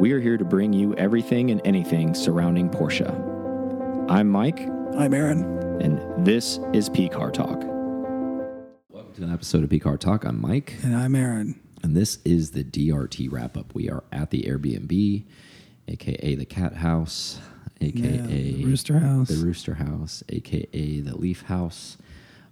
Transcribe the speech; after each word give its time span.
we 0.00 0.12
are 0.12 0.20
here 0.20 0.36
to 0.36 0.44
bring 0.44 0.72
you 0.72 0.94
everything 0.94 1.50
and 1.50 1.60
anything 1.64 2.14
surrounding 2.14 2.68
Porsche. 2.70 3.08
I'm 4.10 4.28
Mike, 4.28 4.60
I'm 4.96 5.12
Aaron. 5.14 5.44
and 5.80 6.24
this 6.26 6.58
is 6.72 6.88
P 6.88 7.08
Car 7.08 7.30
Talk. 7.30 7.60
Welcome 8.88 9.14
to 9.16 9.22
an 9.24 9.32
episode 9.32 9.62
of 9.64 9.70
PCAR 9.70 9.98
Talk. 9.98 10.24
I'm 10.24 10.40
Mike, 10.40 10.74
And 10.82 10.96
I'm 10.96 11.14
Aaron. 11.14 11.60
and 11.82 11.96
this 11.96 12.18
is 12.24 12.50
the 12.52 12.64
DRT 12.64 13.30
wrap 13.30 13.56
up. 13.56 13.74
We 13.74 13.88
are 13.90 14.02
at 14.12 14.30
the 14.30 14.42
Airbnb, 14.42 15.24
aka 15.88 16.34
the 16.34 16.46
Cat 16.46 16.74
House, 16.76 17.38
aka 17.80 18.00
Yeah, 18.16 18.22
the 18.26 18.64
Rooster 18.64 18.98
House. 18.98 19.28
the 19.28 19.44
Rooster 19.44 19.74
House, 19.74 20.22
aka 20.30 21.00
the 21.00 21.16
Leaf 21.16 21.42
House. 21.42 21.96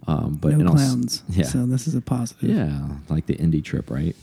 Um, 0.07 0.35
but 0.41 0.57
no 0.57 0.71
clowns. 0.71 1.23
yeah, 1.29 1.45
So 1.45 1.67
this 1.67 1.87
is 1.89 1.95
a 1.95 2.01
positive. 2.01 2.49
yeah, 2.49 2.89
like 3.09 3.27
the 3.27 3.35
indie 3.35 3.63
trip, 3.63 3.91
right? 3.91 4.15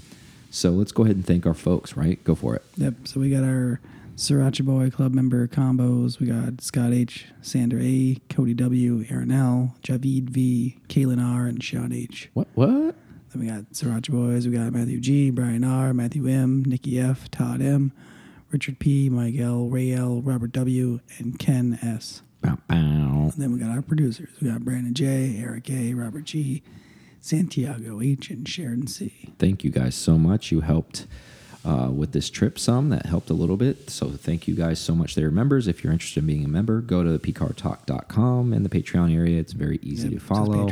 So 0.56 0.72
let's 0.72 0.94
go 0.94 1.04
ahead 1.04 1.18
and 1.18 1.26
thank 1.26 1.46
our 1.46 1.54
folks, 1.54 1.98
right? 1.98 2.24
Go 2.24 2.34
for 2.34 2.56
it. 2.56 2.64
Yep. 2.78 2.94
So 3.10 3.20
we 3.20 3.30
got 3.30 3.44
our 3.44 3.82
Sriracha 4.16 4.64
Boy 4.64 4.90
Club 4.90 5.14
member 5.14 5.50
combos. 5.50 6.18
We 6.18 6.28
got 6.28 6.62
Scott 6.62 6.94
H, 6.94 7.26
Sandra 7.42 7.82
A, 7.84 8.22
Cody 8.30 8.54
W, 8.54 9.06
Aaron 9.10 9.34
L, 9.34 9.76
Javid 9.84 10.30
V, 10.30 10.78
Kaylin 10.88 11.22
R, 11.22 11.48
and 11.48 11.62
Sean 11.62 11.92
H. 11.92 12.30
What? 12.34 12.48
What? 12.54 12.96
Then 13.34 13.42
we 13.42 13.48
got 13.48 13.70
Sriracha 13.74 14.12
Boys. 14.12 14.48
We 14.48 14.56
got 14.56 14.72
Matthew 14.72 15.02
G, 15.02 15.30
Brian 15.30 15.66
R, 15.66 15.94
Matthew 15.94 16.26
M, 16.30 16.64
Nikki 16.66 17.02
F, 17.02 17.30
Todd 17.32 17.62
M, 17.62 17.92
Richard 18.50 18.80
P, 18.80 19.10
Mike 19.10 19.36
L, 19.38 19.68
Ray 19.68 19.92
L, 19.92 20.22
Robert 20.22 20.54
W, 20.54 21.02
and 21.18 21.38
Ken 21.38 21.78
S. 21.82 22.22
Bow, 22.42 22.58
bow. 22.70 22.76
And 22.76 23.34
then 23.34 23.52
we 23.52 23.60
got 23.60 23.72
our 23.72 23.82
producers. 23.82 24.30
We 24.42 24.50
got 24.50 24.64
Brandon 24.64 24.94
J, 24.94 25.36
Eric 25.38 25.70
A, 25.70 25.94
Robert 25.94 26.24
G, 26.24 26.64
Santiago 27.30 28.02
H, 28.02 28.30
and 28.30 28.48
Sharon 28.48 28.86
C. 28.86 29.30
Thank 29.40 29.64
you 29.64 29.72
guys 29.72 29.96
so 29.96 30.16
much. 30.16 30.52
You 30.52 30.62
helped 30.62 31.08
uh, 31.66 31.90
with 31.92 32.12
this 32.12 32.30
trip 32.30 32.60
some. 32.60 32.90
That 32.90 33.08
helped 33.08 33.32
a 33.32 33.34
little 33.34 33.58
bit. 33.58 33.90
So 33.90 34.12
thank 34.12 34.48
you 34.48 34.54
guys 34.54 34.80
so 34.80 34.94
much. 34.94 35.16
They're 35.16 35.32
members. 35.32 35.68
If 35.68 35.84
you're 35.84 35.92
interested 35.92 36.20
in 36.20 36.28
being 36.28 36.46
a 36.46 36.48
member, 36.48 36.82
go 36.82 37.04
to 37.04 37.10
the 37.10 37.18
pcartalk.com 37.18 38.54
in 38.54 38.62
the 38.62 38.70
Patreon 38.70 39.12
area. 39.12 39.40
It's 39.40 39.54
very 39.54 39.80
easy 39.82 40.10
Yep, 40.10 40.20
to 40.20 40.24
follow. 40.24 40.70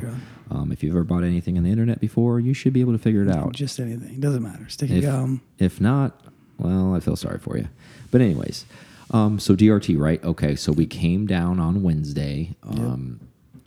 Um, 0.52 0.72
if 0.72 0.84
you've 0.84 0.94
ever 0.94 1.04
bought 1.04 1.24
anything 1.24 1.58
on 1.58 1.64
the 1.64 1.72
internet 1.72 2.00
before, 2.00 2.40
you 2.40 2.54
should 2.54 2.74
be 2.74 2.82
able 2.82 2.92
to 2.94 3.00
figure 3.00 3.24
it 3.24 3.30
out. 3.30 3.54
Just 3.54 3.80
anything. 3.80 4.20
Doesn't 4.20 4.44
matter. 4.44 4.70
Sticky 4.70 5.00
If, 5.00 5.06
gum. 5.06 5.42
if 5.58 5.82
not, 5.82 6.22
well, 6.60 6.94
I 6.94 7.00
feel 7.00 7.16
sorry 7.16 7.40
for 7.40 7.58
you. 7.58 7.68
But 8.12 8.22
anyways, 8.22 8.66
um, 9.10 9.40
so 9.40 9.56
DRT, 9.56 9.98
right? 9.98 10.24
Okay, 10.24 10.56
so 10.56 10.72
we 10.72 10.86
came 10.86 11.26
down 11.26 11.60
on 11.60 11.82
Wednesday, 11.82 12.56
um, 12.62 13.20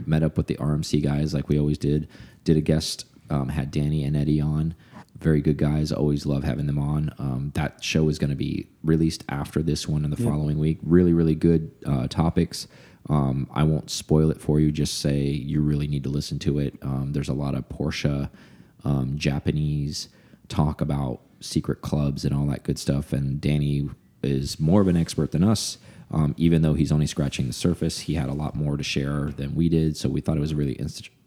met 0.06 0.22
up 0.22 0.36
with 0.36 0.46
the 0.46 0.54
RMC 0.54 1.02
guys 1.02 1.34
like 1.34 1.48
we 1.48 1.58
always 1.58 1.78
did. 1.78 2.06
Did 2.46 2.56
a 2.56 2.60
guest, 2.60 3.06
um, 3.28 3.48
had 3.48 3.72
Danny 3.72 4.04
and 4.04 4.16
Eddie 4.16 4.40
on. 4.40 4.76
Very 5.18 5.40
good 5.40 5.56
guys. 5.56 5.90
Always 5.90 6.26
love 6.26 6.44
having 6.44 6.66
them 6.66 6.78
on. 6.78 7.12
Um, 7.18 7.50
that 7.54 7.82
show 7.82 8.08
is 8.08 8.20
going 8.20 8.30
to 8.30 8.36
be 8.36 8.68
released 8.84 9.24
after 9.28 9.64
this 9.64 9.88
one 9.88 10.04
in 10.04 10.12
the 10.12 10.16
following 10.16 10.56
week. 10.60 10.78
Really, 10.84 11.12
really 11.12 11.34
good 11.34 11.72
uh, 11.84 12.06
topics. 12.06 12.68
Um, 13.10 13.48
I 13.52 13.64
won't 13.64 13.90
spoil 13.90 14.30
it 14.30 14.40
for 14.40 14.60
you. 14.60 14.70
Just 14.70 15.00
say 15.00 15.22
you 15.22 15.60
really 15.60 15.88
need 15.88 16.04
to 16.04 16.08
listen 16.08 16.38
to 16.40 16.60
it. 16.60 16.74
Um, 16.82 17.14
there's 17.14 17.28
a 17.28 17.34
lot 17.34 17.56
of 17.56 17.68
Porsche, 17.68 18.30
um, 18.84 19.18
Japanese 19.18 20.08
talk 20.46 20.80
about 20.80 21.22
secret 21.40 21.80
clubs 21.80 22.24
and 22.24 22.32
all 22.32 22.46
that 22.46 22.62
good 22.62 22.78
stuff. 22.78 23.12
And 23.12 23.40
Danny 23.40 23.90
is 24.22 24.60
more 24.60 24.82
of 24.82 24.86
an 24.86 24.96
expert 24.96 25.32
than 25.32 25.42
us. 25.42 25.78
Um, 26.12 26.32
even 26.36 26.62
though 26.62 26.74
he's 26.74 26.92
only 26.92 27.08
scratching 27.08 27.48
the 27.48 27.52
surface, 27.52 28.00
he 28.00 28.14
had 28.14 28.28
a 28.28 28.34
lot 28.34 28.54
more 28.54 28.76
to 28.76 28.84
share 28.84 29.32
than 29.36 29.56
we 29.56 29.68
did. 29.68 29.96
So 29.96 30.08
we 30.08 30.20
thought 30.20 30.36
it 30.36 30.40
was 30.40 30.52
a 30.52 30.56
really 30.56 30.78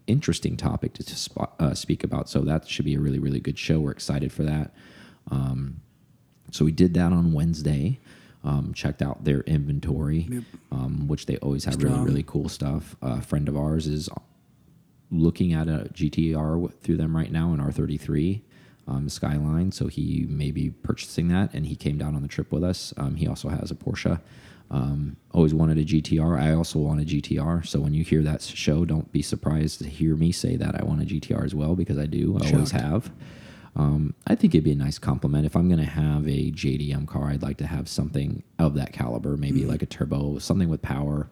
interesting 0.06 0.56
topic 0.56 0.94
to, 0.94 1.02
spot, 1.04 1.54
uh, 1.58 1.74
speak 1.74 2.04
about. 2.04 2.28
So 2.28 2.40
that 2.42 2.68
should 2.68 2.84
be 2.84 2.94
a 2.94 3.00
really, 3.00 3.18
really 3.18 3.40
good 3.40 3.58
show. 3.58 3.80
We're 3.80 3.92
excited 3.92 4.32
for 4.32 4.42
that. 4.44 4.74
Um, 5.30 5.80
so 6.50 6.64
we 6.64 6.72
did 6.72 6.94
that 6.94 7.12
on 7.12 7.32
Wednesday. 7.32 8.00
Um, 8.42 8.72
checked 8.72 9.02
out 9.02 9.24
their 9.24 9.40
inventory, 9.42 10.42
um, 10.72 11.06
which 11.08 11.26
they 11.26 11.36
always 11.38 11.66
have 11.66 11.76
really, 11.76 11.90
Strong. 11.90 12.06
really 12.06 12.22
cool 12.26 12.48
stuff. 12.48 12.96
a 13.02 13.20
friend 13.20 13.48
of 13.48 13.56
ours 13.56 13.86
is 13.86 14.08
looking 15.10 15.52
at 15.52 15.68
a 15.68 15.90
GTR 15.92 16.72
through 16.80 16.96
them 16.96 17.14
right 17.14 17.30
now, 17.30 17.52
an 17.52 17.60
R33 17.60 18.40
um, 18.90 19.08
Skyline. 19.08 19.72
So 19.72 19.86
he 19.86 20.26
may 20.28 20.50
be 20.50 20.70
purchasing 20.70 21.28
that, 21.28 21.54
and 21.54 21.66
he 21.66 21.76
came 21.76 21.96
down 21.96 22.14
on 22.14 22.22
the 22.22 22.28
trip 22.28 22.50
with 22.52 22.64
us. 22.64 22.92
Um, 22.96 23.14
he 23.14 23.26
also 23.26 23.48
has 23.48 23.70
a 23.70 23.74
Porsche. 23.74 24.20
Um, 24.72 25.16
always 25.32 25.52
wanted 25.52 25.78
a 25.78 25.84
GTR. 25.84 26.40
I 26.40 26.52
also 26.52 26.78
want 26.78 27.00
a 27.00 27.04
GTR. 27.04 27.66
So 27.66 27.80
when 27.80 27.92
you 27.92 28.04
hear 28.04 28.22
that 28.22 28.42
show, 28.42 28.84
don't 28.84 29.10
be 29.10 29.22
surprised 29.22 29.80
to 29.80 29.88
hear 29.88 30.14
me 30.14 30.30
say 30.30 30.56
that 30.56 30.80
I 30.80 30.84
want 30.84 31.02
a 31.02 31.04
GTR 31.04 31.44
as 31.44 31.54
well 31.54 31.74
because 31.74 31.98
I 31.98 32.06
do. 32.06 32.38
I 32.40 32.52
always 32.52 32.70
have. 32.70 33.10
Um, 33.76 34.14
I 34.26 34.34
think 34.34 34.54
it'd 34.54 34.64
be 34.64 34.72
a 34.72 34.76
nice 34.76 34.98
compliment. 34.98 35.46
If 35.46 35.56
I'm 35.56 35.68
going 35.68 35.80
to 35.80 35.90
have 35.90 36.26
a 36.26 36.50
JDM 36.50 37.06
car, 37.06 37.30
I'd 37.30 37.42
like 37.42 37.56
to 37.58 37.66
have 37.66 37.88
something 37.88 38.42
of 38.58 38.74
that 38.74 38.92
caliber, 38.92 39.36
maybe 39.36 39.64
like 39.64 39.82
a 39.82 39.86
turbo, 39.86 40.38
something 40.38 40.68
with 40.68 40.82
power, 40.82 41.28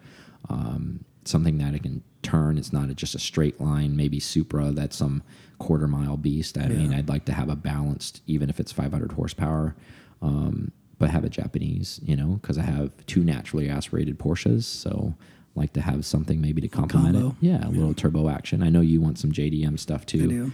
um, 0.49 1.05
something 1.29 1.59
that 1.59 1.75
it 1.75 1.83
can 1.83 2.03
turn. 2.23 2.59
It's 2.59 2.73
not 2.73 2.91
a, 2.91 2.95
just 2.95 3.15
a 3.15 3.19
straight 3.19 3.61
line. 3.61 3.97
Maybe 3.97 4.21
Supra, 4.21 4.71
that's 4.73 4.97
some 4.97 5.23
quarter 5.59 5.87
mile 5.89 6.17
beast. 6.17 6.57
I 6.59 6.69
mean, 6.69 6.95
I'd 6.95 7.09
like 7.09 7.25
to 7.27 7.33
have 7.33 7.49
a 7.49 7.57
balanced, 7.57 8.23
even 8.27 8.49
if 8.51 8.61
it's 8.61 8.73
500 8.73 9.13
horsepower, 9.13 9.75
um, 10.23 10.73
but 10.99 11.11
have 11.11 11.25
a 11.25 11.29
Japanese, 11.29 12.01
you 12.05 12.17
know, 12.17 12.39
because 12.41 12.59
I 12.59 12.63
have 12.63 12.91
two 13.07 13.23
naturally 13.25 13.69
aspirated 13.69 14.19
Porsches. 14.19 14.65
So 14.65 15.15
like 15.55 15.73
to 15.75 15.81
have 15.81 16.05
something 16.07 16.41
maybe 16.41 16.61
to 16.63 16.69
complement 16.69 17.17
it. 17.17 17.33
Yeah, 17.41 17.67
a 17.67 17.71
little 17.71 17.95
turbo 17.95 18.29
action. 18.29 18.63
I 18.63 18.69
know 18.69 18.81
you 18.81 19.01
want 19.01 19.19
some 19.19 19.33
JDM 19.33 19.79
stuff 19.79 20.07
too. 20.07 20.25
I 20.25 20.27
do. 20.27 20.53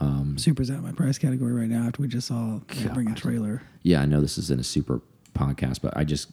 Um, 0.00 0.36
Supra's 0.38 0.70
out 0.70 0.78
of 0.78 0.84
my 0.84 0.92
price 0.92 1.18
category 1.18 1.52
right 1.52 1.68
now 1.68 1.86
after 1.86 2.02
we 2.02 2.08
just 2.08 2.26
saw 2.26 2.60
they 2.68 2.88
bring 2.88 3.10
a 3.10 3.14
trailer. 3.14 3.62
yeah, 3.82 4.00
I 4.00 4.06
know 4.06 4.20
this 4.20 4.38
is 4.38 4.50
in 4.50 4.58
a 4.58 4.64
Supra 4.64 5.00
podcast, 5.34 5.80
but 5.82 5.96
I 5.96 6.04
just 6.04 6.30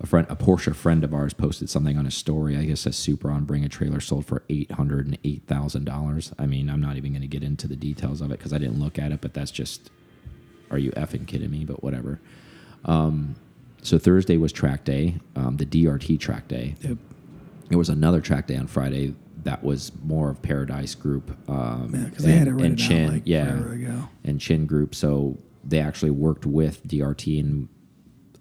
a 0.00 0.06
friend, 0.06 0.26
a 0.28 0.36
Porsche 0.36 0.74
friend 0.74 1.04
of 1.04 1.14
ours, 1.14 1.32
posted 1.34 1.70
something 1.70 1.96
on 1.96 2.04
his 2.04 2.14
story. 2.14 2.56
I 2.56 2.64
guess 2.64 2.84
a 2.86 2.92
Supra 2.92 3.32
on 3.32 3.44
Bring 3.44 3.64
a 3.64 3.68
Trailer 3.68 4.00
sold 4.00 4.26
for 4.26 4.42
eight 4.48 4.72
hundred 4.72 5.06
and 5.06 5.18
eight 5.24 5.42
thousand 5.46 5.84
dollars. 5.84 6.32
I 6.38 6.46
mean, 6.46 6.68
I'm 6.68 6.80
not 6.80 6.96
even 6.96 7.12
going 7.12 7.22
to 7.22 7.28
get 7.28 7.42
into 7.42 7.68
the 7.68 7.76
details 7.76 8.20
of 8.20 8.30
it 8.30 8.38
because 8.38 8.52
I 8.52 8.58
didn't 8.58 8.80
look 8.80 8.98
at 8.98 9.12
it, 9.12 9.20
but 9.20 9.34
that's 9.34 9.50
just, 9.50 9.90
are 10.70 10.78
you 10.78 10.90
effing 10.92 11.26
kidding 11.26 11.50
me? 11.50 11.64
But 11.64 11.82
whatever. 11.82 12.20
Um, 12.84 13.36
so 13.82 13.98
Thursday 13.98 14.36
was 14.36 14.52
track 14.52 14.84
day, 14.84 15.16
um, 15.36 15.56
the 15.58 15.66
DRT 15.66 16.18
track 16.18 16.48
day. 16.48 16.74
Yep. 16.80 16.98
There 17.68 17.78
was 17.78 17.88
another 17.88 18.20
track 18.20 18.46
day 18.46 18.56
on 18.56 18.66
Friday 18.66 19.14
that 19.44 19.62
was 19.62 19.92
more 20.02 20.30
of 20.30 20.40
Paradise 20.42 20.94
Group. 20.94 21.36
Um, 21.48 21.90
Yeah, 21.94 22.04
because 22.04 22.24
they 22.24 22.32
had 22.32 22.48
it 22.48 22.52
and- 22.52 22.60
and 22.62 22.78
Chin, 22.78 23.12
like 23.12 23.22
yeah, 23.26 24.06
and 24.24 24.40
Chin 24.40 24.66
Group. 24.66 24.94
So 24.94 25.38
they 25.62 25.80
actually 25.80 26.10
worked 26.10 26.46
with 26.46 26.86
DRT 26.86 27.38
and 27.40 27.68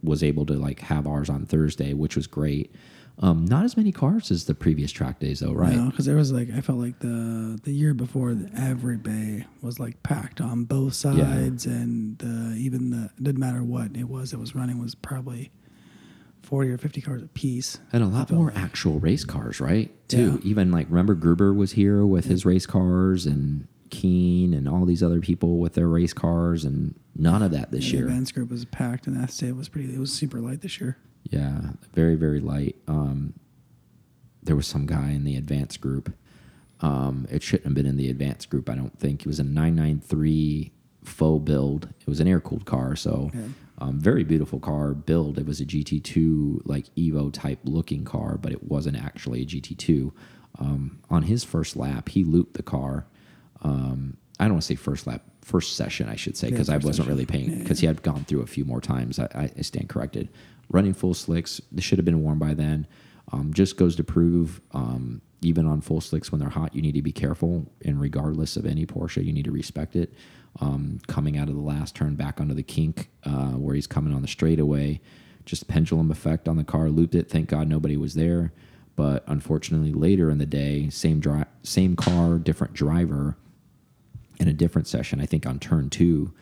was 0.03 0.21
able 0.23 0.45
to 0.47 0.53
like 0.53 0.81
have 0.81 1.07
ours 1.07 1.29
on 1.29 1.45
Thursday, 1.45 1.93
which 1.93 2.15
was 2.15 2.27
great. 2.27 2.73
Um, 3.19 3.45
not 3.45 3.63
as 3.63 3.77
many 3.77 3.91
cars 3.91 4.31
as 4.31 4.45
the 4.45 4.55
previous 4.55 4.91
track 4.91 5.19
days, 5.19 5.41
though, 5.41 5.53
right? 5.53 5.75
No, 5.75 5.91
because 5.91 6.05
there 6.05 6.15
was 6.15 6.31
like 6.31 6.49
I 6.49 6.61
felt 6.61 6.79
like 6.79 6.99
the 6.99 7.59
the 7.63 7.71
year 7.71 7.93
before 7.93 8.35
every 8.57 8.97
bay 8.97 9.45
was 9.61 9.79
like 9.79 10.01
packed 10.01 10.41
on 10.41 10.63
both 10.63 10.95
sides, 10.95 11.67
and 11.67 12.21
uh, 12.23 12.55
even 12.55 12.89
the 12.89 13.11
it 13.17 13.23
didn't 13.23 13.39
matter 13.39 13.63
what 13.63 13.95
it 13.95 14.05
was 14.05 14.31
that 14.31 14.39
was 14.39 14.55
running 14.55 14.79
was 14.79 14.95
probably 14.95 15.51
forty 16.41 16.71
or 16.71 16.77
fifty 16.79 17.01
cars 17.01 17.21
a 17.21 17.27
piece. 17.27 17.79
And 17.91 18.03
a 18.03 18.07
lot 18.07 18.31
more 18.31 18.51
actual 18.55 18.99
race 18.99 19.25
cars, 19.25 19.61
right? 19.61 19.91
Too. 20.09 20.39
Yeah. 20.43 20.49
Even 20.49 20.71
like 20.71 20.87
remember 20.89 21.13
Gruber 21.13 21.53
was 21.53 21.73
here 21.73 22.05
with 22.05 22.25
his 22.25 22.45
race 22.45 22.65
cars 22.65 23.27
and 23.27 23.67
Keen 23.91 24.55
and 24.55 24.67
all 24.67 24.85
these 24.85 25.03
other 25.03 25.19
people 25.19 25.59
with 25.59 25.73
their 25.73 25.87
race 25.87 26.13
cars 26.13 26.65
and 26.65 26.95
none 27.15 27.41
of 27.43 27.51
that 27.51 27.71
this 27.71 27.85
The 27.85 27.97
year. 27.97 28.05
advance 28.07 28.31
group 28.31 28.49
was 28.51 28.65
packed, 28.65 29.07
and 29.07 29.15
that 29.17 29.31
state 29.31 29.53
was 29.55 29.69
pretty. 29.69 29.93
It 29.93 29.99
was 29.99 30.11
super 30.13 30.39
light 30.39 30.61
this 30.61 30.79
year. 30.81 30.97
Yeah, 31.29 31.71
very 31.93 32.15
very 32.15 32.39
light. 32.39 32.75
Um, 32.87 33.33
there 34.43 34.55
was 34.55 34.67
some 34.67 34.85
guy 34.85 35.11
in 35.11 35.23
the 35.23 35.35
advanced 35.37 35.79
group. 35.81 36.13
Um, 36.81 37.27
it 37.31 37.41
shouldn't 37.41 37.65
have 37.65 37.73
been 37.75 37.85
in 37.85 37.95
the 37.95 38.09
advanced 38.09 38.49
group. 38.49 38.69
I 38.69 38.75
don't 38.75 38.97
think 38.99 39.21
it 39.21 39.27
was 39.27 39.39
a 39.39 39.43
993 39.43 40.71
faux 41.03 41.43
build. 41.45 41.89
It 42.01 42.07
was 42.07 42.19
an 42.19 42.27
air 42.27 42.41
cooled 42.41 42.65
car, 42.65 42.95
so 42.97 43.31
Yeah. 43.33 43.41
um, 43.77 43.99
very 43.99 44.23
beautiful 44.25 44.59
car 44.59 44.93
build. 44.93 45.37
It 45.37 45.45
was 45.45 45.61
a 45.61 45.65
GT2 45.65 46.61
like 46.65 46.93
Evo 46.95 47.31
type 47.31 47.59
looking 47.63 48.03
car, 48.03 48.37
but 48.37 48.51
it 48.51 48.63
wasn't 48.63 48.97
actually 48.97 49.41
a 49.41 49.45
GT2. 49.45 50.11
Um, 50.59 50.99
on 51.09 51.23
his 51.23 51.43
first 51.45 51.75
lap, 51.77 52.09
he 52.09 52.23
looped 52.25 52.55
the 52.55 52.63
car. 52.63 53.07
Um, 53.61 54.17
I 54.39 54.45
don't 54.45 54.53
want 54.55 54.63
to 54.63 54.67
say 54.67 54.75
first 54.75 55.07
lap, 55.07 55.23
first 55.43 55.75
session, 55.75 56.09
I 56.09 56.15
should 56.15 56.37
say, 56.37 56.47
Yeah, 56.47 56.51
because 56.51 56.69
I 56.69 56.77
wasn't 56.77 56.95
session. 56.95 57.09
really 57.09 57.25
paying 57.25 57.51
Yeah, 57.51 57.57
because 57.59 57.79
he 57.79 57.87
had 57.87 58.01
gone 58.01 58.23
through 58.25 58.41
a 58.41 58.47
few 58.47 58.65
more 58.65 58.81
times. 58.81 59.19
I, 59.19 59.51
I 59.57 59.61
stand 59.61 59.89
corrected. 59.89 60.29
Running 60.69 60.93
full 60.93 61.13
slicks, 61.13 61.61
this 61.71 61.83
should 61.83 61.97
have 61.99 62.05
been 62.05 62.23
warm 62.23 62.39
by 62.39 62.53
then. 62.53 62.87
Um, 63.31 63.53
just 63.53 63.77
goes 63.77 63.95
to 63.97 64.03
prove, 64.03 64.61
um, 64.71 65.21
even 65.41 65.65
on 65.65 65.81
full 65.81 66.01
slicks 66.01 66.31
when 66.31 66.39
they're 66.39 66.49
hot, 66.49 66.73
you 66.73 66.81
need 66.81 66.93
to 66.95 67.01
be 67.01 67.11
careful. 67.11 67.69
And 67.83 67.99
regardless 67.99 68.55
of 68.57 68.65
any 68.65 68.85
Porsche, 68.85 69.23
you 69.23 69.33
need 69.33 69.45
to 69.45 69.51
respect 69.51 69.95
it. 69.95 70.13
Um, 70.61 70.99
coming 71.07 71.37
out 71.37 71.49
of 71.49 71.55
the 71.55 71.61
last 71.61 71.95
turn 71.95 72.15
back 72.15 72.39
onto 72.39 72.53
the 72.53 72.63
kink 72.63 73.09
uh, 73.25 73.51
where 73.51 73.73
he's 73.75 73.87
coming 73.87 74.13
on 74.13 74.21
the 74.21 74.27
straightaway, 74.27 75.01
just 75.45 75.67
pendulum 75.67 76.11
effect 76.11 76.47
on 76.47 76.57
the 76.57 76.63
car, 76.63 76.89
looped 76.89 77.15
it. 77.15 77.27
Thank 77.29 77.49
God 77.49 77.67
nobody 77.67 77.97
was 77.97 78.13
there. 78.13 78.53
But 78.95 79.23
unfortunately, 79.27 79.91
later 79.91 80.29
in 80.29 80.37
the 80.37 80.45
day, 80.45 80.89
same 80.89 81.19
dri- 81.19 81.45
same 81.63 81.95
car, 81.95 82.37
different 82.37 82.73
driver, 82.73 83.35
in 84.43 84.49
a 84.49 84.53
different 84.53 84.87
session, 84.87 85.21
I 85.21 85.25
think 85.25 85.45
on 85.45 85.57
turn 85.57 85.89
two, 85.89 86.33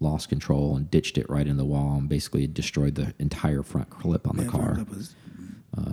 lost 0.00 0.30
control 0.30 0.76
and 0.76 0.90
ditched 0.90 1.18
it 1.18 1.28
right 1.28 1.46
in 1.46 1.58
the 1.58 1.64
wall 1.64 1.96
and 1.98 2.08
basically 2.08 2.46
destroyed 2.46 2.94
the 2.94 3.14
entire 3.18 3.62
front 3.62 3.90
clip 3.90 4.26
on 4.26 4.36
the 4.38 4.44
Yeah, 4.44 4.48
car. 4.50 4.74
front 4.74 4.88
clip 4.88 4.96
was 4.98 5.14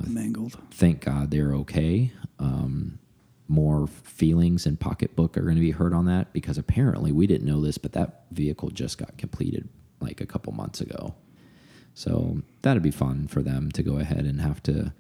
mangled. 0.08 0.58
Thank 0.72 1.02
God 1.02 1.30
they're 1.30 1.54
okay. 1.56 2.12
Um, 2.40 3.00
more 3.50 3.88
feelings 3.88 4.66
and 4.66 4.80
pocketbook 4.80 5.38
are 5.38 5.42
going 5.42 5.56
to 5.56 5.62
be 5.62 5.72
hurt 5.72 5.94
on 5.94 6.06
that 6.06 6.32
because 6.34 6.58
apparently 6.58 7.12
we 7.12 7.28
didn't 7.28 7.46
know 7.48 7.62
this, 7.62 7.78
but 7.78 7.92
that 7.94 8.24
vehicle 8.32 8.70
just 8.70 8.98
got 8.98 9.18
completed 9.18 9.68
like 10.00 10.22
a 10.22 10.26
couple 10.26 10.54
months 10.54 10.80
ago. 10.82 11.16
So 11.94 12.44
that'd 12.62 12.84
be 12.84 12.92
fun 12.92 13.28
for 13.28 13.42
them 13.42 13.72
to 13.74 13.84
go 13.84 13.98
ahead 13.98 14.26
and 14.26 14.40
have 14.40 14.62
to 14.64 14.94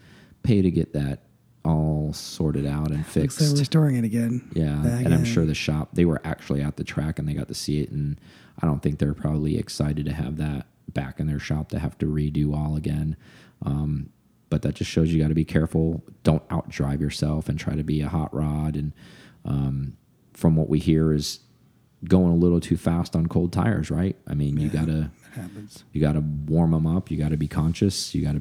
pay 0.43 0.61
to 0.61 0.71
get 0.71 0.91
that 0.93 1.21
all 1.67 2.13
sorted 2.13 2.65
out 2.65 2.87
and 2.87 2.99
Looks 2.99 3.13
fixed. 3.13 3.41
like 3.41 3.59
restoring 3.59 3.95
it 3.97 4.03
again. 4.05 4.49
Yeah, 4.53 4.75
Back 4.77 5.05
and 5.05 5.13
I'm 5.13 5.19
in. 5.21 5.25
sure 5.25 5.45
the 5.45 5.53
shop 5.53 5.89
they 5.93 6.05
were 6.05 6.21
actually 6.23 6.61
at 6.61 6.77
the 6.77 6.83
track 6.83 7.19
and 7.19 7.27
they 7.27 7.33
got 7.33 7.47
to 7.49 7.53
see 7.53 7.81
it, 7.81 7.91
and 7.91 8.19
I 8.61 8.65
don't 8.65 8.81
think 8.81 8.99
they're 8.99 9.13
probably 9.13 9.57
excited 9.57 10.05
to 10.05 10.13
have 10.13 10.37
that 10.37 10.67
back 10.93 11.19
in 11.19 11.27
their 11.27 11.39
shop 11.39 11.69
to 11.69 11.79
have 11.79 11.97
to 11.99 12.05
redo 12.05 12.55
all 12.55 12.75
again. 12.75 13.17
Um, 13.65 14.09
but 14.49 14.61
that 14.61 14.75
just 14.75 14.89
shows 14.89 15.11
you 15.13 15.21
got 15.21 15.27
to 15.27 15.33
be 15.35 15.43
careful. 15.45 16.01
Don't 16.23 16.47
outdrive 16.47 17.01
yourself 17.01 17.49
and 17.49 17.59
try 17.59 17.75
to 17.75 17.83
be 17.83 18.01
a 18.01 18.07
hot 18.07 18.33
rod. 18.33 18.75
And 18.77 18.93
um, 19.43 19.97
from 20.33 20.55
what 20.55 20.69
we 20.69 20.79
hear 20.79 21.11
is 21.11 21.39
going 22.05 22.31
a 22.31 22.35
little 22.35 22.61
too 22.61 22.77
fast 22.77 23.15
on 23.15 23.27
cold 23.27 23.51
tires, 23.51 23.91
right? 23.91 24.15
I 24.25 24.33
mean, 24.35 24.57
you 24.57 24.69
gotta 24.69 25.09
happens. 25.33 25.83
you 25.91 25.99
got 25.99 26.13
to 26.13 26.21
warm 26.21 26.71
them 26.71 26.87
up. 26.87 27.11
You 27.11 27.17
got 27.17 27.29
to 27.29 27.37
be 27.37 27.47
conscious. 27.49 28.15
You 28.15 28.23
got 28.23 28.35
to 28.35 28.39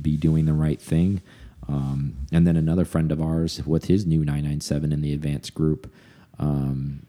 be 0.00 0.16
doing 0.16 0.44
the 0.44 0.52
right 0.52 0.80
thing. 0.80 1.20
Um, 1.66 2.16
and 2.32 2.46
then 2.46 2.56
another 2.56 2.84
friend 2.84 3.12
of 3.12 3.20
ours 3.20 3.66
with 3.66 3.86
his 3.86 4.06
new 4.06 4.20
997 4.20 4.92
in 4.92 5.00
the 5.02 5.12
advanced 5.12 5.54
group. 5.54 5.92
Um, 6.38 7.06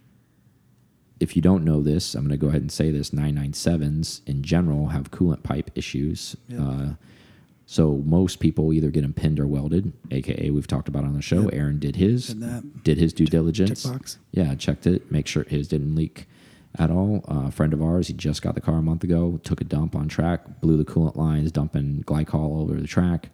if 1.19 1.36
you 1.36 1.42
don't 1.42 1.63
know 1.63 1.81
this, 1.81 2.16
I'm 2.16 2.22
going 2.22 2.31
to 2.31 2.38
go 2.38 2.48
ahead 2.48 2.62
and 2.62 2.72
say 2.72 2.92
this 2.92 3.12
997s 3.12 4.22
in 4.25 4.42
general 4.42 4.88
have 4.88 5.12
coolant 5.12 5.44
pipe 5.44 5.69
issues. 5.75 6.36
Yep. 6.48 6.60
Uh, 6.62 6.86
so 7.66 8.01
most 8.06 8.40
people 8.40 8.74
either 8.74 8.90
get 8.90 9.01
them 9.01 9.13
pinned 9.13 9.40
or 9.40 9.46
welded, 9.46 9.94
aka 10.10 10.50
we've 10.50 10.66
talked 10.66 10.88
about 10.88 11.04
on 11.04 11.13
the 11.13 11.22
show. 11.22 11.44
Yep. 11.44 11.54
Aaron 11.54 11.80
did 11.80 11.98
his, 11.98 12.30
Did 12.30 12.84
did 12.84 12.98
his 12.98 13.13
due 13.13 13.28
diligence. 13.28 13.86
Checkbox. 13.86 14.18
Yeah, 14.31 14.56
checked 14.56 14.88
it, 14.88 15.12
make 15.12 15.28
sure 15.28 15.44
his 15.44 15.68
didn't 15.68 15.94
leak 15.94 16.28
at 16.78 16.90
all. 16.90 17.24
Uh, 17.30 17.48
a 17.48 17.52
friend 17.52 17.74
of 17.74 17.81
ours, 17.81 18.07
he 18.07 18.13
just 18.13 18.42
got 18.42 18.56
the 18.56 18.62
car 18.62 18.78
a 18.78 18.81
month 18.81 19.04
ago, 19.04 19.40
took 19.44 19.62
a 19.62 19.63
dump 19.63 19.95
on 19.95 20.07
track, 20.07 20.62
blew 20.62 20.78
the 20.78 20.86
coolant 20.86 21.16
lines, 21.16 21.52
dumping 21.52 22.04
glycol 22.07 22.36
all 22.36 22.62
over 22.62 22.80
the 22.81 22.88
track. 22.88 23.30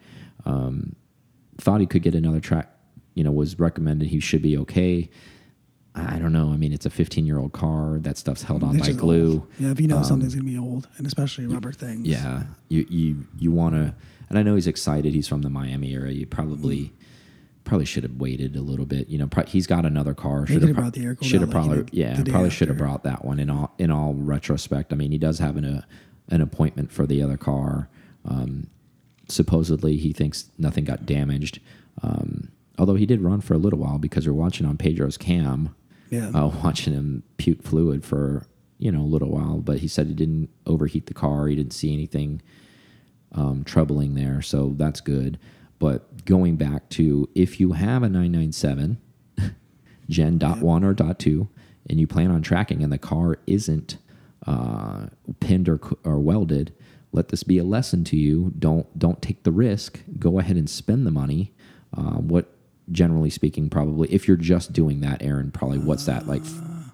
Um, 0.46 0.96
thought 1.58 1.82
he 1.82 1.88
could 1.88 2.02
get 2.04 2.16
another 2.16 2.40
track, 2.40 2.70
you 3.14 3.24
know, 3.24 3.32
was 3.32 3.60
recommended 3.60 4.10
he 4.10 4.20
should 4.20 4.42
be 4.42 4.58
okay. 4.58 5.10
I 5.98 6.20
don't 6.20 6.34
know. 6.34 6.52
I 6.52 6.58
mean, 6.58 6.74
it's 6.74 6.86
a 6.86 6.90
15 6.90 7.26
year 7.26 7.40
old 7.40 7.54
car. 7.54 8.00
That 8.02 8.18
stuff's 8.18 8.44
held 8.44 8.64
on 8.64 8.78
It's 8.78 8.90
by 8.90 8.94
glue. 8.94 9.32
old. 9.32 9.48
Yeah, 9.58 9.72
if 9.72 9.80
you 9.80 9.88
know 9.88 10.04
something's 10.04 10.36
gonna 10.36 10.44
be 10.44 10.58
old, 10.58 10.90
and 10.98 11.08
especially 11.08 11.48
rubber 11.48 11.72
things. 11.72 12.06
Yeah, 12.06 12.44
you 12.68 12.86
you 12.90 13.28
you 13.40 13.52
want 13.52 13.76
to, 13.76 13.96
and 14.28 14.38
I 14.38 14.44
know 14.44 14.56
he's 14.56 14.68
excited. 14.68 15.14
He's 15.14 15.28
from 15.28 15.42
the 15.42 15.50
Miami 15.50 15.94
area. 15.94 16.12
You 16.12 16.26
probably 16.26 16.94
probably 17.64 17.86
should 17.86 18.04
have 18.04 18.18
waited 18.18 18.58
a 18.58 18.62
little 18.62 18.86
bit. 18.86 19.08
You 19.08 19.18
know, 19.20 19.30
he's 19.48 19.68
got 19.68 19.86
another 19.86 20.14
car. 20.14 20.46
Should 20.46 20.64
have 20.64 20.76
brought 20.76 20.94
the 20.94 21.06
air 21.06 21.18
Should 21.22 21.40
have 21.42 21.50
out 21.56 21.56
like 21.56 21.66
probably 21.66 21.86
yeah, 21.98 22.22
probably 22.24 22.50
should 22.50 22.68
have 22.68 22.78
brought 22.78 23.04
that 23.04 23.24
one. 23.24 23.40
In 23.40 23.50
all 23.50 23.74
in 23.78 23.90
all 23.90 24.14
retrospect, 24.16 24.92
I 24.92 24.98
mean, 24.98 25.12
he 25.12 25.18
does 25.18 25.40
have 25.40 25.56
an 25.56 25.64
a, 25.64 25.88
an 26.28 26.42
appointment 26.42 26.92
for 26.92 27.08
the 27.08 27.22
other 27.24 27.38
car. 27.38 27.88
Um, 28.26 28.68
supposedly, 29.28 29.98
he 29.98 30.14
thinks 30.14 30.50
nothing 30.58 30.84
got 30.86 31.06
damaged. 31.06 31.60
Um, 32.04 32.50
although 32.78 32.96
he 32.96 33.06
did 33.06 33.22
run 33.22 33.42
for 33.42 33.54
a 33.54 33.58
little 33.58 33.80
while 33.80 33.98
because 33.98 34.28
we're 34.28 34.34
watching 34.34 34.66
on 34.66 34.78
Pedro's 34.78 35.18
cam 35.18 35.74
Yeah. 36.10 36.30
uh, 36.34 36.48
watching 36.64 36.94
him 36.94 37.24
puke 37.38 37.64
fluid 37.64 38.04
for 38.04 38.46
you 38.78 38.92
know 38.92 39.02
a 39.02 39.04
little 39.04 39.30
while, 39.32 39.60
but 39.60 39.80
he 39.80 39.88
said 39.88 40.08
he 40.08 40.14
didn't 40.14 40.50
overheat 40.66 41.06
the 41.06 41.14
car. 41.14 41.48
He 41.48 41.56
didn't 41.56 41.72
see 41.74 41.94
anything 41.94 42.42
um, 43.32 43.64
troubling 43.64 44.16
there, 44.16 44.42
so 44.42 44.74
that's 44.78 45.00
good. 45.02 45.40
But 45.80 46.26
going 46.26 46.56
back 46.58 46.90
to 46.92 47.30
if 47.36 47.60
you 47.60 47.72
have 47.74 48.04
a 48.04 48.10
997 48.10 48.98
Gen 50.10 50.38
dot 50.38 50.60
one 50.60 50.84
or 50.84 50.94
dot 50.94 51.20
two, 51.20 51.48
and 51.90 52.00
you 52.00 52.06
plan 52.08 52.32
on 52.32 52.42
tracking, 52.42 52.84
and 52.84 52.92
the 52.94 52.98
car 52.98 53.40
isn't 53.48 53.98
uh, 54.46 55.08
pinned 55.40 55.68
or, 55.70 55.80
or 56.04 56.20
welded, 56.20 56.74
let 57.16 57.30
this 57.30 57.44
be 57.44 57.58
a 57.58 57.64
lesson 57.64 58.04
to 58.06 58.18
you. 58.18 58.52
Don't 58.60 58.88
don't 59.00 59.22
take 59.22 59.44
the 59.44 59.52
risk. 59.52 60.04
Go 60.20 60.38
ahead 60.40 60.58
and 60.58 60.70
spend 60.70 61.08
the 61.08 61.12
money. 61.12 61.54
Uh, 61.96 62.18
what 62.20 62.52
generally 62.92 63.30
speaking, 63.30 63.70
probably 63.70 64.08
if 64.14 64.28
you're 64.28 64.38
just 64.38 64.74
doing 64.74 65.00
that, 65.02 65.24
Aaron, 65.24 65.50
probably 65.52 65.80
what's 65.80 66.06
that 66.06 66.28
like? 66.28 66.44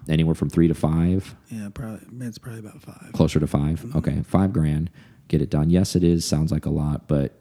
Anywhere 0.08 0.34
from 0.34 0.50
three 0.50 0.66
to 0.66 0.74
five, 0.74 1.34
Yeah, 1.48 1.68
probably. 1.72 2.26
It's 2.26 2.38
probably 2.38 2.60
about 2.60 2.82
five. 2.82 3.10
closer 3.12 3.38
to 3.38 3.46
5 3.46 3.94
Okay, 3.96 4.22
five 4.24 4.52
grand, 4.52 4.90
get 5.28 5.40
it 5.40 5.48
done. 5.48 5.70
Yes, 5.70 5.94
it 5.94 6.02
is. 6.02 6.24
Sounds 6.24 6.50
like 6.50 6.66
a 6.66 6.70
lot, 6.70 7.06
but 7.06 7.38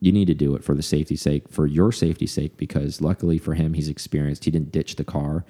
you 0.00 0.12
need 0.12 0.26
to 0.26 0.34
do 0.34 0.54
it 0.54 0.62
for 0.62 0.74
the 0.74 0.82
safety 0.82 1.16
sake, 1.16 1.48
for 1.48 1.66
your 1.66 1.90
safety 1.90 2.26
sake, 2.26 2.58
because 2.58 3.00
luckily 3.00 3.38
for 3.38 3.54
him, 3.54 3.72
he's 3.72 3.88
experienced. 3.88 4.44
He 4.44 4.50
didn't 4.50 4.72
ditch 4.72 4.96
the 4.96 5.04
car. 5.04 5.46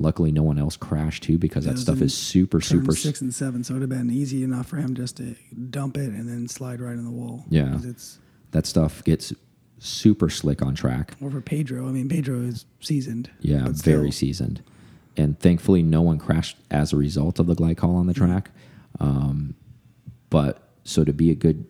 Luckily, 0.00 0.32
no 0.32 0.42
one 0.42 0.58
else 0.58 0.76
crashed 0.76 1.22
too, 1.22 1.38
because 1.38 1.64
that 1.66 1.78
stuff 1.78 2.00
is 2.02 2.12
super, 2.12 2.60
super. 2.60 2.92
six 2.92 3.20
and 3.20 3.32
seven, 3.32 3.62
so 3.62 3.74
it 3.74 3.78
would 3.78 3.90
have 3.90 3.98
been 4.00 4.10
easy 4.10 4.42
enough 4.42 4.66
for 4.66 4.76
him 4.76 4.94
just 4.94 5.16
to 5.18 5.36
dump 5.70 5.96
it 5.96 6.08
and 6.10 6.28
then 6.28 6.48
slide 6.48 6.80
right 6.80 6.94
in 6.94 7.04
the 7.04 7.10
wall. 7.10 7.44
Yeah, 7.48 7.78
It's 7.84 8.18
That 8.50 8.66
stuff 8.66 9.04
gets 9.04 9.32
super 9.78 10.28
slick 10.28 10.62
on 10.62 10.74
track. 10.74 11.14
or 11.20 11.30
for 11.30 11.40
Pedro. 11.40 11.86
I 11.88 11.92
mean, 11.92 12.08
Pedro 12.08 12.40
is 12.40 12.64
seasoned. 12.80 13.30
Yeah, 13.40 13.66
very 13.70 14.10
seasoned. 14.10 14.62
And 15.16 15.38
thankfully, 15.38 15.82
no 15.84 16.02
one 16.02 16.18
crashed 16.18 16.56
as 16.72 16.92
a 16.92 16.96
result 16.96 17.38
of 17.38 17.46
the 17.46 17.54
glycol 17.54 17.94
on 17.94 18.06
the 18.08 18.14
Mm-hmm. 18.14 18.32
track. 18.32 18.50
Um, 18.98 19.54
but 20.30 20.68
so 20.84 21.04
to 21.04 21.12
be 21.12 21.30
a 21.30 21.34
good 21.36 21.66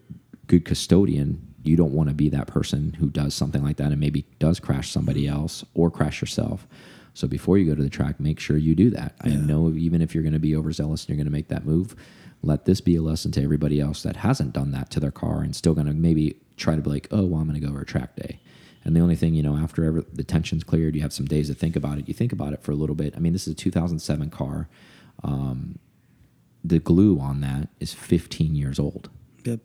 good 0.46 0.64
custodian, 0.64 1.40
you 1.62 1.76
don't 1.76 1.92
want 1.92 2.08
to 2.10 2.14
be 2.14 2.28
that 2.30 2.46
person 2.46 2.94
who 2.98 3.08
does 3.10 3.34
something 3.34 3.62
like 3.62 3.76
that 3.78 3.90
and 3.92 4.00
maybe 4.00 4.24
does 4.38 4.60
crash 4.60 4.90
somebody 4.90 5.24
Mm-hmm. 5.24 5.36
else 5.40 5.64
or 5.74 5.90
crash 5.90 6.20
yourself. 6.22 6.66
So 7.14 7.28
before 7.28 7.56
you 7.58 7.64
go 7.64 7.74
to 7.74 7.82
the 7.82 7.88
track, 7.88 8.18
make 8.18 8.40
sure 8.40 8.56
you 8.56 8.74
do 8.74 8.90
that. 8.90 9.14
I 9.20 9.28
know 9.30 9.70
even 9.70 10.02
if 10.02 10.14
you're 10.14 10.24
going 10.24 10.32
to 10.32 10.40
be 10.40 10.56
overzealous 10.56 11.02
and 11.02 11.10
you're 11.10 11.16
going 11.16 11.26
to 11.26 11.32
make 11.32 11.48
that 11.48 11.64
move, 11.64 11.94
let 12.42 12.64
this 12.64 12.80
be 12.80 12.96
a 12.96 13.02
lesson 13.02 13.30
to 13.32 13.42
everybody 13.42 13.80
else 13.80 14.02
that 14.02 14.16
hasn't 14.16 14.52
done 14.52 14.72
that 14.72 14.90
to 14.90 15.00
their 15.00 15.12
car 15.12 15.40
and 15.40 15.54
still 15.54 15.74
going 15.74 15.86
to 15.86 15.94
maybe 15.94 16.36
try 16.56 16.76
to 16.76 16.82
be 16.82 16.90
like, 16.90 17.08
oh, 17.10 17.24
well, 17.24 17.40
I'm 17.40 17.48
going 17.48 17.58
to 17.58 17.64
go 17.64 17.72
over 17.72 17.82
a 17.82 17.86
track 17.86 18.16
day. 18.16 18.40
And 18.84 18.94
the 18.94 19.00
only 19.00 19.16
thing, 19.16 19.34
you 19.34 19.42
know, 19.42 19.56
after 19.56 19.84
ever, 19.84 20.04
the 20.12 20.24
tension's 20.24 20.62
cleared, 20.62 20.94
you 20.94 21.00
have 21.02 21.12
some 21.12 21.24
days 21.24 21.48
to 21.48 21.54
think 21.54 21.74
about 21.74 21.98
it. 21.98 22.06
You 22.06 22.14
think 22.14 22.32
about 22.32 22.52
it 22.52 22.62
for 22.62 22.72
a 22.72 22.74
little 22.74 22.94
bit. 22.94 23.14
I 23.16 23.20
mean, 23.20 23.32
this 23.32 23.46
is 23.46 23.54
a 23.54 23.56
2007 23.56 24.28
car. 24.30 24.68
Um, 25.22 25.78
the 26.62 26.80
glue 26.80 27.18
on 27.18 27.40
that 27.40 27.68
is 27.80 27.94
15 27.94 28.54
years 28.54 28.78
old. 28.78 29.08
Yep. 29.44 29.60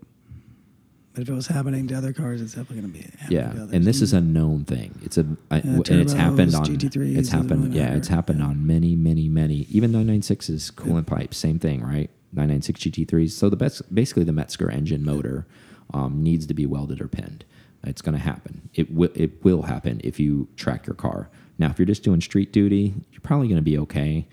If 1.20 1.30
it 1.30 1.34
was 1.34 1.48
happening 1.48 1.88
to 1.88 1.96
other 1.96 2.14
cars, 2.14 2.42
it's 2.42 2.54
definitely 2.54 2.82
going 2.82 2.94
to 2.94 3.00
be. 3.00 3.06
happening 3.18 3.40
Yeah, 3.40 3.52
to 3.54 3.62
others. 3.64 3.74
and 3.74 3.86
this 3.86 4.02
is 4.02 4.14
a 4.14 4.22
known 4.22 4.66
thing. 4.66 5.00
It's 5.04 5.18
a 5.18 5.26
I- 5.52 5.58
Yeah, 5.58 5.72
and 5.76 5.90
it's 6.02 6.14
happened 6.14 6.56
on 6.56 6.66
GT3s, 6.66 7.18
it's 7.18 7.30
happened 7.30 7.74
yeah 7.74 7.94
it's 7.96 8.08
happened 8.08 8.42
on 8.44 8.66
many 8.66 8.96
many 8.96 9.28
many 9.30 9.68
even 9.70 9.92
996's 9.92 10.72
coolant 10.72 11.06
pipes 11.08 11.38
same 11.38 11.60
thing 11.60 11.82
right 11.84 12.10
996 12.34 12.82
GT3s. 12.82 13.32
So 13.32 13.50
the 13.50 13.56
best 13.56 13.94
basically 13.94 14.24
the 14.24 14.32
Mezger 14.32 14.72
engine 14.72 15.04
motor 15.04 15.48
um, 15.94 16.22
needs 16.24 16.46
to 16.48 16.54
be 16.54 16.66
welded 16.66 17.02
or 17.02 17.08
pinned. 17.08 17.44
It's 17.84 18.02
going 18.02 18.14
to 18.18 18.22
happen. 18.24 18.70
It 18.74 18.94
will 18.94 19.10
it 19.16 19.44
will 19.44 19.64
happen 19.64 20.02
if 20.04 20.20
you 20.20 20.48
track 20.56 20.86
your 20.86 20.94
car. 20.96 21.30
Now 21.58 21.70
if 21.72 21.80
you're 21.80 21.86
just 21.86 22.04
doing 22.04 22.22
street 22.22 22.52
duty, 22.54 22.94
you're 23.12 23.22
probably 23.22 23.48
going 23.48 23.58
to 23.58 23.64
be 23.64 23.78
okay. 23.80 24.28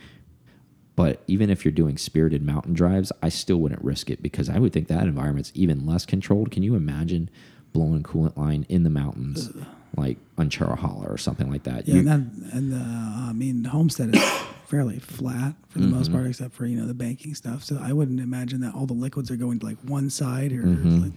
But 0.96 1.22
even 1.26 1.50
if 1.50 1.64
you're 1.64 1.72
doing 1.72 1.98
spirited 1.98 2.42
mountain 2.42 2.72
drives, 2.72 3.12
I 3.22 3.28
still 3.28 3.58
wouldn't 3.58 3.84
risk 3.84 4.10
it 4.10 4.22
because 4.22 4.48
I 4.48 4.58
would 4.58 4.72
think 4.72 4.88
that 4.88 5.02
environment's 5.02 5.52
even 5.54 5.86
less 5.86 6.06
controlled. 6.06 6.50
Can 6.50 6.62
you 6.62 6.74
imagine 6.74 7.28
blowing 7.74 8.02
coolant 8.02 8.36
line 8.36 8.64
in 8.70 8.82
the 8.82 8.88
mountains, 8.90 9.50
like 9.96 10.16
on 10.38 10.48
Cherohala 10.48 11.10
or 11.12 11.18
something 11.18 11.50
like 11.50 11.64
that? 11.64 11.86
Yeah, 11.86 11.94
You- 11.94 12.00
and, 12.00 12.08
that, 12.08 12.54
and 12.54 12.72
the, 12.72 12.76
I 12.78 13.32
mean, 13.34 13.64
Homestead 13.64 14.14
is 14.16 14.22
fairly 14.66 14.98
flat 14.98 15.54
for 15.68 15.78
the 15.80 15.84
Mm-hmm. 15.86 15.94
most 15.96 16.10
part, 16.12 16.26
except 16.26 16.54
for 16.54 16.64
you 16.64 16.76
know 16.80 16.86
the 16.86 16.94
banking 16.94 17.34
stuff. 17.34 17.62
So 17.62 17.78
I 17.80 17.92
wouldn't 17.92 18.18
imagine 18.20 18.62
that 18.62 18.74
all 18.74 18.86
the 18.86 18.94
liquids 18.94 19.30
are 19.30 19.36
going 19.36 19.58
to 19.60 19.66
like 19.66 19.78
one 19.84 20.08
side, 20.08 20.52
or 20.52 20.64
like, 20.64 21.12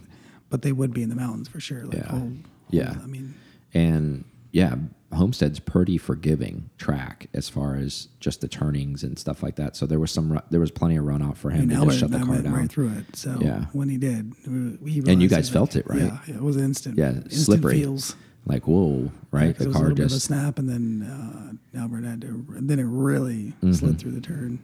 but 0.50 0.62
they 0.62 0.74
would 0.74 0.94
be 0.94 1.04
in 1.04 1.10
the 1.10 1.16
mountains 1.16 1.48
for 1.48 1.62
sure. 1.62 1.86
Like 1.86 2.00
Mm-hmm. 2.00 2.36
Yeah. 2.70 2.84
whole- 2.90 2.96
Yeah. 2.98 3.02
I 3.02 3.08
mean, 3.08 3.34
and 3.74 4.26
yeah, 4.52 4.76
Homestead's 5.14 5.60
pretty 5.60 5.98
forgiving 5.98 6.70
track 6.78 7.28
as 7.34 7.50
far 7.50 7.76
as 7.76 8.08
just 8.20 8.42
the 8.42 8.48
turnings 8.48 9.04
and 9.04 9.18
stuff 9.18 9.42
like 9.44 9.56
that. 9.56 9.76
So 9.76 9.86
there 9.86 10.00
was 10.00 10.12
some 10.12 10.40
there 10.50 10.60
was 10.60 10.72
plenty 10.72 10.96
of 10.98 11.06
run 11.06 11.22
out 11.22 11.38
for 11.38 11.50
him 11.50 11.62
and 11.62 11.70
to 11.72 11.76
Albert 11.78 11.90
just 11.92 12.00
shut 12.02 12.12
the 12.12 12.18
I 12.18 12.24
car 12.24 12.42
down. 12.42 12.54
right 12.54 12.70
through 12.70 12.90
it. 12.90 13.16
So 13.16 13.38
Yeah. 13.42 13.66
when 13.74 13.90
he 13.90 13.98
did, 13.98 14.34
we, 14.48 14.78
we 14.82 14.92
you 15.16 15.28
guys 15.28 15.50
it, 15.50 15.54
felt 15.54 15.76
it, 15.76 15.88
right? 15.88 16.00
Yeah, 16.02 16.20
it 16.28 16.42
was 16.42 16.58
instant. 16.58 16.98
Yeah, 16.98 17.10
instant 17.12 17.34
slippery. 17.34 17.80
Feels. 17.82 18.16
Like 18.46 18.68
whoa, 18.68 19.12
right? 19.32 19.48
Yeah, 19.48 19.52
the 19.54 19.64
it 19.64 19.68
was 19.68 19.76
a 19.76 19.80
car 19.80 19.88
of 19.88 19.92
a 19.94 19.96
just 19.96 20.22
snap, 20.26 20.58
and 20.58 20.70
then 20.70 21.60
uh, 21.76 21.80
Albert 21.80 22.04
had 22.06 22.22
to, 22.22 22.28
and 22.56 22.70
then 22.70 22.80
it 22.80 22.86
really 22.86 23.54
Mm-hmm. 23.62 23.74
slid 23.74 24.00
through 24.00 24.12
the 24.14 24.22
turn. 24.22 24.60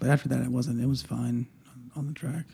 But 0.00 0.10
after 0.10 0.28
that, 0.28 0.42
it 0.42 0.48
wasn't. 0.50 0.82
It 0.82 0.86
was 0.86 1.02
fine 1.02 1.46
on 1.94 2.06
the 2.08 2.12
track. 2.12 2.44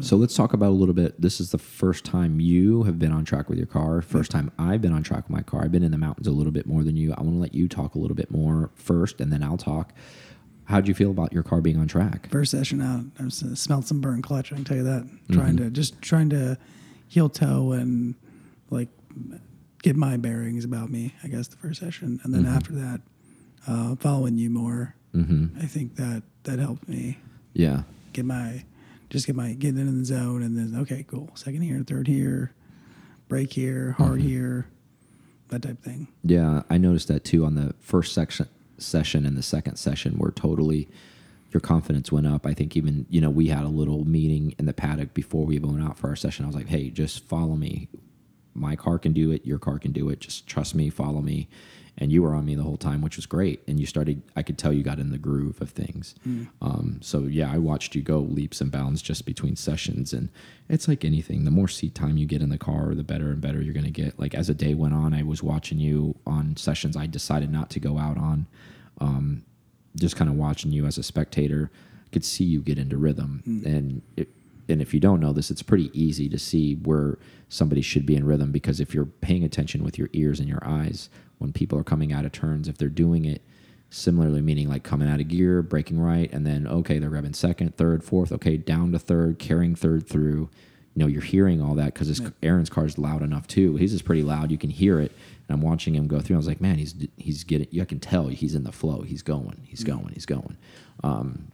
So 0.00 0.16
let's 0.16 0.34
talk 0.36 0.52
about 0.52 0.68
a 0.70 0.76
little 0.76 0.94
bit. 0.94 1.20
This 1.20 1.40
is 1.40 1.50
the 1.52 1.58
first 1.58 2.04
time 2.04 2.38
you 2.40 2.82
have 2.84 2.98
been 2.98 3.12
on 3.12 3.24
track 3.24 3.48
with 3.48 3.56
your 3.58 3.66
car. 3.66 4.02
First 4.02 4.30
time 4.30 4.50
I've 4.58 4.82
been 4.82 4.92
on 4.92 5.02
track 5.02 5.24
with 5.24 5.30
my 5.30 5.42
car. 5.42 5.62
I've 5.64 5.72
been 5.72 5.82
in 5.82 5.90
the 5.92 5.98
mountains 5.98 6.26
a 6.26 6.32
little 6.32 6.52
bit 6.52 6.66
more 6.66 6.82
than 6.84 6.96
you. 6.96 7.12
I 7.16 7.22
want 7.22 7.36
to 7.36 7.40
let 7.40 7.54
you 7.54 7.66
talk 7.68 7.94
a 7.94 7.98
little 7.98 8.14
bit 8.14 8.30
more 8.30 8.70
first, 8.74 9.20
and 9.20 9.32
then 9.32 9.42
I'll 9.42 9.56
talk. 9.56 9.92
how'd 10.64 10.88
you 10.88 10.94
feel 10.94 11.10
about 11.10 11.32
your 11.32 11.42
car 11.42 11.60
being 11.60 11.78
on 11.78 11.86
track? 11.88 12.28
First 12.30 12.50
session 12.50 12.80
out, 12.82 13.04
I 13.20 13.26
uh, 13.26 13.54
smelled 13.54 13.86
some 13.86 14.00
burnt 14.00 14.24
clutch. 14.24 14.52
I 14.52 14.56
can 14.56 14.64
tell 14.64 14.76
you 14.76 14.82
that. 14.84 15.08
Trying 15.32 15.56
to 15.58 15.70
just 15.70 16.00
trying 16.02 16.28
to 16.30 16.58
heel 17.08 17.28
toe 17.28 17.72
and 17.72 18.14
like 18.70 18.88
get 19.82 19.96
my 19.96 20.16
bearings 20.16 20.64
about 20.64 20.90
me. 20.90 21.14
I 21.24 21.28
guess 21.28 21.48
the 21.48 21.56
first 21.56 21.80
session, 21.80 22.20
and 22.24 22.34
then 22.34 22.44
after 22.46 22.72
that, 22.72 23.00
uh, 23.66 23.96
following 23.96 24.36
you 24.36 24.50
more. 24.50 24.94
Mm-hmm. 25.14 25.58
I 25.62 25.66
think 25.66 25.96
that 25.96 26.22
that 26.42 26.58
helped 26.58 26.86
me 26.88 27.18
Yeah. 27.54 27.82
get 28.12 28.24
my 28.26 28.64
just 29.10 29.26
get 29.26 29.36
my 29.36 29.52
get 29.52 29.76
in 29.76 29.98
the 29.98 30.04
zone, 30.04 30.42
and 30.42 30.56
then 30.56 30.80
okay, 30.80 31.04
cool. 31.08 31.30
Second 31.34 31.62
here, 31.62 31.82
third 31.86 32.06
here, 32.06 32.52
break 33.28 33.52
here, 33.52 33.94
hard 33.98 34.18
mm-hmm. 34.20 34.28
here, 34.28 34.66
that 35.48 35.62
type 35.62 35.72
of 35.72 35.78
thing. 35.80 36.08
Yeah, 36.24 36.62
I 36.68 36.78
noticed 36.78 37.08
that 37.08 37.24
too 37.24 37.44
on 37.44 37.54
the 37.54 37.74
first 37.80 38.12
section 38.12 38.48
session 38.78 39.24
and 39.24 39.36
the 39.36 39.42
second 39.42 39.76
session 39.76 40.18
where 40.18 40.30
totally 40.30 40.88
your 41.52 41.60
confidence 41.60 42.12
went 42.12 42.26
up. 42.26 42.46
I 42.46 42.52
think 42.52 42.76
even, 42.76 43.06
you 43.08 43.20
know, 43.20 43.30
we 43.30 43.48
had 43.48 43.64
a 43.64 43.68
little 43.68 44.04
meeting 44.04 44.54
in 44.58 44.66
the 44.66 44.72
paddock 44.72 45.14
before 45.14 45.46
we 45.46 45.58
went 45.58 45.82
out 45.82 45.96
for 45.96 46.08
our 46.08 46.16
session. 46.16 46.44
I 46.44 46.48
was 46.48 46.56
like, 46.56 46.68
hey, 46.68 46.90
just 46.90 47.24
follow 47.24 47.54
me. 47.54 47.88
My 48.54 48.76
car 48.76 48.98
can 48.98 49.12
do 49.12 49.30
it, 49.30 49.46
your 49.46 49.58
car 49.58 49.78
can 49.78 49.92
do 49.92 50.08
it. 50.08 50.20
Just 50.20 50.46
trust 50.46 50.74
me, 50.74 50.90
follow 50.90 51.22
me. 51.22 51.48
And 51.98 52.12
you 52.12 52.22
were 52.22 52.34
on 52.34 52.44
me 52.44 52.54
the 52.54 52.62
whole 52.62 52.76
time, 52.76 53.00
which 53.00 53.16
was 53.16 53.24
great. 53.24 53.62
And 53.66 53.80
you 53.80 53.86
started, 53.86 54.22
I 54.36 54.42
could 54.42 54.58
tell 54.58 54.72
you 54.72 54.82
got 54.82 54.98
in 54.98 55.12
the 55.12 55.18
groove 55.18 55.62
of 55.62 55.70
things. 55.70 56.14
Um, 56.60 56.98
so, 57.00 57.20
yeah, 57.20 57.50
I 57.50 57.56
watched 57.56 57.94
you 57.94 58.02
go 58.02 58.18
leaps 58.18 58.60
and 58.60 58.70
bounds 58.70 59.00
just 59.00 59.24
between 59.24 59.56
sessions. 59.56 60.12
And 60.12 60.28
it's 60.68 60.88
like 60.88 61.06
anything 61.06 61.44
the 61.44 61.50
more 61.50 61.68
seat 61.68 61.94
time 61.94 62.18
you 62.18 62.26
get 62.26 62.42
in 62.42 62.50
the 62.50 62.58
car, 62.58 62.94
the 62.94 63.02
better 63.02 63.30
and 63.30 63.40
better 63.40 63.62
you're 63.62 63.72
going 63.72 63.84
to 63.86 63.90
get. 63.90 64.18
Like, 64.18 64.34
as 64.34 64.48
the 64.48 64.54
day 64.54 64.74
went 64.74 64.92
on, 64.92 65.14
I 65.14 65.22
was 65.22 65.42
watching 65.42 65.78
you 65.78 66.14
on 66.26 66.56
sessions 66.56 66.96
I 66.98 67.06
decided 67.06 67.50
not 67.50 67.70
to 67.70 67.80
go 67.80 67.96
out 67.98 68.18
on. 68.18 68.46
Um, 69.00 69.44
just 69.96 70.16
kind 70.16 70.28
of 70.28 70.36
watching 70.36 70.72
you 70.72 70.84
as 70.84 70.98
a 70.98 71.02
spectator, 71.02 71.70
could 72.12 72.24
see 72.24 72.44
you 72.44 72.60
get 72.60 72.78
into 72.78 72.98
rhythm. 72.98 73.42
And 73.64 74.02
it, 74.16 74.28
and 74.68 74.82
if 74.82 74.92
you 74.92 75.00
don't 75.00 75.20
know 75.20 75.32
this, 75.32 75.50
it's 75.50 75.62
pretty 75.62 75.90
easy 75.98 76.28
to 76.28 76.38
see 76.38 76.74
where 76.74 77.18
somebody 77.48 77.80
should 77.80 78.04
be 78.04 78.16
in 78.16 78.26
rhythm 78.26 78.50
because 78.50 78.80
if 78.80 78.92
you're 78.92 79.06
paying 79.06 79.44
attention 79.44 79.84
with 79.84 79.96
your 79.96 80.08
ears 80.12 80.40
and 80.40 80.48
your 80.48 80.62
eyes 80.66 81.08
when 81.38 81.52
people 81.52 81.78
are 81.78 81.84
coming 81.84 82.12
out 82.12 82.24
of 82.24 82.32
turns, 82.32 82.68
if 82.68 82.78
they're 82.78 82.88
doing 82.88 83.24
it 83.24 83.42
similarly, 83.90 84.40
meaning 84.40 84.68
like 84.68 84.82
coming 84.82 85.08
out 85.08 85.20
of 85.20 85.28
gear, 85.28 85.62
braking 85.62 86.00
right, 86.00 86.32
and 86.32 86.46
then 86.46 86.66
okay, 86.66 86.98
they're 86.98 87.10
grabbing 87.10 87.34
second, 87.34 87.76
third, 87.76 88.02
fourth, 88.02 88.32
okay, 88.32 88.56
down 88.56 88.92
to 88.92 88.98
third, 88.98 89.38
carrying 89.38 89.74
third 89.74 90.06
through. 90.08 90.48
You 90.94 91.00
know, 91.00 91.06
you're 91.06 91.22
hearing 91.22 91.60
all 91.60 91.74
that 91.74 91.92
because 91.92 92.22
Aaron's 92.42 92.70
car 92.70 92.86
is 92.86 92.96
loud 92.96 93.22
enough 93.22 93.46
too. 93.46 93.76
His 93.76 93.92
is 93.92 94.00
pretty 94.00 94.22
loud. 94.22 94.50
You 94.50 94.56
can 94.56 94.70
hear 94.70 94.98
it. 94.98 95.12
And 95.46 95.54
I'm 95.54 95.60
watching 95.60 95.94
him 95.94 96.08
go 96.08 96.20
through. 96.20 96.36
I 96.36 96.38
was 96.38 96.46
like, 96.46 96.60
man, 96.60 96.76
he's 96.76 96.94
he's 97.16 97.44
getting. 97.44 97.68
You 97.70 97.84
can 97.84 98.00
tell 98.00 98.28
he's 98.28 98.54
in 98.54 98.64
the 98.64 98.72
flow. 98.72 99.02
He's 99.02 99.22
going. 99.22 99.60
He's 99.64 99.84
going. 99.84 100.10
He's 100.14 100.26
going. 100.26 100.56
Um, 101.04 101.52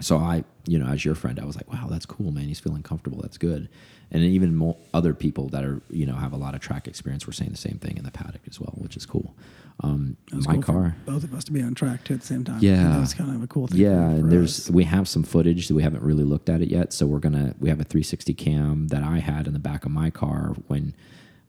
so 0.00 0.18
I, 0.18 0.44
you 0.66 0.78
know, 0.78 0.86
as 0.86 1.04
your 1.04 1.14
friend, 1.14 1.38
I 1.38 1.44
was 1.44 1.56
like, 1.56 1.72
wow, 1.72 1.86
that's 1.88 2.06
cool, 2.06 2.30
man. 2.32 2.44
He's 2.44 2.60
feeling 2.60 2.82
comfortable. 2.82 3.20
That's 3.22 3.38
good. 3.38 3.68
And 4.10 4.22
even 4.22 4.54
more 4.54 4.76
other 4.92 5.14
people 5.14 5.48
that 5.50 5.64
are, 5.64 5.82
you 5.90 6.06
know, 6.06 6.14
have 6.14 6.32
a 6.32 6.36
lot 6.36 6.54
of 6.54 6.60
track 6.60 6.86
experience 6.86 7.26
were 7.26 7.32
saying 7.32 7.50
the 7.50 7.56
same 7.56 7.78
thing 7.78 7.96
in 7.96 8.04
the 8.04 8.10
paddock 8.10 8.42
as 8.48 8.60
well, 8.60 8.74
which 8.76 8.96
is 8.96 9.06
cool. 9.06 9.34
Um, 9.80 10.16
my 10.30 10.54
cool 10.54 10.62
car, 10.62 10.96
both 11.04 11.24
of 11.24 11.34
us 11.34 11.42
to 11.44 11.52
be 11.52 11.60
on 11.60 11.74
track 11.74 12.04
too 12.04 12.14
at 12.14 12.20
the 12.20 12.26
same 12.26 12.44
time. 12.44 12.58
Yeah. 12.60 12.90
that 12.90 13.00
was 13.00 13.12
kind 13.12 13.34
of 13.34 13.42
a 13.42 13.46
cool 13.48 13.66
thing. 13.66 13.80
yeah, 13.80 14.08
and 14.08 14.30
there's 14.30 14.68
us. 14.68 14.70
we 14.70 14.84
have 14.84 15.08
some 15.08 15.24
footage 15.24 15.66
that 15.66 15.74
we 15.74 15.82
haven't 15.82 16.04
really 16.04 16.22
looked 16.22 16.48
at 16.48 16.60
it 16.60 16.68
yet. 16.68 16.92
So 16.92 17.06
we're 17.06 17.18
gonna 17.18 17.56
we 17.58 17.70
have 17.70 17.80
a 17.80 17.84
360 17.84 18.34
cam 18.34 18.88
that 18.88 19.02
I 19.02 19.18
had 19.18 19.48
in 19.48 19.52
the 19.52 19.58
back 19.58 19.84
of 19.84 19.90
my 19.90 20.10
car 20.10 20.54
when 20.68 20.94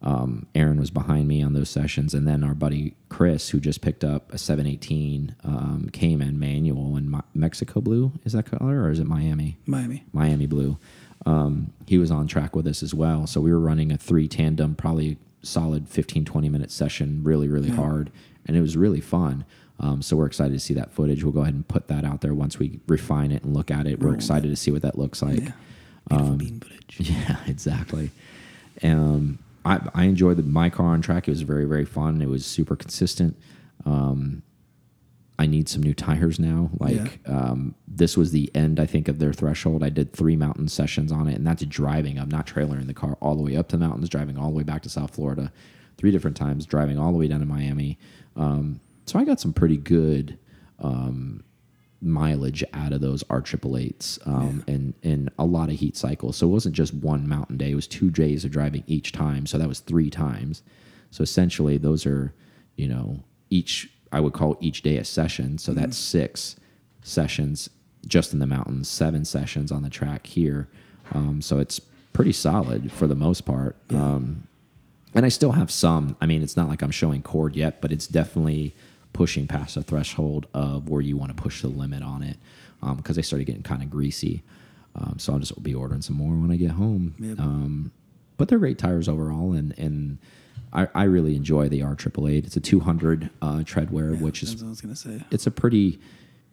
um, 0.01 0.45
Aaron 0.53 0.79
was 0.79 0.91
behind 0.91 1.27
me 1.27 1.41
on 1.41 1.53
those 1.53 1.69
sessions, 1.69 2.13
and 2.13 2.27
then 2.27 2.43
our 2.43 2.53
buddy 2.53 2.95
Chris, 3.09 3.49
who 3.49 3.59
just 3.59 3.81
picked 3.81 4.03
up 4.03 4.31
a 4.33 4.37
718 4.37 5.35
um, 5.43 5.89
Cayman 5.91 6.39
manual 6.39 6.95
in 6.97 7.21
Mexico 7.33 7.81
blue, 7.81 8.11
is 8.23 8.33
that 8.33 8.45
color 8.45 8.83
or 8.83 8.91
is 8.91 8.99
it 8.99 9.07
Miami? 9.07 9.57
Miami. 9.65 10.03
Miami 10.13 10.45
Blue. 10.45 10.77
Um, 11.25 11.73
he 11.87 11.97
was 11.97 12.11
on 12.11 12.27
track 12.27 12.55
with 12.55 12.67
us 12.67 12.83
as 12.83 12.93
well. 12.93 13.25
So 13.25 13.41
we 13.41 13.51
were 13.51 13.59
running 13.59 13.91
a 13.91 13.97
three 13.97 14.27
tandem, 14.27 14.75
probably 14.75 15.17
solid 15.41 15.87
15, 15.89 16.25
20 16.25 16.49
minute 16.49 16.71
session, 16.71 17.21
really, 17.23 17.47
really 17.47 17.69
hard. 17.69 18.11
And 18.45 18.55
it 18.55 18.61
was 18.61 18.77
really 18.77 19.01
fun. 19.01 19.45
Um, 19.79 20.01
so 20.01 20.15
we're 20.15 20.27
excited 20.27 20.53
to 20.53 20.59
see 20.59 20.73
that 20.75 20.91
footage. 20.91 21.23
We'll 21.23 21.33
go 21.33 21.41
ahead 21.41 21.53
and 21.53 21.67
put 21.67 21.87
that 21.87 22.05
out 22.05 22.21
there 22.21 22.33
once 22.33 22.59
we 22.59 22.79
refine 22.87 23.31
it 23.31 23.43
and 23.43 23.53
look 23.53 23.71
at 23.71 23.87
it. 23.87 23.99
We're 23.99 24.07
Roll 24.07 24.15
excited 24.15 24.49
to 24.49 24.55
see 24.55 24.71
what 24.71 24.83
that 24.83 24.97
looks 24.97 25.21
like. 25.21 25.39
Yeah, 25.39 25.51
beautiful 26.09 26.35
bean 26.35 26.59
footage. 26.59 26.95
Yeah, 26.99 27.37
exactly. 27.47 28.11
Um, 28.83 29.39
I, 29.65 29.81
I 29.93 30.03
enjoyed 30.05 30.38
the, 30.38 30.43
my 30.43 30.69
car 30.69 30.88
on 30.88 31.01
track. 31.01 31.27
It 31.27 31.31
was 31.31 31.41
very, 31.41 31.65
very 31.65 31.86
fun. 31.86 32.22
It 32.22 32.29
was 32.29 32.45
super 32.45 32.75
consistent. 32.75 33.38
Um, 33.86 34.43
I 35.38 35.48
need 35.48 35.67
some 35.67 35.84
new 35.84 35.93
tires 35.93 36.39
now. 36.39 36.69
Like 36.79 37.19
um, 37.27 37.75
this 37.88 38.15
was 38.15 38.31
the 38.31 38.50
end, 38.55 38.79
I 38.79 38.86
think, 38.86 39.07
of 39.07 39.19
their 39.19 39.34
threshold. 39.34 39.84
I 39.84 39.89
did 39.89 40.13
three 40.13 40.38
mountain 40.38 40.69
sessions 40.69 41.12
on 41.12 41.27
it, 41.27 41.36
and 41.36 41.45
that's 41.45 41.65
driving. 41.65 42.17
I'm 42.17 42.29
not 42.29 42.48
trailering 42.48 42.88
the 42.88 42.93
car 42.93 43.17
all 43.19 43.36
the 43.36 43.43
way 43.43 43.57
up 43.57 43.67
to 43.69 43.77
the 43.77 43.86
mountains, 43.86 44.07
driving 44.07 44.38
all 44.38 44.50
the 44.50 44.55
way 44.55 44.63
back 44.63 44.81
to 44.84 44.89
South 44.89 45.13
Florida, 45.13 45.51
three 45.98 46.12
different 46.12 46.38
times, 46.38 46.65
driving 46.65 46.98
all 46.98 47.12
the 47.12 47.17
way 47.17 47.27
down 47.27 47.41
to 47.41 47.45
Miami. 47.45 47.98
Um, 48.38 48.79
so 49.05 49.19
I 49.19 49.25
got 49.25 49.41
some 49.41 49.51
pretty 49.51 49.77
good 49.77 50.38
um, 50.79 51.43
mileage 52.01 52.63
out 52.73 52.93
of 52.93 53.01
those 53.01 53.23
R 53.29 53.41
triple 53.41 53.77
eights, 53.77 54.19
um, 54.25 54.63
and 54.67 54.93
and 55.03 55.29
a 55.39 55.45
lot 55.45 55.69
of 55.69 55.75
heat 55.75 55.97
cycles. 55.97 56.37
So 56.37 56.47
it 56.47 56.51
wasn't 56.51 56.75
just 56.75 56.93
one 56.93 57.27
mountain 57.27 57.57
day; 57.57 57.71
it 57.71 57.75
was 57.75 57.87
two 57.87 58.09
days 58.09 58.45
of 58.45 58.51
driving 58.51 58.83
each 58.87 59.11
time. 59.11 59.45
So 59.45 59.57
that 59.57 59.67
was 59.67 59.79
three 59.79 60.09
times. 60.09 60.63
So 61.11 61.21
essentially, 61.21 61.77
those 61.77 62.05
are 62.05 62.33
you 62.75 62.87
know 62.87 63.23
each 63.49 63.89
I 64.11 64.19
would 64.19 64.33
call 64.33 64.57
each 64.59 64.81
day 64.81 64.97
a 64.97 65.03
session. 65.03 65.57
So 65.57 65.73
that's 65.73 65.97
six 65.97 66.55
sessions 67.03 67.69
just 68.07 68.33
in 68.33 68.39
the 68.39 68.47
mountains, 68.47 68.87
seven 68.87 69.25
sessions 69.25 69.71
on 69.71 69.83
the 69.83 69.89
track 69.89 70.27
here. 70.27 70.69
Um, 71.13 71.41
so 71.41 71.59
it's 71.59 71.79
pretty 72.13 72.31
solid 72.31 72.91
for 72.91 73.07
the 73.07 73.15
most 73.15 73.41
part. 73.41 73.75
Um, 73.89 74.47
and 75.13 75.25
I 75.25 75.29
still 75.29 75.53
have 75.53 75.71
some. 75.71 76.17
I 76.21 76.25
mean, 76.25 76.43
it's 76.43 76.57
not 76.57 76.67
like 76.67 76.81
I'm 76.81 76.91
showing 76.91 77.21
cord 77.21 77.55
yet, 77.55 77.81
but 77.81 77.91
it's 77.91 78.07
definitely 78.07 78.75
pushing 79.15 79.48
past 79.48 79.75
the 79.75 79.81
threshold 79.81 80.45
of 80.53 80.89
where 80.89 81.01
you 81.01 81.15
want 81.15 81.36
to 81.36 81.41
push 81.41 81.62
the 81.62 81.69
limit 81.69 82.03
on 82.03 82.22
it 82.22 82.38
because 82.98 83.15
they 83.15 83.22
started 83.22 83.45
getting 83.45 83.63
kind 83.63 83.81
of 83.81 83.89
greasy. 83.89 84.43
Um, 84.93 85.15
so 85.17 85.34
I'll 85.34 85.39
just 85.39 85.62
be 85.63 85.74
ordering 85.74 86.01
some 86.01 86.17
more 86.17 86.36
when 86.36 86.51
I 86.51 86.57
get 86.57 86.72
home. 86.72 87.15
Yep. 87.19 87.39
Um, 87.39 87.91
but 88.38 88.50
they're 88.50 88.60
great 88.60 88.77
tires 88.77 89.07
overall, 89.10 89.53
and 89.53 89.74
and 89.79 90.17
I, 90.74 90.88
I 90.93 91.03
really 91.03 91.36
enjoy 91.36 91.69
the 91.69 91.81
R 91.81 91.95
triple 91.95 92.27
eight. 92.27 92.45
It's 92.45 92.57
a 92.57 92.60
200 92.60 93.29
uh, 93.41 93.48
treadwear, 93.60 94.19
which 94.19 94.43
is 94.43 94.62
I 94.62 94.67
was 94.67 94.81
gonna 94.81 94.95
say. 94.95 95.22
it's 95.31 95.48
a 95.48 95.51
pretty, 95.51 96.00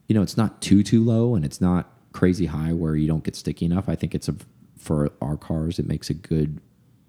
you 0.09 0.15
know, 0.15 0.23
it's 0.23 0.37
not 0.37 0.63
too 0.63 0.83
too 0.85 1.05
low 1.05 1.35
and 1.35 1.45
it's 1.45 1.61
not 1.61 1.91
crazy 2.13 2.47
high 2.47 2.73
where 2.73 2.95
you 2.95 3.09
don't 3.09 3.25
get 3.25 3.35
sticky 3.35 3.67
enough. 3.67 3.89
I 3.89 3.97
think 3.97 4.15
it's 4.15 4.29
a 4.29 4.37
for 4.79 5.11
our 5.21 5.37
cars, 5.37 5.79
it 5.79 5.87
makes 5.87 6.11
a 6.11 6.15
good 6.15 6.61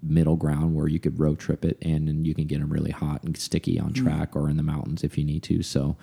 middle 0.04 0.36
ground 0.36 0.74
where 0.74 0.88
you 0.88 1.00
could 1.00 1.18
road 1.18 1.38
trip 1.38 1.64
it 1.64 1.78
and, 1.82 2.08
and 2.08 2.26
you 2.26 2.34
can 2.34 2.46
get 2.46 2.60
them 2.60 2.70
really 2.70 2.90
hot 2.90 3.22
and 3.22 3.36
sticky 3.36 3.78
on 3.78 3.92
track 3.92 4.36
or 4.36 4.48
in 4.48 4.56
the 4.56 4.62
mountains 4.62 5.02
if 5.02 5.16
you 5.16 5.24
need 5.24 5.42
to. 5.42 5.62
So 5.62 5.96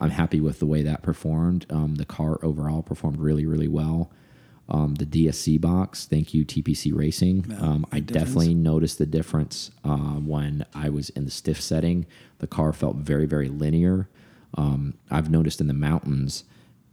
I'm 0.00 0.10
happy 0.10 0.40
with 0.40 0.58
the 0.58 0.66
way 0.66 0.82
that 0.82 1.02
performed. 1.02 1.66
Um, 1.70 1.96
the 1.96 2.04
car 2.04 2.38
overall 2.42 2.82
performed 2.82 3.18
really 3.18 3.46
really 3.46 3.68
well. 3.68 4.10
Um, 4.68 4.94
the 4.94 5.04
DSC 5.04 5.60
box, 5.60 6.06
thank 6.06 6.32
you 6.32 6.44
TPC 6.44 6.94
Racing. 6.94 7.46
Yeah, 7.48 7.56
um, 7.58 7.86
I 7.92 8.00
difference. 8.00 8.24
definitely 8.26 8.54
noticed 8.54 8.98
the 8.98 9.06
difference 9.06 9.70
uh, 9.84 10.14
when 10.16 10.64
I 10.74 10.88
was 10.88 11.10
in 11.10 11.24
the 11.24 11.30
stiff 11.30 11.60
setting. 11.60 12.06
The 12.38 12.46
car 12.46 12.72
felt 12.72 12.96
very, 12.96 13.26
very 13.26 13.48
linear. 13.48 14.08
Um, 14.56 14.94
I've 15.10 15.30
noticed 15.30 15.60
in 15.60 15.66
the 15.66 15.74
mountains 15.74 16.44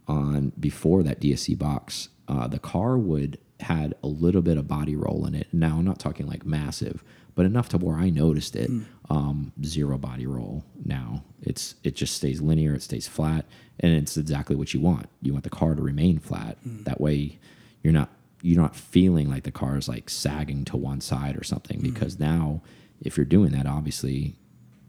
on 0.08 0.52
before 0.60 1.04
that 1.04 1.22
DSC 1.22 1.58
box, 1.58 2.10
uh, 2.28 2.48
the 2.48 2.60
car 2.60 2.98
would 2.98 3.38
had 3.60 3.94
a 4.04 4.08
little 4.08 4.42
bit 4.42 4.58
of 4.58 4.68
body 4.68 4.96
roll 4.96 5.26
in 5.26 5.36
it. 5.36 5.48
Now 5.52 5.78
I'm 5.78 5.86
not 5.86 6.00
talking 6.00 6.28
like 6.28 6.46
massive, 6.46 7.04
but 7.36 7.46
enough 7.46 7.70
to 7.70 7.78
where 7.78 7.98
I 7.98 8.10
noticed 8.10 8.56
it. 8.56 8.70
Mm. 8.72 8.86
Um, 9.10 9.52
zero 9.64 9.98
body 9.98 10.26
roll. 10.28 10.64
Now 10.86 11.24
it's 11.42 11.76
it 11.84 11.96
just 11.96 12.16
stays 12.16 12.42
linear. 12.42 12.74
It 12.76 12.84
stays 12.84 13.08
flat, 13.08 13.46
and 13.80 13.92
it's 13.94 14.18
exactly 14.18 14.56
what 14.56 14.74
you 14.74 14.80
want. 14.80 15.08
You 15.22 15.34
want 15.34 15.44
the 15.44 15.50
car 15.50 15.76
to 15.76 15.82
remain 15.82 16.20
flat. 16.20 16.58
Mm. 16.68 16.84
That 16.86 17.02
way, 17.02 17.40
you're 17.84 17.94
not 17.94 18.10
you're 18.42 18.62
not 18.62 18.76
feeling 18.76 19.30
like 19.30 19.44
the 19.44 19.52
car 19.52 19.78
is 19.78 19.88
like 19.90 20.10
sagging 20.10 20.64
to 20.66 20.78
one 20.78 21.02
side 21.02 21.36
or 21.38 21.44
something. 21.44 21.80
Mm. 21.82 21.94
Because 21.94 22.20
now, 22.20 22.62
if 23.02 23.18
you're 23.18 23.26
doing 23.26 23.52
that, 23.52 23.66
obviously, 23.66 24.36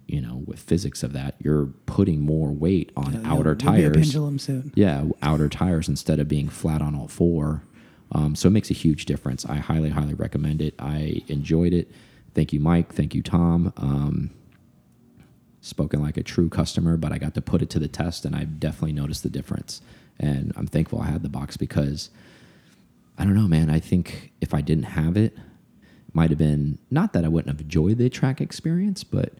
you 0.07 0.21
know, 0.21 0.43
with 0.47 0.59
physics 0.61 1.03
of 1.03 1.13
that, 1.15 1.35
you're 1.41 1.67
putting 1.87 2.21
more 2.21 2.51
weight 2.53 2.93
on 2.97 3.15
Yeah, 3.15 3.21
outer 3.25 3.57
you'll- 3.61 3.73
you'll 3.73 3.73
be 3.75 3.85
a 3.85 3.91
tires. 3.91 3.97
pendulum 3.97 4.39
soon. 4.39 4.73
Yeah, 4.77 5.09
outer 5.23 5.49
tires 5.49 5.89
instead 5.89 6.21
of 6.21 6.29
being 6.29 6.49
flat 6.49 6.81
on 6.83 6.95
all 6.95 7.09
four. 7.09 7.63
Um, 8.13 8.35
so 8.35 8.49
it 8.49 8.53
makes 8.53 8.71
a 8.71 8.75
huge 8.75 9.05
difference. 9.07 9.47
I 9.47 9.57
highly, 9.57 9.91
highly 9.91 10.15
recommend 10.15 10.61
it. 10.63 10.75
I 10.79 11.23
enjoyed 11.29 11.73
it. 11.73 11.91
Thank 12.35 12.53
you, 12.53 12.61
Mike. 12.61 12.93
Thank 12.93 13.15
you, 13.15 13.23
Tom. 13.23 13.73
Um, 13.77 14.31
spoken 15.61 16.01
like 16.01 16.17
a 16.17 16.23
true 16.23 16.49
customer, 16.49 16.97
but 16.97 17.13
I 17.13 17.19
got 17.19 17.35
to 17.35 17.43
put 17.43 17.63
it 17.63 17.71
to 17.71 17.79
the 17.79 17.89
test, 17.89 18.25
and 18.25 18.35
I've 18.35 18.59
definitely 18.59 18.93
noticed 18.93 19.23
the 19.23 19.29
difference. 19.31 19.83
And 20.19 20.53
I'm 20.57 20.67
thankful 20.67 21.01
I 21.01 21.07
had 21.07 21.23
the 21.23 21.29
box 21.29 21.57
because 21.57 22.11
I 23.19 23.25
don't 23.25 23.35
know, 23.35 23.49
man. 23.49 23.71
I 23.71 23.79
think 23.81 24.33
if 24.41 24.55
I 24.55 24.61
didn't 24.61 24.85
have 24.85 25.17
it, 25.17 25.35
it 25.35 26.15
might 26.15 26.31
have 26.31 26.39
been 26.39 26.79
not 26.91 27.13
that 27.13 27.25
I 27.25 27.29
wouldn't 27.29 27.53
have 27.55 27.61
enjoyed 27.61 27.99
the 27.99 28.09
track 28.09 28.41
experience, 28.41 29.05
but 29.05 29.35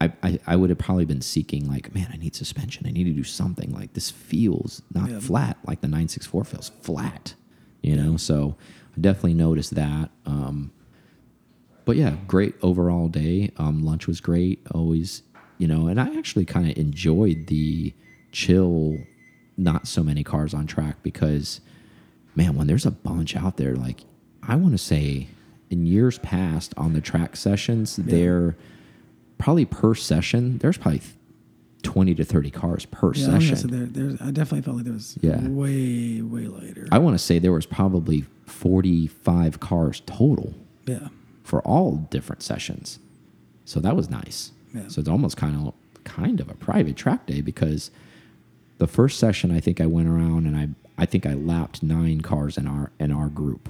I, 0.00 0.12
I, 0.22 0.38
I 0.46 0.56
would 0.56 0.68
have 0.70 0.78
probably 0.78 1.04
been 1.06 1.22
seeking 1.22 1.68
like, 1.68 1.94
man, 1.94 2.10
I 2.12 2.16
need 2.16 2.34
suspension. 2.34 2.86
I 2.86 2.90
need 2.90 3.04
to 3.04 3.12
do 3.12 3.24
something 3.24 3.72
like 3.72 3.94
this 3.94 4.10
feels 4.10 4.82
not 4.92 5.08
Yeah. 5.10 5.20
flat 5.20 5.56
like 5.64 5.80
the 5.80 5.88
964 5.88 6.44
feels 6.44 6.68
flat, 6.82 7.34
you 7.86 7.96
know? 7.96 8.16
So 8.16 8.56
I 8.96 9.00
definitely 9.00 9.34
noticed 9.34 9.74
that. 9.74 10.10
Um, 10.26 10.72
but 11.84 11.96
yeah, 11.96 12.16
great 12.26 12.54
overall 12.62 13.08
day. 13.08 13.52
Um, 13.56 13.84
lunch 13.84 14.06
was 14.06 14.20
great. 14.20 14.66
Always, 14.72 15.22
you 15.58 15.68
know, 15.68 15.86
and 15.86 16.00
I 16.00 16.16
actually 16.18 16.44
kind 16.44 16.68
of 16.68 16.76
enjoyed 16.76 17.46
the 17.46 17.94
chill, 18.32 18.98
not 19.56 19.86
so 19.86 20.02
many 20.02 20.24
cars 20.24 20.52
on 20.52 20.66
track 20.66 20.96
because, 21.02 21.60
man, 22.34 22.56
when 22.56 22.66
there's 22.66 22.86
a 22.86 22.90
bunch 22.90 23.36
out 23.36 23.56
there, 23.56 23.76
like 23.76 24.00
I 24.42 24.56
want 24.56 24.72
to 24.72 24.78
say 24.78 25.28
in 25.70 25.86
years 25.86 26.18
past 26.18 26.74
on 26.76 26.92
the 26.92 27.00
track 27.00 27.36
sessions, 27.36 27.96
there 27.96 28.56
probably 29.38 29.64
per 29.64 29.94
session, 29.94 30.58
there's 30.58 30.78
probably 30.78 31.02
20 31.86 32.14
to 32.16 32.24
30 32.24 32.50
cars 32.50 32.84
per 32.86 33.12
Yeah, 33.14 33.26
I, 33.28 33.38
session. 33.38 33.56
say 33.56 33.68
there, 33.68 33.86
there's, 33.86 34.20
I 34.20 34.30
definitely 34.30 34.62
felt 34.62 34.76
like 34.76 34.84
there 34.84 34.94
was 34.94 35.16
Yeah. 35.22 35.40
way, 35.48 36.20
way 36.22 36.46
later. 36.46 36.88
I 36.92 36.98
want 36.98 37.14
to 37.14 37.18
say 37.18 37.38
there 37.38 37.52
was 37.52 37.66
probably 37.66 38.24
45 38.46 39.60
cars 39.60 40.02
total. 40.06 40.54
yeah. 40.86 41.08
for 41.42 41.60
all 41.62 41.96
different 42.10 42.42
sessions. 42.42 42.98
So 43.64 43.78
that 43.80 43.94
was 43.94 44.10
nice. 44.10 44.50
Yeah. 44.74 44.88
So 44.88 44.98
it's 45.00 45.08
almost 45.08 45.36
kind 45.36 45.56
of 45.68 45.74
kind 46.04 46.40
of 46.40 46.48
a 46.50 46.54
private 46.54 46.96
track 46.96 47.26
day 47.26 47.40
because 47.40 47.90
the 48.78 48.86
first 48.88 49.18
session 49.20 49.50
I 49.52 49.60
think 49.60 49.80
I 49.80 49.86
went 49.86 50.08
around 50.08 50.46
and 50.46 50.56
I 50.56 50.68
I 50.98 51.06
think 51.06 51.24
I 51.26 51.34
lapped 51.34 51.82
nine 51.84 52.20
cars 52.20 52.56
in 52.58 52.66
our 52.66 52.90
in 52.98 53.12
our 53.12 53.28
group. 53.28 53.68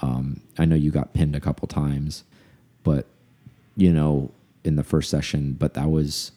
Um, 0.00 0.40
I 0.58 0.64
know 0.64 0.74
you 0.74 0.90
got 0.90 1.12
pinned 1.12 1.36
a 1.36 1.40
couple 1.40 1.68
times, 1.68 2.24
but 2.82 3.06
you 3.76 3.92
know 3.92 4.30
in 4.64 4.76
the 4.76 4.84
first 4.84 5.10
session, 5.10 5.52
but 5.58 5.74
that 5.74 5.90
was 5.90 6.32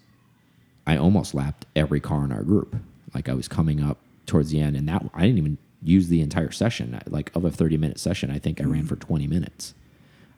I 0.88 0.98
almost 0.98 1.34
lapped 1.34 1.66
every 1.76 2.00
car 2.00 2.24
in 2.26 2.32
our 2.32 2.44
group. 2.44 2.76
Like 3.14 3.30
I 3.30 3.34
was 3.34 3.48
coming 3.48 3.82
up 3.82 3.98
towards 4.26 4.52
the 4.52 4.60
end, 4.60 4.76
and 4.76 4.88
that 4.90 5.06
I 5.14 5.22
didn't 5.22 5.38
even 5.38 5.58
use 5.82 6.08
the 6.08 6.22
entire 6.22 6.52
session. 6.52 7.00
Like 7.08 7.36
of 7.36 7.46
a 7.46 7.52
thirty 7.52 7.78
minute 7.78 8.00
session, 8.00 8.32
I 8.32 8.40
think 8.40 8.62
I 8.62 8.66
ran 8.66 8.86
for 8.86 8.96
twenty 8.96 9.28
minutes. 9.28 9.74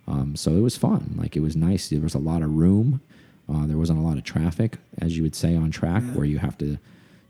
Um, 0.08 0.36
so 0.36 0.52
it 0.52 0.62
was 0.62 0.78
fun. 0.78 1.16
Like 1.18 1.36
it 1.36 1.42
was 1.42 1.56
nice. 1.56 1.90
There 1.90 2.00
was 2.00 2.16
a 2.16 2.20
lot 2.20 2.42
of 2.42 2.56
room. 2.56 3.02
Uh, 3.50 3.66
there 3.66 3.78
wasn't 3.78 4.00
a 4.00 4.02
lot 4.02 4.18
of 4.18 4.24
traffic, 4.24 4.78
as 5.00 5.16
you 5.16 5.24
would 5.24 5.36
say 5.36 5.56
on 5.56 5.72
track, 5.72 6.04
where 6.14 6.26
you 6.26 6.38
have 6.40 6.58
to, 6.58 6.78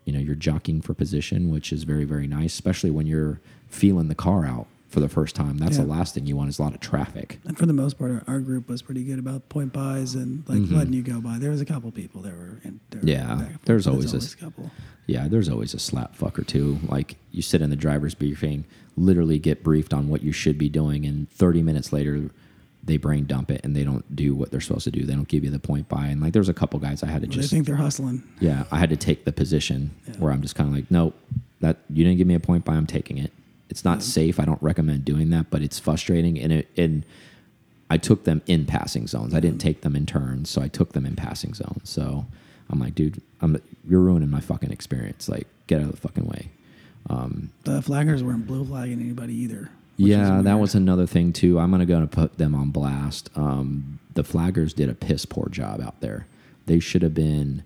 you 0.05 0.13
know, 0.13 0.19
you're 0.19 0.35
jockeying 0.35 0.81
for 0.81 0.93
position, 0.93 1.51
which 1.51 1.71
is 1.71 1.83
very 1.83 2.05
very 2.05 2.27
nice, 2.27 2.53
especially 2.53 2.91
when 2.91 3.07
you're 3.07 3.39
feeling 3.69 4.07
the 4.07 4.15
car 4.15 4.45
out 4.45 4.67
for 4.89 4.99
the 4.99 5.09
first 5.09 5.35
time. 5.35 5.57
That's 5.57 5.77
the 5.77 5.83
last 5.83 6.13
thing 6.13 6.25
you 6.25 6.35
want 6.35 6.49
is 6.49 6.59
a 6.59 6.61
lot 6.61 6.73
of 6.73 6.79
traffic. 6.79 7.39
And 7.45 7.57
for 7.57 7.65
the 7.65 7.73
most 7.73 7.97
part, 7.99 8.11
our, 8.11 8.23
our 8.27 8.39
group 8.39 8.69
was 8.69 8.81
pretty 8.81 9.03
good 9.03 9.19
about 9.19 9.49
point 9.49 9.73
buys 9.73 10.15
and 10.15 10.47
like 10.47 10.59
mm-hmm. 10.59 10.75
letting 10.75 10.93
you 10.93 11.01
go 11.01 11.19
by. 11.19 11.37
There 11.39 11.51
was 11.51 11.61
a 11.61 11.65
couple 11.65 11.91
people 11.91 12.21
that 12.21 12.33
were, 12.33 12.61
in, 12.63 12.79
that 12.91 13.03
were. 13.03 13.09
Yeah, 13.09 13.35
back 13.35 13.65
there's 13.65 13.85
always 13.85 14.13
it's 14.13 14.33
a 14.33 14.37
couple. 14.37 14.71
Yeah, 15.05 15.27
there's 15.27 15.49
always 15.49 15.73
a 15.73 15.79
slap 15.79 16.15
fuck 16.15 16.39
or 16.39 16.43
two. 16.43 16.79
Like 16.87 17.17
you 17.31 17.41
sit 17.41 17.61
in 17.61 17.69
the 17.69 17.75
driver's 17.75 18.15
briefing, 18.15 18.65
literally 18.95 19.39
get 19.39 19.63
briefed 19.63 19.93
on 19.93 20.09
what 20.09 20.23
you 20.23 20.31
should 20.31 20.57
be 20.57 20.69
doing, 20.69 21.05
and 21.05 21.29
30 21.31 21.63
minutes 21.63 21.91
later, 21.91 22.29
they 22.83 22.97
brain 22.97 23.25
dump 23.25 23.51
it 23.51 23.61
and 23.65 23.75
they 23.75 23.83
don't 23.83 24.15
do 24.15 24.33
what 24.33 24.49
they're 24.49 24.61
supposed 24.61 24.85
to 24.85 24.91
do. 24.91 25.03
They 25.03 25.13
don't 25.13 25.27
give 25.27 25.43
you 25.43 25.51
the 25.51 25.59
point 25.59 25.89
by. 25.89 26.07
And 26.07 26.21
like, 26.21 26.31
there's 26.31 26.47
a 26.47 26.53
couple 26.53 26.79
guys 26.79 27.03
I 27.03 27.07
had 27.07 27.21
to 27.21 27.27
They 27.27 27.35
just 27.35 27.51
think 27.51 27.65
they're 27.65 27.75
hustling. 27.75 28.23
Yeah, 28.39 28.63
I 28.71 28.79
had 28.79 28.89
to 28.89 28.95
take 28.95 29.25
the 29.25 29.33
position 29.33 29.93
where 30.19 30.31
I'm 30.31 30.41
just 30.41 30.55
kind 30.55 30.69
of 30.69 30.73
like, 30.73 30.89
nope, 30.89 31.13
that 31.59 31.77
you 31.89 32.05
didn't 32.05 32.17
give 32.17 32.27
me 32.27 32.35
a 32.35 32.39
point 32.39 32.63
by, 32.63 32.75
I'm 32.75 32.87
taking 32.87 33.17
it. 33.17 33.33
It's 33.69 33.83
not 33.83 34.01
safe. 34.01 34.39
I 34.39 34.45
don't 34.45 34.61
recommend 34.61 35.05
doing 35.05 35.29
that, 35.31 35.49
but 35.49 35.61
it's 35.61 35.77
frustrating. 35.79 36.39
And 36.39 36.51
it, 36.53 36.69
and 36.77 37.03
I 37.89 37.97
took 37.97 38.23
them 38.23 38.41
in 38.47 38.65
passing 38.65 39.07
zones. 39.07 39.33
I 39.33 39.39
didn't 39.39 39.59
take 39.59 39.81
them 39.81 39.95
in 39.95 40.05
turns, 40.05 40.49
so 40.49 40.61
I 40.61 40.67
took 40.67 40.93
them 40.93 41.05
in 41.05 41.15
passing 41.15 41.53
zones. 41.53 41.89
So 41.89 42.25
I'm 42.69 42.79
like, 42.79 42.95
dude, 42.95 43.21
I'm 43.41 43.61
you're 43.87 44.01
ruining 44.01 44.29
my 44.29 44.41
fucking 44.41 44.71
experience. 44.71 45.29
Like, 45.29 45.47
get 45.67 45.79
out 45.81 45.87
of 45.87 45.91
the 45.91 45.97
fucking 45.97 46.25
way. 46.25 46.49
The 47.63 47.81
flaggers 47.81 48.21
weren't 48.21 48.47
blue 48.47 48.65
flagging 48.65 48.99
anybody 48.99 49.33
either. 49.35 49.69
Yeah, 49.95 50.41
that 50.41 50.59
was 50.59 50.75
another 50.75 51.07
thing 51.07 51.33
too. 51.33 51.59
I'm 51.59 51.71
gonna 51.71 51.85
go 51.85 51.97
and 51.97 52.11
put 52.11 52.37
them 52.37 52.53
on 52.53 52.69
blast. 52.69 53.29
Um, 53.35 53.99
the 54.13 54.23
flaggers 54.23 54.73
did 54.75 54.89
a 54.89 54.93
piss 54.93 55.25
poor 55.25 55.49
job 55.49 55.81
out 55.81 56.01
there. 56.01 56.27
They 56.67 56.79
should 56.79 57.01
have 57.01 57.13
been 57.13 57.63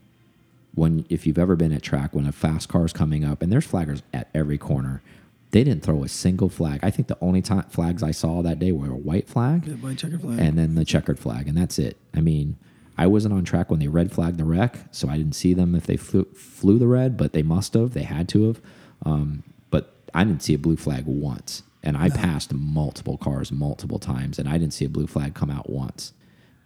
when 0.74 1.06
if 1.10 1.28
you've 1.28 1.40
ever 1.40 1.56
been 1.56 1.74
at 1.74 1.82
track 1.82 2.14
when 2.14 2.26
a 2.26 2.32
fast 2.32 2.70
car 2.70 2.86
is 2.86 2.94
coming 2.94 3.26
up 3.26 3.42
and 3.42 3.52
there's 3.52 3.68
flaggers 3.68 4.02
at 4.14 4.30
every 4.34 4.58
corner. 4.58 5.02
They 5.52 5.64
didn't 5.64 5.84
throw 5.84 6.04
a 6.04 6.08
single 6.08 6.50
flag. 6.50 6.80
I 6.82 6.92
think 6.92 7.08
the 7.08 7.18
only 7.22 7.42
time 7.42 7.64
flags 7.64 8.02
I 8.04 8.12
saw 8.12 8.42
that 8.42 8.60
day 8.60 8.72
were 8.72 8.90
a 8.90 8.96
white 8.96 9.28
flag 9.28 9.68
white 9.82 9.98
checker 9.98 10.18
flag. 10.18 10.40
and 10.40 10.58
then 10.58 10.76
the 10.76 10.86
checkered 10.86 11.20
flag, 11.20 11.48
and 11.48 11.58
that's 11.58 11.78
it. 11.78 11.98
I 12.14 12.22
mean, 12.22 12.58
I 12.98 13.08
wasn't 13.08 13.34
on 13.34 13.44
track 13.44 13.70
when 13.70 13.80
they 13.80 13.88
red 13.88 14.12
flagged 14.12 14.38
the 14.38 14.46
wreck, 14.46 14.78
so 14.92 15.10
I 15.10 15.18
didn't 15.18 15.36
see 15.36 15.54
them 15.54 15.76
if 15.76 15.86
they 15.86 15.98
flew, 15.98 16.26
flew 16.36 16.80
the 16.80 16.88
red, 16.88 17.18
but 17.18 17.34
they 17.34 17.44
must 17.44 17.74
have. 17.74 17.94
They 17.94 18.04
had 18.04 18.30
to 18.30 18.48
have. 18.48 18.62
Um, 19.06 19.44
but 19.70 19.94
I 20.14 20.24
didn't 20.24 20.44
see 20.44 20.54
a 20.54 20.60
blue 20.60 20.78
flag 20.78 21.06
once, 21.06 21.64
and 21.84 21.98
I 21.98 22.10
passed 22.10 22.54
multiple 22.54 23.18
cars 23.18 23.52
multiple 23.52 24.00
times, 24.00 24.40
and 24.40 24.48
I 24.48 24.58
didn't 24.58 24.74
see 24.74 24.86
a 24.86 24.90
blue 24.90 25.08
flag 25.08 25.34
come 25.34 25.50
out 25.50 25.70
once. 25.70 26.14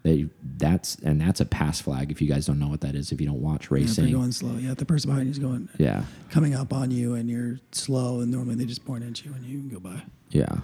They 0.05 0.27
that's 0.57 0.97
and 0.97 1.19
that's 1.19 1.41
a 1.41 1.45
pass 1.45 1.81
flag. 1.81 2.11
If 2.11 2.21
you 2.21 2.27
guys 2.27 2.45
don't 2.45 2.59
know 2.59 2.67
what 2.67 2.81
that 2.81 2.93
is, 2.93 3.11
if 3.11 3.19
you 3.19 3.25
don't 3.25 3.41
watch 3.41 3.71
Yeah, 3.71 3.77
racing, 3.79 4.07
you're 4.07 4.19
going 4.19 4.31
slow. 4.31 4.55
Yeah, 4.55 4.75
the 4.75 4.85
person 4.85 5.09
behind 5.09 5.25
you 5.25 5.31
is 5.31 5.39
going, 5.39 5.67
yeah, 5.79 6.03
coming 6.29 6.53
up 6.53 6.71
on 6.71 6.91
you, 6.91 7.15
and 7.15 7.27
you're 7.27 7.59
slow, 7.71 8.19
and 8.19 8.29
normally 8.29 8.53
they 8.53 8.65
just 8.65 8.85
point 8.85 9.03
at 9.03 9.25
you 9.25 9.33
and 9.33 9.43
you 9.43 9.57
can 9.57 9.69
go 9.69 9.79
by. 9.79 10.03
Yeah. 10.29 10.57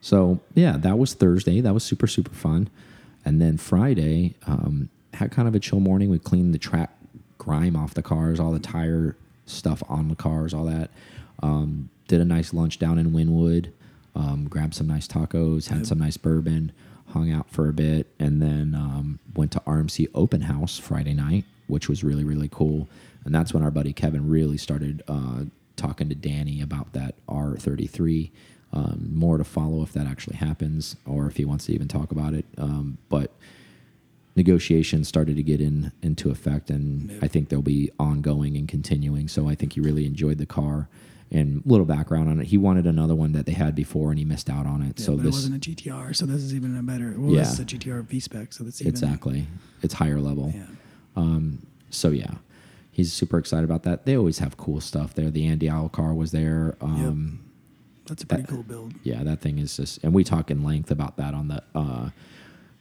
So 0.00 0.40
yeah, 0.54 0.76
that 0.78 0.98
was 0.98 1.14
Thursday. 1.14 1.60
That 1.60 1.72
was 1.72 1.84
super 1.84 2.08
super 2.08 2.34
fun, 2.34 2.68
and 3.24 3.40
then 3.40 3.56
Friday 3.56 4.34
um, 4.44 4.88
had 5.14 5.30
kind 5.30 5.46
of 5.46 5.54
a 5.54 5.60
chill 5.60 5.78
morning. 5.78 6.10
We 6.10 6.18
cleaned 6.18 6.52
the 6.52 6.58
track 6.58 6.90
grime 7.38 7.76
off 7.76 7.94
the 7.94 8.02
cars, 8.02 8.40
all 8.40 8.50
the 8.50 8.58
tire 8.58 9.16
stuff 9.46 9.84
on 9.88 10.08
the 10.08 10.16
cars, 10.16 10.52
all 10.52 10.64
that. 10.64 10.90
Um, 11.44 11.90
did 12.08 12.20
a 12.20 12.24
nice 12.24 12.52
lunch 12.52 12.80
down 12.80 12.98
in 12.98 13.12
Wynwood. 13.12 13.70
Um, 14.16 14.48
grabbed 14.48 14.74
some 14.74 14.88
nice 14.88 15.06
tacos, 15.06 15.68
had 15.68 15.86
some 15.86 15.98
nice 16.00 16.16
bourbon, 16.16 16.72
hung 17.12 17.32
out 17.32 17.50
for 17.50 17.68
a 17.68 17.72
bit, 17.72 18.08
and 18.18 18.40
then 18.40 18.74
um, 18.74 19.18
went 19.34 19.52
to 19.52 19.60
RMC 19.60 20.08
Open 20.14 20.42
House 20.42 20.78
Friday 20.78 21.14
night, 21.14 21.44
which 21.66 21.88
was 21.88 22.02
really 22.04 22.24
really 22.24 22.48
cool. 22.50 22.88
And 23.24 23.34
that's 23.34 23.52
when 23.52 23.62
our 23.62 23.70
buddy 23.70 23.92
Kevin 23.92 24.28
really 24.28 24.56
started 24.56 25.02
uh, 25.06 25.44
talking 25.76 26.08
to 26.08 26.14
Danny 26.14 26.60
about 26.60 26.92
that 26.92 27.14
R33. 27.26 28.30
Um, 28.72 29.10
more 29.12 29.36
to 29.36 29.42
follow 29.42 29.82
if 29.82 29.92
that 29.94 30.06
actually 30.06 30.36
happens, 30.36 30.96
or 31.04 31.26
if 31.26 31.36
he 31.36 31.44
wants 31.44 31.66
to 31.66 31.72
even 31.72 31.88
talk 31.88 32.12
about 32.12 32.34
it. 32.34 32.44
Um, 32.56 32.98
but 33.08 33.32
negotiations 34.36 35.08
started 35.08 35.36
to 35.36 35.42
get 35.42 35.60
in 35.60 35.92
into 36.02 36.30
effect, 36.30 36.70
and 36.70 37.18
I 37.22 37.28
think 37.28 37.48
they'll 37.48 37.62
be 37.62 37.90
ongoing 37.98 38.56
and 38.56 38.68
continuing. 38.68 39.26
So 39.26 39.48
I 39.48 39.54
think 39.54 39.72
he 39.72 39.80
really 39.80 40.06
enjoyed 40.06 40.38
the 40.38 40.46
car. 40.46 40.88
And 41.32 41.62
little 41.64 41.86
background 41.86 42.28
on 42.28 42.40
it, 42.40 42.48
he 42.48 42.56
wanted 42.58 42.86
another 42.88 43.14
one 43.14 43.30
that 43.32 43.46
they 43.46 43.52
had 43.52 43.76
before, 43.76 44.10
and 44.10 44.18
he 44.18 44.24
missed 44.24 44.50
out 44.50 44.66
on 44.66 44.82
it. 44.82 44.98
Yeah, 44.98 45.04
so 45.06 45.14
this 45.16 45.26
it 45.26 45.30
wasn't 45.30 45.56
a 45.56 45.70
GTR, 45.70 46.12
so 46.16 46.26
this 46.26 46.42
is 46.42 46.52
even 46.54 46.76
a 46.76 46.82
better. 46.82 47.14
Well, 47.16 47.30
Yeah. 47.32 47.40
this 47.42 47.52
is 47.52 47.60
a 47.60 47.64
GTR 47.64 48.02
V 48.02 48.18
spec, 48.18 48.52
so 48.52 48.64
that's 48.64 48.80
even 48.80 48.90
exactly 48.90 49.46
it's 49.80 49.94
higher 49.94 50.18
level. 50.20 50.52
Yeah. 50.56 50.64
Um, 51.14 51.66
so 51.90 52.10
yeah, 52.10 52.34
he's 52.90 53.12
super 53.12 53.38
excited 53.38 53.62
about 53.64 53.84
that. 53.84 54.06
They 54.06 54.16
always 54.16 54.38
have 54.40 54.56
cool 54.56 54.80
stuff 54.80 55.14
there. 55.14 55.30
The 55.30 55.46
Andial 55.46 55.88
car 55.92 56.14
was 56.14 56.32
there. 56.32 56.76
Um, 56.80 57.40
That's 58.06 58.24
a 58.24 58.26
pretty 58.26 58.44
cool 58.44 58.64
build. 58.64 58.94
yeah, 59.04 59.22
that 59.22 59.40
thing 59.40 59.58
is 59.60 59.76
just, 59.76 60.02
and 60.02 60.12
we 60.12 60.24
talk 60.24 60.50
in 60.50 60.64
length 60.64 60.90
about 60.90 61.16
that 61.18 61.32
on 61.34 61.46
the 61.46 61.62
uh, 61.76 62.10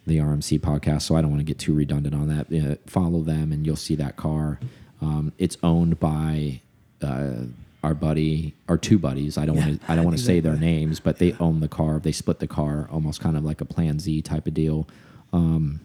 the 0.08 0.18
RMC 0.18 0.60
podcast. 0.60 1.04
So 1.04 1.16
I 1.16 1.22
don't 1.22 1.30
want 1.30 1.42
to 1.42 1.44
get 1.46 1.60
too 1.60 1.76
redundant 1.76 2.16
on 2.16 2.28
that. 2.30 2.80
Follow 2.88 3.22
them, 3.22 3.52
and 3.52 3.64
you'll 3.64 3.76
see 3.76 3.94
that 3.98 4.16
car. 4.16 4.60
Um, 5.02 5.34
it's 5.38 5.56
owned 5.62 6.00
by 6.00 6.62
uh, 7.04 7.44
our 7.84 7.94
buddy, 7.94 8.56
our 8.68 8.78
two 8.78 8.98
buddies. 8.98 9.38
I 9.38 9.46
don't 9.46 9.56
want 9.56 9.82
to, 9.82 9.92
I 9.92 9.96
don't 9.96 10.04
want 10.06 10.18
to 10.18 10.24
say 10.24 10.40
their 10.40 10.58
names, 10.58 11.00
but 11.00 11.18
they 11.18 11.34
own 11.40 11.62
the 11.62 11.70
car. 11.70 12.00
They 12.00 12.12
split 12.12 12.40
the 12.40 12.48
car, 12.48 12.90
almost 12.92 13.22
kind 13.22 13.38
of 13.38 13.46
like 13.46 13.62
a 13.62 13.66
Plan 13.66 14.00
Z 14.00 14.22
type 14.24 14.48
of 14.48 14.54
deal. 14.54 14.88
Um, 15.32 15.82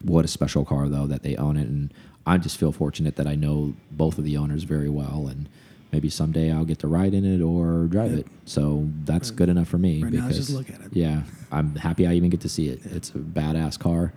what 0.00 0.24
a 0.24 0.28
special 0.28 0.64
car 0.64 0.88
though 0.88 1.06
that 1.06 1.22
they 1.22 1.36
own 1.36 1.56
it, 1.56 1.68
and 1.68 1.92
I 2.26 2.38
just 2.38 2.56
feel 2.56 2.72
fortunate 2.72 3.16
that 3.16 3.26
I 3.26 3.34
know 3.34 3.74
both 3.90 4.18
of 4.18 4.24
the 4.24 4.36
owners 4.36 4.62
very 4.62 4.88
well, 4.88 5.28
and 5.28 5.48
maybe 5.92 6.08
someday 6.08 6.50
I'll 6.50 6.64
get 6.64 6.78
to 6.78 6.88
ride 6.88 7.12
in 7.12 7.24
it 7.24 7.42
or 7.42 7.84
drive 7.86 8.12
it. 8.14 8.26
So 8.46 8.88
that's 9.04 9.30
good 9.30 9.48
enough 9.48 9.68
for 9.68 9.78
me. 9.78 10.02
Right 10.02 10.12
now, 10.12 10.28
because, 10.28 10.38
just 10.38 10.50
look 10.50 10.70
at 10.70 10.80
it. 10.80 10.88
Yeah, 10.92 11.22
I'm 11.50 11.76
happy 11.76 12.06
I 12.06 12.14
even 12.14 12.30
get 12.30 12.40
to 12.40 12.48
see 12.48 12.68
it. 12.68 12.80
It's 12.86 13.10
a 13.10 13.18
badass 13.18 13.78
car. 13.78 14.12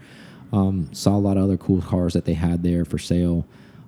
Um, 0.53 0.89
saw 0.93 1.15
a 1.15 1.19
lot 1.19 1.35
of 1.37 1.43
other 1.43 1.57
cool 1.57 1.81
cars 1.81 2.13
that 2.13 2.25
they 2.25 2.35
had 2.35 2.63
there 2.63 2.85
for 2.85 2.97
sale. 2.97 3.45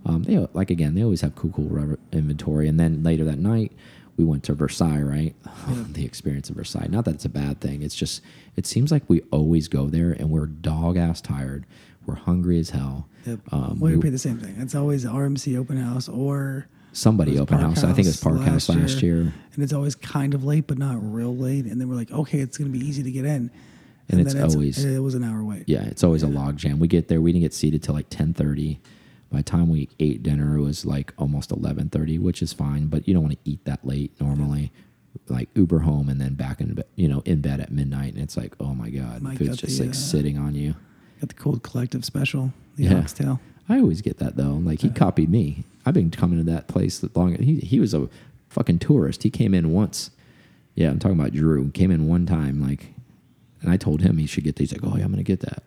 Um, 0.08 0.24
they 0.24 0.38
like 0.54 0.70
again, 0.72 0.96
they 0.96 1.04
always 1.04 1.22
have 1.22 1.36
cool, 1.36 1.52
cool 1.52 1.98
inventory. 2.12 2.68
And 2.68 2.80
then 2.80 3.04
later 3.04 3.24
that 3.26 3.40
night, 3.40 3.72
we 4.16 4.24
went 4.24 4.44
to 4.46 4.54
Versailles. 4.54 5.02
Right, 5.02 5.36
the 5.94 6.06
experience 6.06 6.50
of 6.50 6.56
Versailles. 6.56 6.88
Not 6.90 7.06
that 7.06 7.16
it's 7.16 7.26
a 7.26 7.30
bad 7.30 7.60
thing. 7.62 7.82
It's 7.82 7.96
just 7.96 8.22
it 8.56 8.66
seems 8.66 8.92
like 8.92 9.04
we 9.08 9.22
always 9.32 9.68
go 9.68 9.88
there 9.88 10.12
and 10.12 10.30
we're 10.30 10.46
dog 10.48 10.98
ass 10.98 11.22
tired. 11.22 11.66
We're 12.06 12.16
hungry 12.16 12.58
as 12.58 12.70
hell. 12.70 13.10
Yep. 13.26 13.40
Um, 13.52 13.80
well, 13.80 13.92
we- 13.92 14.00
pay 14.00 14.10
the 14.10 14.18
same 14.18 14.38
thing. 14.38 14.56
It's 14.60 14.76
always 14.76 15.04
RMC 15.04 15.58
open 15.58 15.76
house 15.78 16.08
or 16.08 16.68
somebody 16.94 17.38
open 17.38 17.58
Park 17.58 17.76
house. 17.76 17.84
I 17.84 17.92
think 17.92 18.08
it's 18.08 18.24
House 18.24 18.34
Park 18.38 18.48
House 18.48 18.70
last 18.70 19.04
year. 19.04 19.34
and 19.54 19.64
it's 19.64 19.74
always 19.74 19.94
kind 19.94 20.34
of 20.34 20.44
late, 20.46 20.68
but 20.68 20.78
not 20.78 20.98
real 21.02 21.36
late. 21.36 21.66
And 21.66 21.80
then 21.82 21.90
we're 21.90 21.96
like, 21.96 22.12
okay, 22.12 22.40
it's 22.40 22.58
gonna 22.58 22.70
be 22.70 22.80
easy 22.80 23.04
to 23.04 23.12
get 23.12 23.26
in. 23.26 23.52
and, 24.10 24.22
it's 24.22 24.34
then 24.34 24.44
always 24.50 24.84
it 24.86 25.00
was 25.00 25.16
an 25.16 25.24
hour 25.26 25.44
wait. 25.44 25.66
yeah, 25.68 25.84
it's 25.84 26.04
always 26.04 26.24
a 26.24 26.28
log 26.28 26.56
jam. 26.56 26.80
We 26.80 26.88
get 26.88 27.10
there, 27.10 27.20
we 27.20 27.34
didn't 27.34 27.44
get 27.44 27.54
seated 27.54 27.84
till 27.84 27.94
like 27.94 28.08
ten 28.10 28.34
thirty. 28.34 28.80
By 29.32 29.40
the 29.40 29.44
time 29.44 29.70
we 29.70 29.90
ate 30.00 30.24
dinner, 30.24 30.58
it 30.58 30.62
was 30.62 30.86
like 30.86 31.14
almost 31.18 31.52
eleven 31.52 31.90
thirty, 31.90 32.18
which 32.18 32.42
is 32.42 32.54
fine. 32.54 32.88
But 32.88 33.08
you 33.08 33.14
don't 33.14 33.24
want 33.24 33.34
to 33.44 33.50
eat 33.52 33.64
that 33.66 33.86
late 33.86 34.12
normally. 34.22 34.72
Like 35.30 35.50
Uber 35.56 35.80
home 35.80 36.10
and 36.10 36.22
then 36.22 36.36
back 36.36 36.62
in 36.62 36.74
bed, 36.76 36.86
you 36.96 37.08
know, 37.08 37.22
in 37.26 37.42
bed 37.42 37.60
at 37.60 37.72
midnight, 37.72 38.14
and 38.14 38.22
it's 38.22 38.38
like, 38.38 38.54
oh 38.60 38.74
my 38.76 38.90
god, 38.90 39.22
Mike 39.22 39.40
food's 39.40 39.58
just 39.58 39.78
the, 39.80 39.86
like 39.86 39.92
uh, 39.94 39.98
sitting 39.98 40.38
on 40.38 40.54
you. 40.56 40.76
Got 41.20 41.30
the 41.30 41.36
cold 41.36 41.64
collective 41.64 42.06
special, 42.06 42.54
the 42.76 42.84
Yeah. 42.86 43.00
oxtail. 43.00 43.42
I 43.68 43.80
always 43.80 44.02
get 44.02 44.20
that 44.20 44.38
though. 44.38 44.54
Like 44.64 44.82
he 44.82 44.90
copied 44.90 45.30
me. 45.30 45.64
I've 45.86 45.94
been 45.96 46.12
coming 46.12 46.38
to 46.38 46.44
that 46.52 46.68
place 46.68 47.00
that 47.00 47.16
long. 47.18 47.36
He 47.36 47.56
he 47.56 47.80
was 47.80 47.94
a 47.94 48.08
fucking 48.50 48.80
tourist. 48.80 49.24
He 49.24 49.30
came 49.30 49.54
in 49.54 49.74
once. 49.74 50.12
Yeah, 50.76 50.90
I'm 50.92 51.00
talking 51.00 51.20
about 51.20 51.34
Drew. 51.34 51.70
Came 51.72 51.90
in 51.92 52.08
one 52.08 52.26
time, 52.28 52.62
like, 52.62 52.94
and 53.62 53.72
I 53.72 53.78
told 53.78 54.02
him 54.02 54.20
he 54.20 54.28
should 54.28 54.44
get. 54.44 54.56
These. 54.58 54.72
Like, 54.72 54.84
oh 54.84 54.96
yeah, 54.98 55.04
I'm 55.04 55.12
gonna 55.12 55.24
get 55.24 55.40
that. 55.42 55.64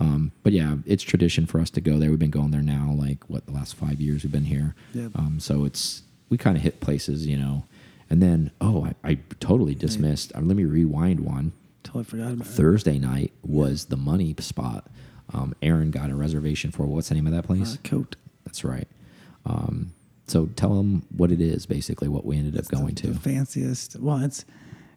Um, 0.00 0.32
but 0.42 0.52
yeah, 0.52 0.76
it's 0.86 1.02
tradition 1.02 1.44
for 1.46 1.60
us 1.60 1.70
to 1.70 1.80
go 1.80 1.98
there. 1.98 2.08
We've 2.10 2.18
been 2.18 2.30
going 2.30 2.50
there 2.50 2.62
now, 2.62 2.92
like 2.96 3.28
what 3.28 3.46
the 3.46 3.52
last 3.52 3.74
five 3.74 4.00
years 4.00 4.24
we've 4.24 4.32
been 4.32 4.44
here. 4.44 4.74
Yep. 4.94 5.10
Um, 5.14 5.38
so 5.38 5.64
it's 5.64 6.02
we 6.30 6.38
kind 6.38 6.56
of 6.56 6.62
hit 6.62 6.80
places, 6.80 7.26
you 7.26 7.36
know. 7.36 7.64
And 8.08 8.22
then 8.22 8.50
oh, 8.60 8.86
I, 8.86 9.10
I 9.10 9.18
totally 9.38 9.74
dismissed. 9.74 10.32
Uh, 10.34 10.40
let 10.40 10.56
me 10.56 10.64
rewind 10.64 11.20
one. 11.20 11.52
Totally 11.84 12.04
forgot 12.04 12.32
about 12.32 12.46
it. 12.46 12.50
Thursday 12.50 12.98
night 12.98 13.32
was 13.42 13.86
the 13.86 13.96
money 13.96 14.34
spot. 14.38 14.86
Um, 15.32 15.54
Aaron 15.62 15.90
got 15.90 16.10
a 16.10 16.14
reservation 16.14 16.72
for 16.72 16.86
what's 16.86 17.10
the 17.10 17.14
name 17.14 17.26
of 17.26 17.32
that 17.34 17.44
place? 17.44 17.74
Uh, 17.74 17.88
Cote. 17.88 18.16
That's 18.44 18.64
right. 18.64 18.88
Um, 19.44 19.92
so 20.26 20.46
tell 20.56 20.74
them 20.74 21.04
what 21.16 21.30
it 21.30 21.40
is, 21.40 21.66
basically 21.66 22.08
what 22.08 22.24
we 22.24 22.36
ended 22.36 22.58
up 22.58 22.68
going 22.68 22.94
the, 22.94 23.02
to. 23.02 23.06
the 23.08 23.20
fanciest. 23.20 23.96
Well, 23.98 24.18
it's 24.24 24.44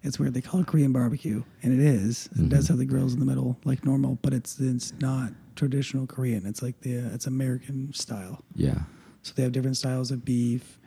it's 0.03 0.19
weird. 0.19 0.33
They 0.33 0.41
call 0.41 0.59
it 0.61 0.67
Korean 0.67 0.91
barbecue, 0.91 1.43
and 1.63 1.73
it 1.73 1.79
is. 1.79 2.27
It 2.27 2.33
Mm-hmm. 2.37 2.49
does 2.49 2.67
have 2.67 2.77
the 2.77 2.85
grills 2.85 3.13
in 3.13 3.19
the 3.19 3.25
middle, 3.25 3.57
like 3.63 3.85
normal, 3.85 4.19
but 4.21 4.33
it's 4.33 4.59
it's 4.59 4.93
not 4.99 5.31
traditional 5.55 6.05
Korean. 6.07 6.45
It's 6.45 6.61
like 6.61 6.79
the 6.81 6.95
it's 7.13 7.25
American 7.27 7.93
style. 7.93 8.43
yeah, 8.55 8.79
So 9.21 9.33
they 9.35 9.43
have 9.43 9.51
different 9.51 9.77
styles 9.77 10.11
of 10.11 10.23
beef, 10.25 10.79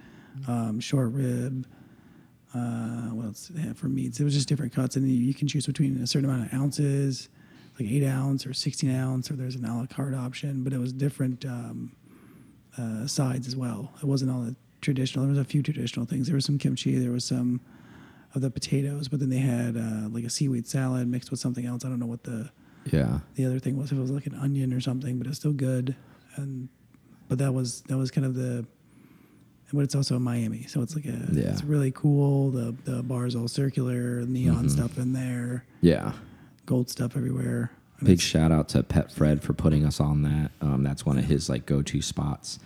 um, 0.47 0.81
short 0.81 1.13
rib. 1.13 1.67
Uh, 2.55 3.09
what 3.11 3.27
else 3.27 3.49
did 3.49 3.57
they 3.57 3.63
have 3.63 3.77
for 3.77 3.89
meats? 3.89 4.19
It 4.21 4.25
was 4.25 4.33
just 4.35 4.49
different 4.49 4.73
cuts, 4.73 4.97
and 4.97 5.07
you, 5.09 5.15
you 5.17 5.35
can 5.35 5.47
choose 5.49 5.67
between 5.67 5.99
a 6.03 6.07
certain 6.07 6.29
amount 6.31 6.47
of 6.47 6.55
ounces, 6.59 7.29
like 7.79 7.89
eight 7.91 8.05
ounce 8.07 8.47
or 8.47 8.55
sixteen 8.55 8.91
ounce, 8.95 9.31
or 9.31 9.35
there's 9.35 9.57
an 9.57 9.65
a 9.65 9.77
la 9.79 9.87
carte 9.87 10.15
option. 10.15 10.63
But 10.65 10.73
it 10.73 10.79
was 10.79 10.93
different 10.93 11.45
um, 11.45 11.93
uh, 12.79 13.07
sides 13.07 13.47
as 13.47 13.57
well. 13.57 13.93
It 14.03 14.05
wasn't 14.07 14.31
all 14.31 14.41
the 14.43 14.57
traditional. 14.81 15.25
There 15.25 15.31
was 15.31 15.39
a 15.39 15.45
few 15.45 15.63
traditional 15.63 16.07
things. 16.07 16.27
There 16.29 16.35
was 16.37 16.45
some 16.45 16.59
kimchi. 16.59 16.99
There 16.99 17.11
was 17.13 17.25
some 17.25 17.61
of 18.37 18.43
the 18.43 18.51
potatoes, 18.51 19.09
but 19.09 19.19
then 19.19 19.31
they 19.31 19.39
had 19.39 19.77
uh, 19.77 20.09
like 20.11 20.23
a 20.25 20.31
seaweed 20.31 20.67
salad 20.69 21.09
mixed 21.09 21.31
with 21.33 21.41
something 21.41 21.67
else. 21.67 21.85
I 21.85 21.89
don't 21.89 21.99
know 21.99 22.07
what 22.07 22.23
the 22.23 22.51
yeah, 22.93 23.19
the 23.35 23.45
other 23.47 23.59
thing 23.59 23.77
was. 23.77 23.91
If 23.91 23.99
it 23.99 24.01
was 24.01 24.11
like 24.13 24.27
an 24.27 24.35
onion 24.37 24.73
or 24.73 24.81
something, 24.81 25.19
but 25.19 25.27
it's 25.27 25.39
still 25.39 25.53
good. 25.53 25.97
And 26.37 26.69
but 27.29 27.39
that 27.39 27.53
was 27.53 27.81
that 27.89 27.97
was 27.97 28.11
kind 28.13 28.25
of 28.27 28.35
the. 28.37 28.65
But 29.73 29.81
it's 29.81 29.97
also 29.97 30.15
in 30.15 30.23
Miami, 30.23 30.63
so 30.69 30.81
it's 30.83 30.95
like 30.95 31.07
a. 31.07 31.27
Yeah. 31.33 31.51
It's 31.51 31.65
really 31.65 31.91
cool. 31.91 32.51
The 32.53 32.75
the 32.85 33.03
bar's 33.03 33.35
all 33.35 33.49
circular, 33.49 34.21
neon 34.23 34.57
Mm-hmm. 34.59 34.69
stuff 34.69 34.97
in 34.99 35.13
there, 35.13 35.65
yeah. 35.81 36.13
gold 36.67 36.89
stuff 36.89 37.17
everywhere. 37.17 37.73
And 37.99 38.07
Big 38.07 38.21
shout 38.21 38.53
out 38.53 38.69
to 38.71 38.83
Pet 38.85 39.11
Fred 39.11 39.43
for 39.43 39.55
putting 39.55 39.85
us 39.85 39.99
on 39.99 40.23
that. 40.23 40.51
Um, 40.61 40.85
that's 40.85 41.05
one 41.05 41.19
of 41.19 41.25
his 41.25 41.49
like 41.49 41.67
go 41.67 41.83
to 41.83 42.01
spots. 42.03 42.61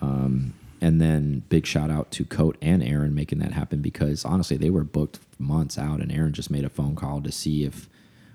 Um, 0.00 0.54
and 0.84 1.00
then 1.00 1.42
big 1.48 1.64
shout 1.64 1.90
out 1.90 2.10
to 2.10 2.26
Cote 2.26 2.58
and 2.60 2.82
Aaron 2.82 3.14
making 3.14 3.38
that 3.38 3.52
happen 3.52 3.80
because 3.80 4.22
honestly 4.22 4.58
they 4.58 4.68
were 4.68 4.84
booked 4.84 5.18
months 5.38 5.78
out, 5.78 6.00
and 6.00 6.12
Aaron 6.12 6.34
just 6.34 6.50
made 6.50 6.62
a 6.62 6.68
phone 6.68 6.94
call 6.94 7.22
to 7.22 7.32
see 7.32 7.64
if 7.64 7.88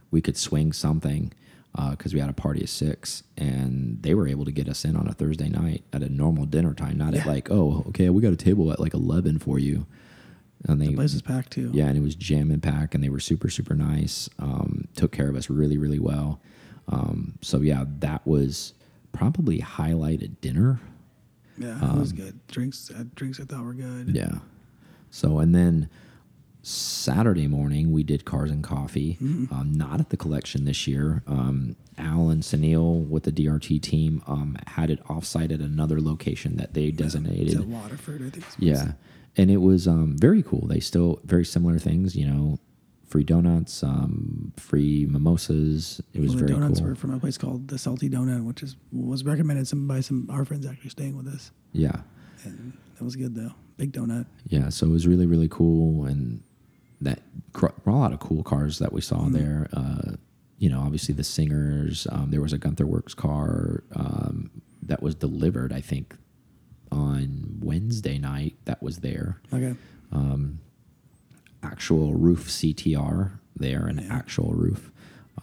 we 0.09 0.19
could 0.19 0.35
swing 0.35 0.73
something 0.73 1.31
because 1.91 2.11
we 2.15 2.19
had 2.19 2.27
a 2.27 2.33
party 2.33 2.63
of 2.63 2.69
six, 2.69 3.21
and 3.37 4.01
they 4.01 4.15
were 4.15 4.27
able 4.27 4.45
to 4.45 4.51
get 4.51 4.67
us 4.67 4.83
in 4.83 4.95
on 4.95 5.07
a 5.07 5.13
Thursday 5.13 5.47
night 5.47 5.83
at 5.93 6.01
a 6.01 6.09
normal 6.09 6.45
dinner 6.45 6.73
time, 6.73 6.97
not 6.97 7.13
at 7.13 7.27
like 7.27 7.51
oh 7.51 7.83
okay 7.89 8.09
we 8.09 8.19
got 8.19 8.33
a 8.33 8.35
table 8.35 8.71
at 8.71 8.79
like 8.79 8.95
eleven 8.95 9.37
for 9.37 9.59
you. 9.59 9.85
And 10.67 10.81
they 10.81 10.87
the 10.87 10.95
place 10.95 11.13
is 11.13 11.21
packed 11.21 11.51
too. 11.51 11.69
yeah, 11.71 11.85
and 11.85 11.95
it 11.97 12.01
was 12.01 12.15
jam 12.15 12.49
and 12.49 12.63
pack, 12.63 12.95
and 12.95 13.03
they 13.03 13.09
were 13.09 13.19
super 13.19 13.51
super 13.51 13.75
nice. 13.75 14.27
Um, 14.39 14.87
took 14.95 15.11
care 15.11 15.29
of 15.29 15.35
us 15.35 15.51
really 15.51 15.77
really 15.77 15.99
well. 15.99 16.41
Um, 16.87 17.37
so 17.41 17.61
yeah, 17.61 17.85
that 17.99 18.25
was 18.25 18.73
probably 19.13 19.59
highlighted 19.59 20.41
dinner. 20.41 20.79
Yeah, 21.59 21.93
it 21.93 21.99
was 21.99 22.11
good. 22.13 22.39
Drinks, 22.47 22.91
uh, 22.91 23.03
drinks 23.15 23.39
I 23.39 23.43
thought 23.43 23.63
were 23.63 23.73
good. 23.73 24.07
Um, 24.09 24.11
Yeah. 24.13 24.39
So 25.11 25.39
and 25.39 25.53
then 25.53 25.89
Saturday 26.61 27.47
morning 27.47 27.91
we 27.91 28.03
did 28.03 28.25
cars 28.25 28.51
and 28.51 28.63
coffee. 28.63 29.17
Mm-hmm. 29.21 29.53
Um, 29.53 29.73
not 29.73 29.99
at 29.99 30.09
the 30.09 30.17
collection 30.17 30.65
this 30.65 30.87
year. 30.87 31.23
Um, 31.27 31.75
Al 31.97 32.29
and 32.29 32.43
Sunil 32.43 33.07
with 33.07 33.23
the 33.23 33.31
DRT 33.31 33.81
team 33.81 34.21
um, 34.27 34.57
had 34.67 34.89
it 34.89 35.03
offsite 35.05 35.51
at 35.51 35.59
another 35.59 35.99
location 36.01 36.55
that 36.57 36.73
they 36.73 36.91
designated. 36.91 37.59
At 37.59 37.67
Waterford, 37.67 38.21
I 38.25 38.29
think. 38.29 38.45
Yeah, 38.57 38.93
and 39.35 39.51
it 39.51 39.57
was 39.57 39.87
um, 39.87 40.17
very 40.17 40.43
cool. 40.43 40.67
They 40.67 40.79
still 40.79 41.19
very 41.23 41.45
similar 41.45 41.77
things, 41.79 42.15
you 42.15 42.25
know, 42.25 42.59
free 43.09 43.23
donuts, 43.23 43.83
um, 43.83 44.53
free 44.55 45.05
mimosas. 45.09 45.99
It 46.13 46.21
was 46.21 46.29
Well, 46.29 46.37
the 46.39 46.45
very 46.47 46.59
donuts 46.59 46.79
cool. 46.79 46.89
were 46.89 46.95
from 46.95 47.13
a 47.13 47.19
place 47.19 47.37
called 47.37 47.67
the 47.67 47.77
Salty 47.77 48.09
Donut, 48.09 48.43
which 48.45 48.63
is 48.63 48.75
was 48.91 49.23
recommended 49.25 49.67
some 49.67 49.87
by 49.87 49.99
some 49.99 50.27
our 50.29 50.45
friends 50.45 50.65
actually 50.65 50.91
staying 50.91 51.17
with 51.17 51.27
us, 51.27 51.51
yeah, 51.73 52.01
and 52.45 52.73
that 52.97 53.03
was 53.03 53.15
good 53.15 53.35
though. 53.35 53.51
Big 53.77 53.91
donut. 53.93 54.25
yeah. 54.47 54.69
So 54.69 54.85
it 54.87 54.89
was 54.91 55.07
really 55.07 55.25
really 55.25 55.47
cool, 55.49 56.05
and 56.05 56.41
that 57.01 57.21
a 57.55 57.91
lot 57.91 58.13
of 58.13 58.19
cool 58.19 58.43
cars 58.43 58.79
that 58.79 58.93
we 58.93 59.01
saw 59.01 59.27
there. 59.29 59.67
Uh, 59.73 60.13
you 60.57 60.69
know, 60.69 60.81
obviously 60.81 61.15
the 61.15 61.23
singers. 61.23 62.05
Um, 62.11 62.31
there 62.31 62.41
was 62.41 62.51
a 62.53 62.57
Gunther 62.57 62.85
Werks 62.85 63.13
car 63.13 63.83
um, 63.95 64.51
that 64.83 65.01
was 65.01 65.15
delivered, 65.15 65.71
I 65.71 65.79
think, 65.79 66.15
on 66.91 67.57
Wednesday 67.61 68.17
night. 68.17 68.57
That 68.65 68.83
was 68.83 68.97
there. 68.97 69.39
Okay. 69.53 69.75
Actual 71.63 72.13
Ruf 72.13 72.47
CTR 72.47 73.39
there, 73.55 73.85
an 73.87 73.97
Yeah. 73.99 74.13
actual 74.15 74.53
roof. 74.53 74.91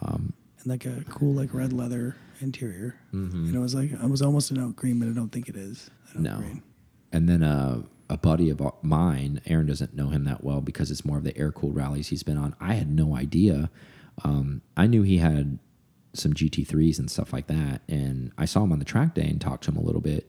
Um, 0.01 0.33
and 0.59 0.67
like 0.67 0.85
a 0.85 1.03
cool 1.09 1.33
like 1.33 1.53
red 1.53 1.73
leather 1.73 2.15
interior. 2.41 2.95
Mm-hmm. 3.13 3.45
And 3.47 3.55
it 3.55 3.59
was 3.59 3.75
like 3.75 3.91
it 3.91 4.09
was 4.09 4.21
almost 4.21 4.51
an 4.51 4.57
oak 4.59 4.75
green, 4.75 4.99
but 4.99 5.07
I 5.07 5.11
don't 5.11 5.29
think 5.31 5.47
it 5.49 5.55
is. 5.55 5.89
No. 6.15 6.37
green. 6.37 6.63
And 7.11 7.27
then 7.29 7.43
uh, 7.43 7.83
a 8.09 8.17
buddy 8.17 8.49
of 8.49 8.61
mine, 8.81 9.41
Aaron 9.45 9.67
doesn't 9.67 9.93
know 9.95 10.09
him 10.09 10.23
that 10.25 10.43
well 10.43 10.61
because 10.61 10.91
it's 10.91 11.05
more 11.05 11.17
of 11.17 11.23
the 11.23 11.37
air 11.37 11.51
cooled 11.51 11.75
rallies 11.75 12.07
he's 12.09 12.23
been 12.23 12.37
on. 12.37 12.55
I 12.59 12.73
had 12.73 12.89
no 12.91 13.15
idea. 13.15 13.69
Um, 14.23 14.61
I 14.75 14.87
knew 14.87 15.03
he 15.03 15.17
had 15.19 15.59
some 16.13 16.33
GT3s 16.33 16.97
and 16.99 17.09
stuff 17.11 17.31
like 17.31 17.47
that. 17.47 17.81
And 17.87 18.31
I 18.37 18.45
saw 18.45 18.63
him 18.63 18.71
on 18.71 18.79
the 18.79 18.85
track 18.85 19.13
day 19.13 19.27
and 19.27 19.39
talked 19.39 19.65
to 19.65 19.71
him 19.71 19.77
a 19.77 19.81
little 19.83 20.01
bit. 20.01 20.27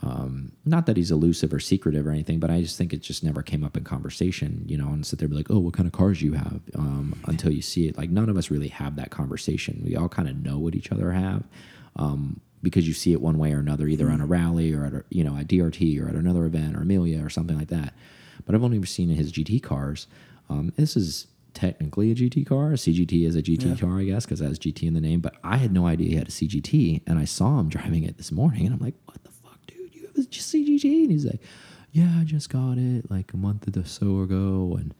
Um, 0.00 0.52
not 0.64 0.86
that 0.86 0.96
he's 0.96 1.10
elusive 1.10 1.52
or 1.52 1.60
secretive 1.60 2.06
or 2.06 2.10
anything, 2.10 2.40
but 2.40 2.50
I 2.50 2.60
just 2.62 2.76
think 2.78 2.92
it 2.92 3.02
just 3.02 3.22
never 3.22 3.42
came 3.42 3.62
up 3.62 3.76
in 3.76 3.84
conversation, 3.84 4.64
you 4.66 4.76
know, 4.78 4.88
and 4.88 5.04
sit 5.06 5.18
there 5.18 5.26
and 5.26 5.30
be 5.32 5.36
like, 5.36 5.50
oh, 5.50 5.58
what 5.58 5.74
kind 5.74 5.86
of 5.86 5.92
cars 5.92 6.22
you 6.22 6.32
have 6.32 6.60
um, 6.74 7.14
until 7.26 7.52
you 7.52 7.62
see 7.62 7.86
it. 7.88 7.96
Like, 7.96 8.10
none 8.10 8.28
of 8.28 8.36
us 8.36 8.50
really 8.50 8.68
have 8.68 8.96
that 8.96 9.10
conversation. 9.10 9.82
We 9.84 9.94
all 9.94 10.08
kind 10.08 10.28
of 10.28 10.36
know 10.36 10.58
what 10.58 10.74
each 10.74 10.90
other 10.90 11.12
have 11.12 11.44
um, 11.96 12.40
because 12.62 12.88
you 12.88 12.94
see 12.94 13.12
it 13.12 13.20
one 13.20 13.38
way 13.38 13.52
or 13.52 13.58
another, 13.58 13.86
either 13.86 14.10
on 14.10 14.20
a 14.20 14.26
rally 14.26 14.72
or 14.72 14.86
at 14.86 14.94
a, 14.94 15.04
you 15.10 15.22
know 15.22 15.36
at 15.36 15.46
DRT 15.46 16.02
or 16.02 16.08
at 16.08 16.14
another 16.14 16.46
event 16.46 16.74
or 16.76 16.80
Amelia 16.82 17.24
or 17.24 17.30
something 17.30 17.58
like 17.58 17.68
that. 17.68 17.92
But 18.44 18.54
I've 18.54 18.64
only 18.64 18.84
seen 18.86 19.10
his 19.10 19.30
GT 19.30 19.62
cars. 19.62 20.06
Um, 20.48 20.72
this 20.76 20.96
is 20.96 21.26
technically 21.54 22.10
a 22.10 22.14
GT 22.14 22.46
car. 22.46 22.70
A 22.72 22.76
CGT 22.76 23.24
is 23.26 23.36
a 23.36 23.42
GT 23.42 23.66
Yeah. 23.66 23.76
car, 23.76 23.98
I 24.00 24.04
guess, 24.04 24.24
because 24.24 24.40
it 24.40 24.46
has 24.46 24.58
GT 24.58 24.84
in 24.88 24.94
the 24.94 25.00
name. 25.00 25.20
But 25.20 25.34
I 25.44 25.58
had 25.58 25.72
no 25.72 25.86
idea 25.86 26.08
he 26.08 26.16
had 26.16 26.28
a 26.28 26.32
CGT, 26.32 27.02
and 27.06 27.18
I 27.18 27.24
saw 27.26 27.60
him 27.60 27.68
driving 27.68 28.04
it 28.04 28.16
this 28.16 28.32
morning, 28.32 28.64
and 28.64 28.74
I'm 28.74 28.80
like, 28.80 28.94
"What 29.04 29.21
the 30.30 30.36
fuck, 30.36 30.52
dude? 30.52 30.68
You 30.68 30.74
have 30.74 30.84
a 30.84 30.88
CGT?" 30.88 31.02
And 31.02 31.10
he's 31.12 31.24
like, 31.26 31.40
"Yeah, 31.92 32.18
I 32.20 32.24
just 32.24 32.50
got 32.50 32.78
it 32.78 33.10
like 33.10 33.32
a 33.32 33.36
month 33.36 33.76
or 33.76 33.84
so 33.84 34.20
ago," 34.20 34.76
and 34.78 34.94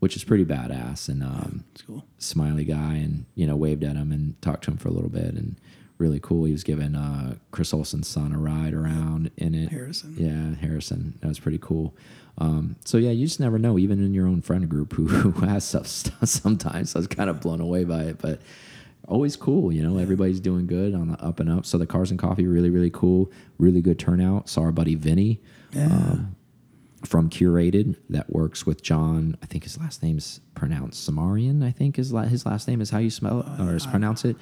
which 0.00 0.16
is 0.16 0.24
pretty 0.24 0.44
badass. 0.44 1.08
And 1.08 1.22
um, 1.22 1.64
It's 1.72 1.82
cool. 1.82 2.04
smiley 2.18 2.64
guy 2.64 2.94
and 2.96 3.26
you 3.34 3.46
know 3.46 3.56
waved 3.56 3.84
at 3.84 3.96
him 3.96 4.12
and 4.12 4.40
talked 4.42 4.64
to 4.64 4.70
him 4.70 4.76
for 4.78 4.88
a 4.88 4.92
little 4.92 5.10
bit 5.10 5.34
and 5.34 5.56
really 5.98 6.18
cool 6.20 6.46
he 6.46 6.52
was 6.52 6.64
giving 6.64 6.94
uh, 6.94 7.34
chris 7.50 7.74
Olsen's 7.74 8.08
son 8.08 8.32
a 8.32 8.38
ride 8.38 8.72
around 8.72 9.30
in 9.36 9.54
it 9.54 9.68
Harrison. 9.68 10.14
yeah 10.16 10.58
harrison 10.66 11.18
that 11.20 11.28
was 11.28 11.38
pretty 11.38 11.58
cool 11.58 11.94
um, 12.38 12.76
so 12.86 12.96
yeah 12.96 13.10
you 13.10 13.26
just 13.26 13.38
never 13.38 13.58
know 13.58 13.78
even 13.78 14.02
in 14.02 14.14
your 14.14 14.26
own 14.26 14.40
friend 14.40 14.66
group 14.70 14.94
who, 14.94 15.06
who 15.08 15.44
has 15.46 15.62
stuff 15.62 15.86
sometimes 16.24 16.96
i 16.96 16.98
was 16.98 17.06
kind 17.06 17.28
of 17.28 17.38
blown 17.42 17.60
away 17.60 17.84
by 17.84 18.04
it 18.04 18.16
but 18.18 18.40
always 19.10 19.36
cool 19.36 19.72
you 19.72 19.82
know 19.82 19.98
everybody's 19.98 20.40
doing 20.40 20.66
good 20.66 20.94
on 20.94 21.08
the 21.08 21.18
up 21.22 21.40
and 21.40 21.50
up 21.50 21.66
so 21.66 21.76
the 21.76 21.86
cars 21.86 22.10
and 22.10 22.18
coffee 22.20 22.46
really 22.46 22.70
really 22.70 22.90
cool 22.90 23.30
really 23.58 23.82
good 23.82 23.98
turnout 23.98 24.48
saw 24.48 24.60
our 24.62 24.72
buddy 24.72 24.94
vinny 24.94 25.40
Yeah. 25.72 25.86
um, 25.86 26.36
from 27.04 27.30
Curated 27.30 27.96
that 28.10 28.28
works 28.30 28.66
with 28.66 28.82
John. 28.82 29.34
I 29.42 29.46
think 29.46 29.64
his 29.64 29.78
last 29.78 30.02
name's 30.02 30.40
pronounced 30.54 31.08
Samarian. 31.08 31.64
I 31.64 31.70
think 31.70 31.96
his 31.96 32.12
la- 32.12 32.24
his 32.24 32.44
last 32.44 32.68
name 32.68 32.82
is 32.82 32.90
how 32.90 32.98
you 32.98 33.08
spell 33.08 33.40
it 33.40 33.46
or 33.60 33.74
is 33.74 33.86
pronounce 33.86 34.26
it. 34.26 34.36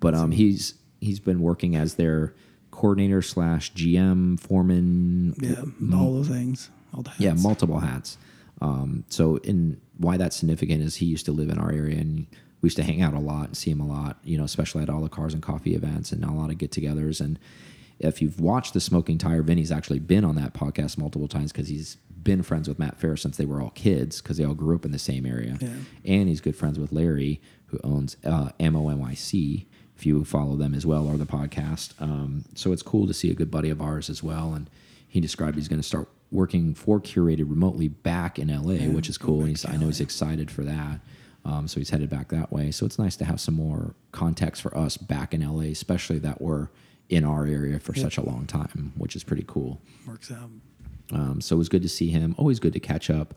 But 0.00 0.14
um, 0.16 0.32
he's 0.32 0.74
he's 1.00 1.20
been 1.20 1.40
working 1.40 1.76
as 1.76 1.94
their 1.94 2.34
coordinator 2.72 3.22
slash 3.22 3.72
GM 3.74 4.40
foreman. 4.40 5.34
yeah. 5.40 5.62
All 5.96 6.14
those 6.14 6.26
things. 6.28 6.68
All 6.92 7.02
the 7.02 7.10
hats. 7.10 7.20
Yeah, 7.20 7.34
multiple 7.34 7.78
hats. 7.78 8.18
Um, 8.60 9.04
so, 9.08 9.36
in 9.36 9.80
why 9.96 10.16
that's 10.16 10.34
significant 10.34 10.82
is 10.82 10.96
he 10.96 11.06
used 11.06 11.26
to 11.26 11.32
live 11.32 11.48
in 11.48 11.58
our 11.58 11.70
area, 11.70 11.98
and 11.98 12.26
we 12.60 12.66
used 12.66 12.76
to 12.76 12.82
hang 12.82 13.00
out 13.00 13.14
a 13.14 13.18
lot 13.18 13.46
and 13.46 13.56
see 13.56 13.70
him 13.70 13.80
a 13.80 13.86
lot, 13.86 14.18
you 14.22 14.36
know, 14.36 14.44
especially 14.44 14.82
at 14.82 14.90
all 14.90 15.00
the 15.00 15.08
cars 15.08 15.32
and 15.34 15.42
coffee 15.42 15.74
events 15.74 16.12
and 16.12 16.24
a 16.24 16.30
lot 16.30 16.50
of 16.50 16.58
get 16.58 16.70
togethers. 16.70 17.20
And 17.20 17.38
if 17.98 18.20
you've 18.20 18.40
watched 18.40 18.74
the 18.74 18.80
Smoking 18.80 19.18
Tire, 19.18 19.42
Vinny's 19.42 19.72
actually 19.72 19.98
been 19.98 20.24
on 20.24 20.34
that 20.36 20.52
podcast 20.52 20.98
multiple 20.98 21.28
times 21.28 21.52
because 21.52 21.68
he's 21.68 21.96
been 22.22 22.42
friends 22.42 22.68
with 22.68 22.78
Matt 22.78 23.00
Farah 23.00 23.18
since 23.18 23.36
they 23.38 23.46
were 23.46 23.62
all 23.62 23.70
kids 23.70 24.20
because 24.20 24.36
they 24.36 24.44
all 24.44 24.54
grew 24.54 24.74
up 24.76 24.84
in 24.84 24.92
the 24.92 24.98
same 24.98 25.24
area. 25.24 25.56
Yeah. 25.60 25.68
And 26.04 26.28
he's 26.28 26.40
good 26.40 26.56
friends 26.56 26.78
with 26.78 26.92
Larry, 26.92 27.40
who 27.66 27.80
owns 27.82 28.16
uh, 28.24 28.50
Ammo 28.60 28.88
NYC. 28.88 29.66
If 29.96 30.06
you 30.06 30.24
follow 30.24 30.56
them 30.56 30.74
as 30.74 30.86
well 30.86 31.06
or 31.06 31.18
the 31.18 31.26
podcast, 31.26 31.92
um, 32.00 32.44
so 32.54 32.72
it's 32.72 32.82
cool 32.82 33.06
to 33.06 33.12
see 33.12 33.30
a 33.30 33.34
good 33.34 33.50
buddy 33.50 33.68
of 33.68 33.82
ours 33.82 34.08
as 34.08 34.22
well. 34.22 34.54
And 34.54 34.70
he 35.06 35.20
described 35.20 35.56
he's 35.56 35.68
going 35.68 35.80
to 35.80 35.86
start 35.86 36.08
working 36.30 36.74
for 36.74 37.00
Curated 37.00 37.50
remotely 37.50 37.88
back 37.88 38.38
in 38.38 38.48
LA, 38.48 38.74
Yeah, 38.74 38.88
which 38.88 39.08
is 39.10 39.18
cool. 39.18 39.40
And 39.40 39.48
he's, 39.50 39.66
I 39.66 39.76
know 39.76 39.86
he's 39.86 40.00
excited 40.00 40.50
for 40.50 40.62
that. 40.62 41.00
Um, 41.44 41.68
so 41.68 41.80
he's 41.80 41.90
headed 41.90 42.10
back 42.10 42.28
that 42.28 42.52
way. 42.52 42.70
So 42.70 42.84
it's 42.86 42.98
nice 42.98 43.16
to 43.16 43.24
have 43.24 43.40
some 43.40 43.54
more 43.54 43.94
context 44.12 44.60
for 44.62 44.76
us 44.76 44.96
back 44.96 45.32
in 45.32 45.40
LA, 45.40 45.64
especially 45.64 46.18
that 46.20 46.40
we're 46.40 46.68
in 47.08 47.24
our 47.24 47.46
area 47.46 47.80
for 47.80 47.94
such 47.94 48.18
a 48.18 48.22
long 48.22 48.46
time, 48.46 48.92
which 48.96 49.16
is 49.16 49.24
pretty 49.24 49.44
cool. 49.46 49.80
Works 50.06 50.30
out. 50.30 50.50
Um, 51.12 51.40
so 51.40 51.56
it 51.56 51.58
was 51.58 51.68
good 51.68 51.82
to 51.82 51.88
see 51.88 52.08
him. 52.10 52.34
Always 52.38 52.60
good 52.60 52.72
to 52.74 52.80
catch 52.80 53.10
up. 53.10 53.34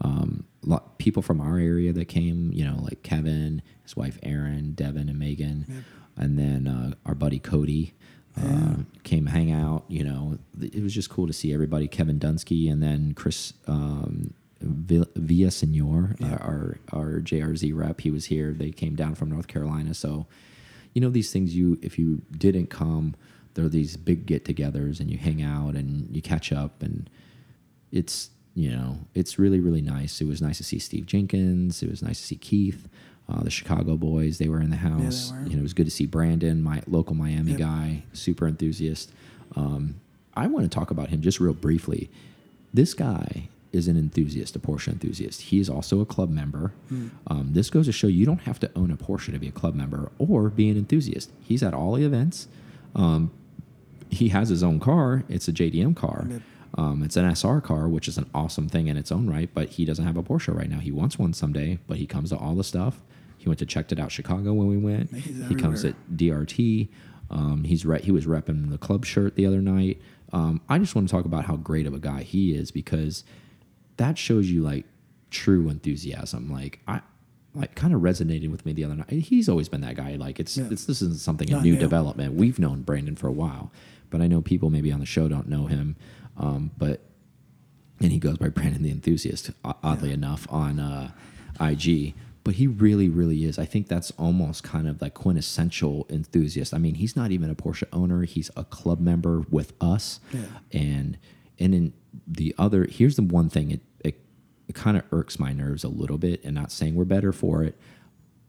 Um, 0.00 0.44
lot, 0.64 0.98
people 0.98 1.22
from 1.22 1.40
our 1.40 1.58
area 1.58 1.92
that 1.92 2.06
came, 2.06 2.50
you 2.52 2.64
know, 2.64 2.78
like 2.82 3.02
Kevin, 3.04 3.62
his 3.84 3.96
wife 3.96 4.18
Erin, 4.24 4.72
Devin, 4.72 5.08
and 5.08 5.18
Megan, 5.18 5.84
and 6.16 6.36
then 6.38 6.66
uh, 6.66 6.94
our 7.06 7.14
buddy 7.14 7.38
Cody 7.38 7.94
uh, 8.40 8.76
came 9.04 9.26
hang 9.26 9.52
out. 9.52 9.84
You 9.88 10.02
know, 10.02 10.38
it 10.60 10.82
was 10.82 10.92
just 10.92 11.10
cool 11.10 11.28
to 11.28 11.32
see 11.32 11.52
everybody. 11.54 11.86
Kevin 11.86 12.18
Dunsky 12.18 12.70
and 12.72 12.82
then 12.82 13.12
Chris 13.14 13.52
um, 13.68 14.34
Villa 14.62 15.50
Senor, 15.50 16.16
uh, 16.22 16.26
our 16.40 16.78
our 16.92 17.20
JRZ 17.20 17.74
rep. 17.74 18.00
He 18.00 18.10
was 18.10 18.26
here. 18.26 18.52
They 18.52 18.70
came 18.70 18.94
down 18.94 19.14
from 19.14 19.30
North 19.30 19.48
Carolina. 19.48 19.94
So, 19.94 20.26
you 20.94 21.00
know, 21.00 21.10
these 21.10 21.32
things. 21.32 21.54
You 21.54 21.78
if 21.82 21.98
you 21.98 22.22
didn't 22.36 22.68
come, 22.68 23.14
there 23.54 23.64
are 23.64 23.68
these 23.68 23.96
big 23.96 24.26
get-togethers, 24.26 25.00
and 25.00 25.10
you 25.10 25.18
hang 25.18 25.42
out 25.42 25.74
and 25.74 26.14
you 26.14 26.22
catch 26.22 26.52
up 26.52 26.82
and 26.82 27.08
it's 27.90 28.30
you 28.54 28.70
know 28.70 28.98
it's 29.14 29.38
really 29.38 29.60
really 29.60 29.82
nice. 29.82 30.20
It 30.20 30.26
was 30.26 30.40
nice 30.42 30.58
to 30.58 30.64
see 30.64 30.78
Steve 30.78 31.06
Jenkins. 31.06 31.82
It 31.82 31.90
was 31.90 32.02
nice 32.02 32.20
to 32.20 32.26
see 32.26 32.36
Keith, 32.36 32.88
uh, 33.28 33.42
the 33.42 33.50
Chicago 33.50 33.96
boys. 33.96 34.38
They 34.38 34.48
were 34.48 34.60
in 34.60 34.70
the 34.70 34.76
house. 34.76 35.32
You 35.46 35.56
know, 35.56 35.60
it 35.60 35.62
was 35.62 35.74
good 35.74 35.86
to 35.86 35.90
see 35.92 36.06
Brandon, 36.06 36.62
my 36.62 36.82
local 36.86 37.14
Miami 37.14 37.50
Yep. 37.52 37.58
guy, 37.58 38.02
super 38.12 38.46
enthusiast. 38.48 39.10
Um, 39.56 39.96
I 40.34 40.46
want 40.46 40.64
to 40.64 40.74
talk 40.74 40.90
about 40.90 41.08
him 41.10 41.20
just 41.20 41.40
real 41.40 41.52
briefly. 41.52 42.08
This 42.72 42.94
guy 42.94 43.48
is 43.72 43.88
an 43.88 43.96
enthusiast, 43.96 44.54
a 44.54 44.58
Porsche 44.58 44.88
enthusiast. 44.88 45.42
He 45.42 45.58
is 45.58 45.68
also 45.70 46.00
a 46.00 46.06
club 46.06 46.30
member. 46.30 46.72
Um, 47.26 47.48
this 47.52 47.70
goes 47.70 47.86
to 47.86 47.92
show 47.92 48.06
you 48.06 48.26
don't 48.26 48.42
have 48.42 48.60
to 48.60 48.70
own 48.76 48.90
a 48.90 48.96
Porsche 48.96 49.32
to 49.32 49.38
be 49.38 49.48
a 49.48 49.52
club 49.52 49.74
member 49.74 50.12
or 50.18 50.50
be 50.50 50.68
an 50.68 50.76
enthusiast. 50.76 51.30
He's 51.40 51.62
at 51.62 51.72
all 51.74 51.94
the 51.94 52.04
events. 52.04 52.48
Um, 52.94 53.30
he 54.10 54.28
has 54.28 54.50
his 54.50 54.62
own 54.62 54.78
car. 54.78 55.24
It's 55.28 55.48
a 55.48 55.52
JDM 55.52 55.96
car. 55.96 56.26
Yep. 56.28 56.42
Um, 56.74 57.02
it's 57.02 57.16
an 57.16 57.34
SR 57.34 57.60
car, 57.60 57.88
which 57.88 58.08
is 58.08 58.18
an 58.18 58.28
awesome 58.34 58.68
thing 58.68 58.86
in 58.88 58.96
its 58.96 59.10
own 59.12 59.28
right. 59.28 59.48
But 59.52 59.70
he 59.70 59.84
doesn't 59.84 60.04
have 60.04 60.16
a 60.16 60.22
Porsche 60.22 60.54
right 60.54 60.68
now. 60.70 60.78
He 60.78 60.92
wants 60.92 61.18
one 61.18 61.32
someday, 61.32 61.78
but 61.86 61.96
he 61.96 62.06
comes 62.06 62.30
to 62.30 62.36
all 62.36 62.54
the 62.54 62.64
stuff. 62.64 63.00
He 63.38 63.48
went 63.48 63.58
to 63.58 63.66
checked 63.66 63.90
it 63.90 63.98
out 63.98 64.12
Chicago 64.12 64.52
when 64.52 64.68
we 64.68 64.76
went. 64.76 65.12
He's 65.14 65.48
he 65.48 65.54
comes 65.54 65.84
at. 65.84 65.94
DRT. 66.14 66.88
Um, 67.30 67.64
he's 67.64 67.84
re- 67.86 68.02
he 68.02 68.12
was 68.12 68.26
repping 68.26 68.70
the 68.70 68.78
club 68.78 69.04
shirt 69.04 69.36
the 69.36 69.46
other 69.46 69.60
night. 69.62 70.00
Um, 70.32 70.60
I 70.68 70.78
just 70.78 70.94
want 70.94 71.08
to 71.08 71.12
talk 71.12 71.24
about 71.24 71.46
how 71.46 71.56
great 71.56 71.86
of 71.86 71.94
a 71.94 71.98
guy 71.98 72.22
he 72.22 72.54
is 72.54 72.70
because 72.70 73.24
that 73.96 74.18
shows 74.18 74.50
you 74.50 74.62
like 74.62 74.84
true 75.30 75.68
enthusiasm. 75.68 76.50
Like 76.52 76.80
I 76.88 77.00
like 77.54 77.74
kind 77.74 77.92
of 77.94 78.00
resonated 78.00 78.50
with 78.50 78.64
me 78.64 78.72
the 78.72 78.84
other 78.84 78.94
night. 78.94 79.10
He's 79.10 79.48
always 79.48 79.68
been 79.68 79.82
that 79.82 79.96
guy. 79.96 80.16
Like 80.16 80.40
it's, 80.40 80.56
Yeah. 80.56 80.68
it's 80.70 80.84
this 80.86 81.02
isn't 81.02 81.20
something 81.20 81.52
a 81.52 81.60
new 81.60 81.72
new. 81.74 81.78
development. 81.78 82.34
We've 82.34 82.58
known 82.58 82.82
Brandon 82.82 83.14
for 83.16 83.28
a 83.28 83.32
while, 83.32 83.70
but 84.10 84.20
I 84.20 84.26
know 84.26 84.40
people 84.40 84.70
maybe 84.70 84.90
on 84.92 85.00
the 85.00 85.06
show 85.06 85.28
don't 85.28 85.48
know 85.48 85.66
him. 85.66 85.96
Um, 86.38 86.70
but 86.78 87.00
and 88.00 88.10
he 88.10 88.18
goes 88.18 88.38
by 88.38 88.48
Brandon 88.48 88.82
the 88.82 88.90
Enthusiast, 88.90 89.50
oddly 89.64 90.12
enough, 90.12 90.46
on 90.50 90.80
uh, 90.80 91.12
IG. 91.60 92.14
But 92.44 92.54
he 92.56 92.66
really, 92.66 93.08
really 93.08 93.44
is. 93.44 93.56
I 93.58 93.66
think 93.66 93.86
that's 93.86 94.10
almost 94.12 94.64
kind 94.64 94.88
of 94.88 95.00
like 95.00 95.14
quintessential 95.14 96.06
enthusiast. 96.10 96.74
I 96.74 96.78
mean, 96.78 96.94
he's 96.96 97.14
not 97.14 97.30
even 97.30 97.48
a 97.50 97.54
Porsche 97.54 97.84
owner; 97.92 98.22
he's 98.24 98.50
a 98.56 98.64
club 98.64 98.98
member 98.98 99.42
with 99.50 99.72
us. 99.80 100.18
Yeah. 100.32 100.40
And 100.72 101.18
and 101.62 101.74
then 101.74 101.92
the 102.26 102.54
other, 102.58 102.86
here's 102.90 103.16
the 103.16 103.22
one 103.22 103.48
thing 103.48 103.70
it 103.70 103.80
it, 104.00 104.20
it 104.68 104.74
kind 104.74 104.96
of 104.96 105.04
irks 105.12 105.38
my 105.38 105.52
nerves 105.52 105.84
a 105.84 105.88
little 105.88 106.18
bit, 106.18 106.42
and 106.44 106.54
not 106.54 106.72
saying 106.72 106.94
we're 106.94 107.04
better 107.04 107.32
for 107.32 107.62
it, 107.62 107.78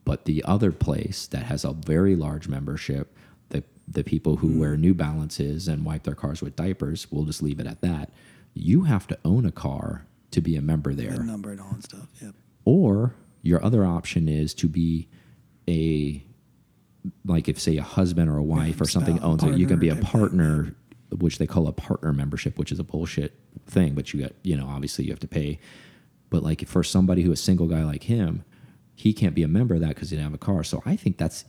but 0.06 0.26
the 0.26 0.43
other 0.43 0.71
place 0.71 1.28
that 1.28 1.43
has 1.43 1.63
a 1.63 1.73
very 1.73 2.15
large 2.15 2.47
membership, 2.47 3.15
the 3.49 3.63
the 3.88 4.04
people 4.04 4.38
who 4.38 4.47
hmm. 4.47 4.60
wear 4.60 4.78
New 4.78 4.93
Balances 4.93 5.67
and 5.67 5.86
wipe 5.86 6.04
their 6.04 6.15
cars 6.15 6.41
with 6.41 6.56
diapers, 6.56 7.08
we'll 7.12 7.26
just 7.26 7.41
leave 7.41 7.60
it 7.60 7.67
at 7.67 7.82
that. 7.82 8.12
You 8.54 8.84
have 8.84 9.08
to 9.08 9.17
own 9.26 9.45
a 9.45 9.52
car 9.52 10.06
to 10.32 10.41
be 10.41 10.56
a 10.56 10.62
member 10.62 10.93
there, 10.93 11.12
The 11.12 11.23
number 11.23 11.52
and 11.52 11.62
all 11.62 11.73
that 11.73 11.84
stuff. 11.84 12.08
Yep. 12.21 12.36
or 12.65 13.15
your 13.41 13.63
other 13.63 13.86
option 13.86 14.28
is 14.28 14.54
to 14.56 14.67
be 14.67 15.10
a 15.67 16.23
like 17.26 17.49
if 17.49 17.60
say 17.60 17.78
a 17.78 17.84
husband 17.84 18.30
or 18.30 18.38
a 18.38 18.43
wife 18.43 18.80
or 18.80 18.86
something 18.86 19.19
owns 19.19 19.43
it, 19.43 19.58
you 19.58 19.67
can 19.67 19.80
be 19.80 19.89
a 19.89 19.95
partner 19.95 20.63
type 20.63 20.73
thing, 20.73 20.73
partner, 20.73 20.76
which 21.21 21.38
they 21.38 21.47
call 21.47 21.67
a 21.67 21.73
partner 21.73 22.13
membership, 22.13 22.58
which 22.58 22.71
is 22.71 22.80
a 22.80 22.84
bullshit 22.84 23.34
thing. 23.67 23.93
But 23.93 24.13
you 24.13 24.21
got 24.21 24.34
you 24.43 24.56
know 24.56 24.67
obviously 24.67 25.06
you 25.06 25.12
have 25.12 25.19
to 25.19 25.28
pay. 25.28 25.60
But 26.30 26.43
like 26.43 26.65
for 26.67 26.84
somebody 26.84 27.21
who 27.21 27.32
is 27.32 27.39
a 27.39 27.43
single 27.43 27.67
guy 27.67 27.84
like 27.84 28.04
him, 28.04 28.43
he 28.95 29.13
can't 29.13 29.36
be 29.36 29.43
a 29.43 29.47
member 29.47 29.76
of 29.76 29.82
that 29.82 29.89
because 29.89 30.10
he 30.10 30.15
didn't 30.15 30.32
have 30.32 30.34
a 30.34 30.38
car. 30.39 30.63
So 30.63 30.82
I 30.86 30.95
think 30.95 31.17
that's 31.17 31.45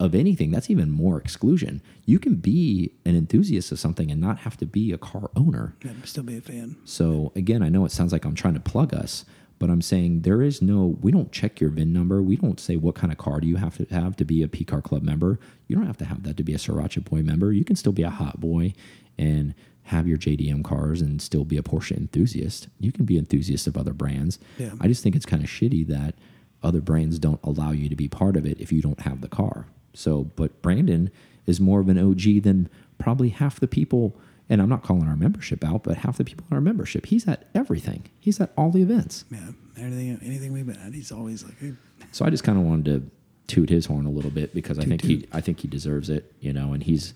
of 0.00 0.14
anything 0.14 0.50
that's 0.50 0.70
even 0.70 0.90
more 0.90 1.20
exclusion. 1.20 1.82
You 2.04 2.18
can 2.18 2.36
be 2.36 2.92
an 3.04 3.16
enthusiast 3.16 3.70
of 3.72 3.78
something 3.78 4.10
and 4.10 4.20
not 4.20 4.40
have 4.40 4.56
to 4.58 4.66
be 4.66 4.92
a 4.92 4.98
car 4.98 5.30
owner. 5.36 5.76
Yeah, 5.84 5.92
still 6.04 6.24
be 6.24 6.36
a 6.36 6.40
fan. 6.40 6.76
So 6.84 7.32
again, 7.36 7.62
I 7.62 7.68
know 7.68 7.84
it 7.84 7.92
sounds 7.92 8.12
like 8.12 8.24
I'm 8.24 8.34
trying 8.34 8.54
to 8.54 8.60
plug 8.60 8.92
us, 8.92 9.24
but 9.58 9.70
I'm 9.70 9.82
saying 9.82 10.22
there 10.22 10.42
is 10.42 10.62
no. 10.62 10.98
We 11.00 11.12
don't 11.12 11.32
check 11.32 11.60
your 11.60 11.70
VIN 11.70 11.92
number. 11.92 12.22
We 12.22 12.36
don't 12.36 12.60
say 12.60 12.76
what 12.76 12.94
kind 12.94 13.12
of 13.12 13.18
car 13.18 13.40
do 13.40 13.46
you 13.46 13.56
have 13.56 13.76
to 13.78 13.86
have 13.94 14.16
to 14.16 14.24
be 14.24 14.42
a 14.42 14.48
P 14.48 14.64
Car 14.64 14.82
Club 14.82 15.02
member. 15.02 15.38
You 15.66 15.76
don't 15.76 15.86
have 15.86 15.98
to 15.98 16.04
have 16.04 16.22
that 16.24 16.36
to 16.36 16.42
be 16.42 16.54
a 16.54 16.58
Sriracha 16.58 17.04
Boy 17.04 17.22
member. 17.22 17.52
You 17.52 17.64
can 17.64 17.76
still 17.76 17.92
be 17.92 18.02
a 18.02 18.10
Hot 18.10 18.40
Boy 18.40 18.74
and 19.18 19.54
have 19.84 20.06
your 20.06 20.18
JDM 20.18 20.62
cars 20.62 21.00
and 21.00 21.20
still 21.20 21.44
be 21.44 21.56
a 21.56 21.62
Porsche 21.62 21.96
enthusiast. 21.96 22.68
You 22.78 22.92
can 22.92 23.06
be 23.06 23.16
enthusiast 23.16 23.66
of 23.66 23.76
other 23.76 23.94
brands. 23.94 24.38
Yeah. 24.58 24.72
I 24.80 24.86
just 24.86 25.02
think 25.02 25.16
it's 25.16 25.26
kind 25.26 25.42
of 25.42 25.48
shitty 25.48 25.86
that 25.88 26.14
other 26.62 26.80
brands 26.80 27.18
don't 27.18 27.40
allow 27.42 27.70
you 27.70 27.88
to 27.88 27.96
be 27.96 28.08
part 28.08 28.36
of 28.36 28.44
it 28.44 28.60
if 28.60 28.70
you 28.70 28.82
don't 28.82 29.00
have 29.00 29.22
the 29.22 29.28
car. 29.28 29.66
So, 29.94 30.24
but 30.36 30.60
Brandon 30.60 31.10
is 31.46 31.58
more 31.60 31.80
of 31.80 31.88
an 31.88 31.98
OG 31.98 32.42
than 32.42 32.68
probably 32.98 33.30
half 33.30 33.58
the 33.60 33.68
people. 33.68 34.14
And 34.50 34.60
I'm 34.60 34.68
not 34.68 34.82
calling 34.82 35.08
our 35.08 35.16
membership 35.16 35.64
out, 35.64 35.84
but 35.84 35.98
half 35.98 36.18
the 36.18 36.24
people 36.24 36.46
in 36.50 36.54
our 36.54 36.60
membership. 36.60 37.06
He's 37.06 37.26
at 37.26 37.46
everything. 37.54 38.04
He's 38.20 38.40
at 38.40 38.52
all 38.56 38.70
the 38.70 38.82
events. 38.82 39.24
Yeah. 39.30 39.38
Anything 39.78 40.18
anything 40.22 40.52
we've 40.52 40.66
been 40.66 40.76
at, 40.80 40.92
he's 40.92 41.12
always 41.12 41.44
like, 41.44 41.58
hey, 41.60 41.72
So 42.12 42.24
I 42.24 42.30
just 42.30 42.44
kind 42.44 42.58
of 42.58 42.64
wanted 42.64 42.84
to 42.86 43.10
toot 43.46 43.70
his 43.70 43.86
horn 43.86 44.06
a 44.06 44.10
little 44.10 44.30
bit 44.30 44.54
because 44.54 44.78
I 44.78 44.82
Toot 44.82 44.88
think 44.88 45.02
he. 45.02 45.28
I 45.32 45.40
think 45.40 45.60
he 45.60 45.68
deserves 45.68 46.10
it, 46.10 46.32
you 46.40 46.52
know, 46.52 46.72
and 46.72 46.82
he's 46.82 47.14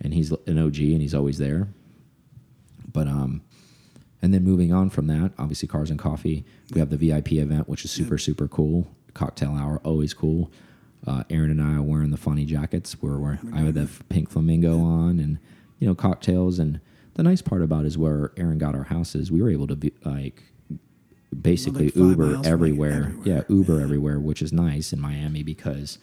and 0.00 0.14
he's 0.14 0.30
an 0.46 0.58
OG 0.58 0.78
and 0.78 1.00
he's 1.02 1.14
always 1.14 1.38
there. 1.38 1.68
But 2.92 3.08
um 3.08 3.42
and 4.20 4.34
then 4.34 4.42
moving 4.42 4.72
on 4.72 4.90
from 4.90 5.06
that, 5.06 5.32
obviously 5.38 5.68
cars 5.68 5.90
and 5.90 5.98
coffee, 5.98 6.44
we 6.74 6.80
have 6.80 6.90
the 6.90 6.96
VIP 6.96 7.32
event 7.34 7.68
which 7.68 7.84
is 7.84 7.90
super 7.90 8.18
super 8.18 8.48
cool. 8.48 8.86
Cocktail 9.14 9.52
hour 9.52 9.80
always 9.84 10.14
cool. 10.14 10.50
Uh, 11.06 11.22
Aaron 11.30 11.50
and 11.50 11.62
I 11.62 11.76
are 11.76 11.82
wearing 11.82 12.10
the 12.10 12.16
funny 12.16 12.44
jackets. 12.44 13.00
We're 13.00 13.18
wearing 13.18 13.38
I 13.54 13.60
have 13.60 13.74
the 13.74 13.88
pink 14.08 14.30
flamingo 14.30 14.80
on 14.80 15.18
and 15.20 15.38
you 15.78 15.86
know 15.86 15.94
cocktails 15.94 16.58
and 16.58 16.80
the 17.14 17.22
nice 17.22 17.42
part 17.42 17.62
about 17.62 17.84
it 17.84 17.88
is 17.88 17.98
where 17.98 18.32
Aaron 18.36 18.58
got 18.58 18.74
our 18.76 18.84
houses, 18.84 19.30
we 19.32 19.42
were 19.42 19.50
able 19.50 19.66
to 19.68 19.76
be 19.76 19.92
like 20.04 20.42
basically 21.40 21.86
Like 21.86 21.96
Uber 21.96 22.06
miles 22.16 22.32
from, 22.32 22.42
like, 22.42 22.46
everywhere. 22.46 22.92
everywhere. 22.92 23.26
Yeah, 23.26 23.42
Uber 23.48 23.80
everywhere, 23.80 24.20
which 24.20 24.40
is 24.42 24.52
nice 24.52 24.92
in 24.92 25.00
Miami 25.00 25.42
because 25.42 25.98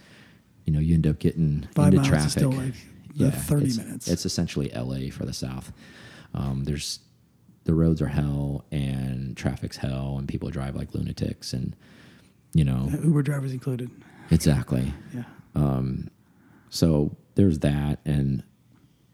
you 0.66 0.74
know 0.74 0.80
you 0.80 0.94
end 0.96 1.08
up 1.08 1.20
getting 1.20 1.68
Five 1.74 1.94
into 1.94 2.08
traffic. 2.08 2.44
like 2.44 2.74
the 3.16 3.32
30 3.32 3.66
it's, 3.66 3.78
minutes. 3.78 4.08
It's 4.08 4.26
essentially 4.26 4.72
LA 4.76 5.10
for 5.12 5.26
the 5.26 5.34
South. 5.34 5.72
Um, 6.34 6.64
there's 6.66 7.00
the 7.64 7.74
roads 7.74 8.02
are 8.02 8.08
hell 8.08 8.66
and 8.72 9.36
traffic's 9.36 9.78
hell 9.78 10.18
and 10.20 10.28
people 10.28 10.50
drive 10.50 10.76
like 10.76 10.94
lunatics 10.94 11.52
and 11.52 11.76
you 12.54 12.64
know 12.64 12.90
Uber 13.04 13.24
drivers 13.24 13.52
included. 13.54 13.90
exactly. 14.32 14.94
Yeah. 15.14 15.24
Um, 15.56 16.10
So 16.70 17.16
there's 17.36 17.60
that, 17.60 18.00
and 18.06 18.44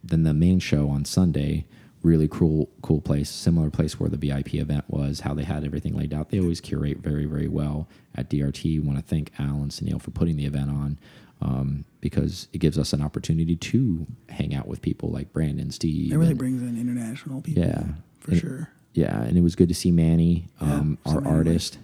then 0.04 0.24
the 0.24 0.34
main 0.34 0.60
show 0.60 0.90
on 0.90 1.06
Sunday, 1.06 1.66
really 2.02 2.28
cool, 2.28 2.70
cool 2.82 3.02
place, 3.02 3.30
similar 3.30 3.70
place 3.70 4.00
where 4.00 4.10
the 4.10 4.18
VIP 4.18 4.56
event 4.56 4.86
was. 4.88 5.20
How 5.22 5.34
they 5.36 5.44
had 5.44 5.64
everything 5.64 5.96
laid 5.96 6.14
out. 6.14 6.30
They 6.30 6.40
always 6.40 6.60
curate 6.60 6.98
very, 7.00 7.26
very 7.26 7.48
well 7.48 7.88
at 8.16 8.30
DRT. 8.30 8.84
Want 8.84 8.98
to 8.98 9.04
thank 9.04 9.32
Al 9.40 9.58
and 9.62 9.70
Sunil 9.72 10.02
for 10.02 10.10
putting 10.12 10.38
the 10.38 10.46
event 10.46 10.72
on. 10.72 10.98
Um, 11.42 11.86
because 12.02 12.48
it 12.54 12.60
gives 12.60 12.78
us 12.78 12.94
an 12.94 13.02
opportunity 13.02 13.56
to 13.56 14.06
hang 14.30 14.54
out 14.56 14.68
with 14.68 14.82
people 14.82 15.10
like 15.10 15.32
Brandon, 15.34 15.72
Steve. 15.72 16.12
It 16.12 16.16
really 16.18 16.30
and- 16.32 16.38
brings 16.38 16.62
in 16.62 16.80
international 16.80 17.42
people. 17.42 17.64
yeah, 17.64 17.84
For 18.20 18.32
And- 18.32 18.40
sure. 18.40 18.70
Yeah, 18.94 19.22
and 19.24 19.38
it 19.38 19.42
was 19.42 19.56
good 19.56 19.70
to 19.70 19.74
see 19.76 19.90
Manny, 19.92 20.48
um, 20.60 20.98
saw 21.06 21.16
our 21.20 21.28
artist. 21.28 21.78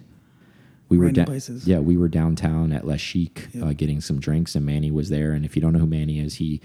we 0.90 0.96
were 0.98 1.10
da- 1.10 1.24
places. 1.24 1.66
yeah 1.66 1.78
we 1.80 1.96
were 1.96 2.08
downtown 2.08 2.72
at 2.72 2.86
La 2.86 2.96
Chic 2.96 3.48
uh, 3.60 3.72
getting 3.74 4.00
some 4.00 4.18
drinks 4.20 4.54
and 4.56 4.64
Manny 4.64 4.90
was 4.90 5.08
there 5.10 5.32
and 5.32 5.44
if 5.44 5.54
you 5.56 5.60
don't 5.62 5.72
know 5.74 5.80
who 5.80 5.86
Manny 5.86 6.18
is 6.18 6.34
he 6.36 6.60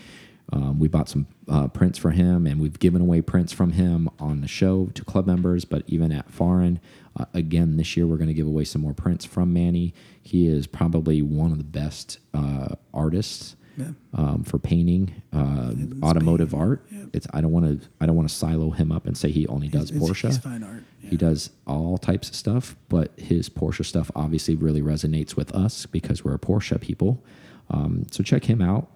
um, 0.52 0.78
we 0.80 0.88
bought 0.88 1.10
some 1.10 1.26
uh, 1.48 1.68
prints 1.68 1.98
for 1.98 2.12
him 2.12 2.46
and 2.46 2.60
we've 2.60 2.80
given 2.80 3.02
away 3.02 3.22
prints 3.22 3.54
from 3.54 3.72
him 3.74 4.10
on 4.20 4.42
the 4.42 4.48
show 4.48 4.88
to 4.94 5.04
club 5.06 5.26
members 5.26 5.66
but 5.66 5.84
even 5.88 6.12
at 6.12 6.30
foreign 6.30 6.80
uh, 7.18 7.26
again 7.34 7.78
this 7.78 7.96
year 7.96 8.06
we're 8.06 8.18
going 8.18 8.28
to 8.28 8.34
give 8.34 8.48
away 8.48 8.64
some 8.66 8.82
more 8.82 8.94
prints 8.94 9.26
from 9.26 9.54
Manny 9.54 9.94
he 10.22 10.48
is 10.48 10.68
probably 10.68 11.22
one 11.22 11.52
of 11.52 11.58
the 11.58 11.64
best 11.64 12.20
uh, 12.34 12.76
artists 12.94 13.56
Yeah. 13.78 13.88
um, 14.14 14.44
for 14.44 14.60
painting 14.60 15.22
uh, 15.34 15.74
automotive 16.04 16.54
art 16.54 16.86
it's 17.14 17.26
I 17.34 17.42
don't 17.42 17.52
want 17.52 17.82
to 17.82 17.88
I 18.02 18.06
don't 18.06 18.16
want 18.16 18.28
to 18.30 18.36
silo 18.36 18.70
him 18.72 18.92
up 18.92 19.06
and 19.08 19.18
say 19.18 19.32
he 19.32 19.48
only 19.48 19.68
does 19.70 19.92
It's- 19.92 20.02
Porsche 20.04 20.28
He's 20.28 20.38
fine 20.38 20.64
art. 20.64 20.84
Yeah. 21.02 21.10
he 21.12 21.18
does 21.18 21.50
all 21.68 21.98
types 21.98 22.30
of 22.30 22.36
stuff, 22.36 22.76
but 22.90 23.12
his 23.18 23.50
Porsche 23.50 23.86
stuff 23.86 24.10
obviously 24.16 24.56
really 24.56 24.82
resonates 24.82 25.36
with 25.36 25.54
us 25.54 25.86
because 25.86 26.24
we're 26.24 26.34
a 26.36 26.40
Porsche 26.40 26.80
people. 26.80 27.22
Um, 27.70 28.06
so 28.12 28.24
check 28.24 28.46
him 28.46 28.62
out. 28.62 28.90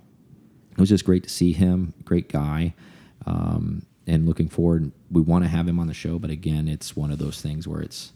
It 0.78 0.80
was 0.80 0.90
just 0.90 1.06
great 1.06 1.24
to 1.24 1.30
see 1.30 1.54
him. 1.54 1.94
Great 2.06 2.30
guy. 2.30 2.76
Um, 3.26 3.84
and 4.06 4.26
looking 4.26 4.48
forward, 4.48 4.92
we 5.12 5.22
want 5.22 5.44
to 5.44 5.50
have 5.50 5.68
him 5.68 5.80
on 5.80 5.88
the 5.88 5.94
show, 5.94 6.18
but 6.20 6.30
again, 6.30 6.68
it's 6.68 6.96
one 6.96 7.12
of 7.12 7.18
those 7.20 7.42
things 7.42 7.68
where 7.68 7.82
it's 7.82 8.14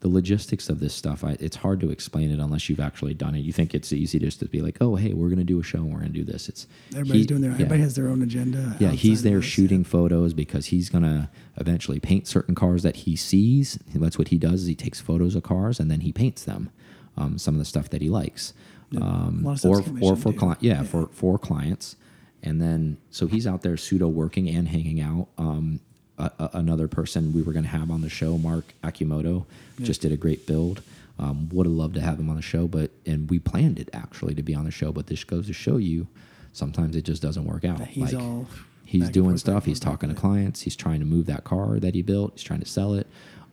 the 0.00 0.08
logistics 0.08 0.68
of 0.68 0.80
this 0.80 0.94
stuff. 0.94 1.24
I, 1.24 1.36
it's 1.40 1.56
hard 1.56 1.80
to 1.80 1.90
explain 1.90 2.30
it 2.30 2.38
unless 2.38 2.68
you've 2.68 2.78
actually 2.78 3.14
done 3.14 3.34
it. 3.34 3.38
You 3.40 3.52
think 3.52 3.74
it's 3.74 3.90
easy 3.92 4.18
just 4.18 4.38
to 4.40 4.44
be 4.44 4.60
like, 4.60 4.76
"Oh, 4.82 4.96
hey, 4.96 5.14
we're 5.14 5.28
going 5.28 5.38
to 5.38 5.44
do 5.44 5.58
a 5.58 5.62
show 5.62 5.78
and 5.78 5.86
we're 5.92 6.00
going 6.00 6.12
to 6.12 6.18
do 6.18 6.24
this." 6.24 6.48
It's 6.48 6.66
Everybody's 6.92 7.22
he- 7.22 7.26
doing 7.26 7.40
their. 7.40 7.50
yeah. 7.52 7.54
Everybody 7.56 7.80
has 7.80 7.96
their 7.96 8.08
own 8.08 8.20
agenda. 8.22 8.76
Yeah, 8.78 8.90
he's 8.90 9.22
there 9.22 9.40
shooting 9.40 9.82
photos 9.82 10.34
because 10.34 10.66
he's 10.66 10.90
gonna 10.90 11.30
eventually 11.56 12.00
paint 12.00 12.28
certain 12.28 12.54
cars 12.54 12.82
that 12.82 12.96
he 12.96 13.16
sees. 13.16 13.78
That's 13.94 14.18
what 14.18 14.28
he 14.28 14.36
does. 14.36 14.60
Is 14.62 14.66
he 14.66 14.74
takes 14.74 15.00
photos 15.00 15.34
of 15.34 15.42
cars 15.42 15.80
and 15.80 15.90
then 15.90 16.00
he 16.00 16.12
paints 16.12 16.44
them. 16.44 16.70
Um, 17.16 17.38
some 17.38 17.54
of 17.54 17.58
the 17.60 17.64
stuff 17.64 17.88
that 17.90 18.02
he 18.02 18.10
likes, 18.10 18.52
um, 19.02 19.40
A 19.44 19.48
lot 19.48 19.64
of 19.64 19.70
or 19.70 19.76
or 19.78 19.82
for 19.82 20.32
commissioned, 20.32 20.38
cli- 20.38 20.54
too. 20.56 20.66
yeah, 20.66 20.74
Yeah. 20.80 20.82
for 20.84 21.06
for 21.08 21.38
clients. 21.38 21.96
And 22.42 22.60
then 22.60 22.98
so 23.10 23.26
he's 23.26 23.46
out 23.46 23.62
there 23.62 23.76
pseudo 23.76 24.06
working 24.08 24.48
and 24.48 24.68
hanging 24.68 25.00
out. 25.00 25.28
Um, 25.38 25.80
a, 26.18 26.30
a- 26.38 26.50
another 26.54 26.86
person 26.88 27.32
we 27.32 27.42
were 27.42 27.52
going 27.52 27.64
to 27.64 27.70
have 27.70 27.90
on 27.90 28.00
the 28.02 28.08
show, 28.10 28.36
Mark 28.38 28.74
Akimoto, 28.84 29.46
just 29.82 30.00
did 30.02 30.12
a 30.12 30.16
great 30.16 30.46
build. 30.46 30.82
Um, 31.18 31.48
would 31.52 31.64
have 31.66 31.74
loved 31.74 31.94
to 31.94 32.00
have 32.00 32.18
him 32.18 32.28
on 32.28 32.36
the 32.36 32.42
show, 32.42 32.66
but 32.66 32.90
and 33.06 33.30
we 33.30 33.38
planned 33.38 33.78
it 33.78 33.88
actually 33.92 34.34
to 34.34 34.42
be 34.42 34.54
on 34.54 34.64
the 34.64 34.70
show, 34.70 34.92
but 34.92 35.06
this 35.06 35.22
goes 35.24 35.46
to 35.46 35.52
show 35.52 35.76
you 35.76 36.06
sometimes 36.52 36.94
it 36.96 37.02
just 37.04 37.22
doesn't 37.22 37.44
work 37.44 37.64
out. 37.64 37.80
He's 37.86 38.12
Like, 38.12 38.22
all 38.22 38.46
he's 38.84 39.08
doing 39.10 39.30
forth, 39.30 39.40
stuff. 39.40 39.64
He's 39.64 39.80
talking 39.80 40.08
to 40.08 40.14
clients. 40.14 40.60
He's 40.62 40.76
trying 40.76 41.00
to 41.00 41.06
move 41.06 41.26
that 41.26 41.42
car 41.44 41.78
that 41.80 41.94
he 41.94 42.02
built. 42.02 42.32
He's 42.34 42.42
trying 42.42 42.60
to 42.60 42.66
sell 42.66 42.94
it. 42.94 43.06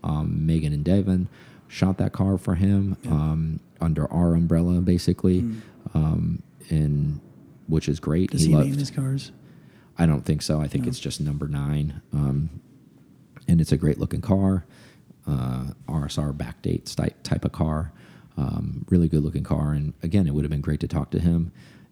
Um, 0.04 0.46
Megan 0.46 0.74
and 0.74 0.84
Devin 0.84 1.28
shot 1.72 1.98
that 1.98 2.12
car 2.12 2.38
for 2.38 2.56
him 2.56 2.98
um, 3.08 3.60
under 3.80 4.12
our 4.12 4.34
umbrella, 4.36 4.82
basically, 4.82 5.40
um, 5.94 6.44
and 6.70 7.20
which 7.68 7.88
is 7.88 8.00
great. 8.00 8.30
Mm. 8.30 8.32
Does 8.34 8.42
he 8.42 8.48
he 8.50 8.54
loved. 8.56 8.70
name 8.70 8.78
his 8.78 8.92
cars? 8.92 9.32
I 9.98 10.06
don't 10.06 10.26
think 10.26 10.42
so. 10.42 10.60
I 10.60 10.68
think 10.68 10.84
No. 10.84 10.90
it's 10.90 11.00
just 11.00 11.22
number 11.22 11.48
nine. 11.48 12.02
Um, 12.12 12.50
and 13.48 13.62
it's 13.62 13.72
a 13.72 13.78
great 13.78 14.00
looking 14.00 14.22
car, 14.22 14.66
uh, 15.28 15.68
RSR 15.88 16.34
backdate 16.34 16.94
type 16.96 17.16
type 17.24 17.46
of 17.46 17.52
car, 17.54 17.94
um, 18.38 18.86
really 18.90 19.08
good 19.08 19.24
looking 19.24 19.44
car. 19.44 19.72
And 19.74 19.94
again, 20.04 20.28
it 20.28 20.34
would 20.34 20.44
have 20.44 20.52
been 20.52 20.62
great 20.62 20.80
to 20.82 20.88
talk 20.88 21.12
to 21.12 21.20
him. 21.20 21.52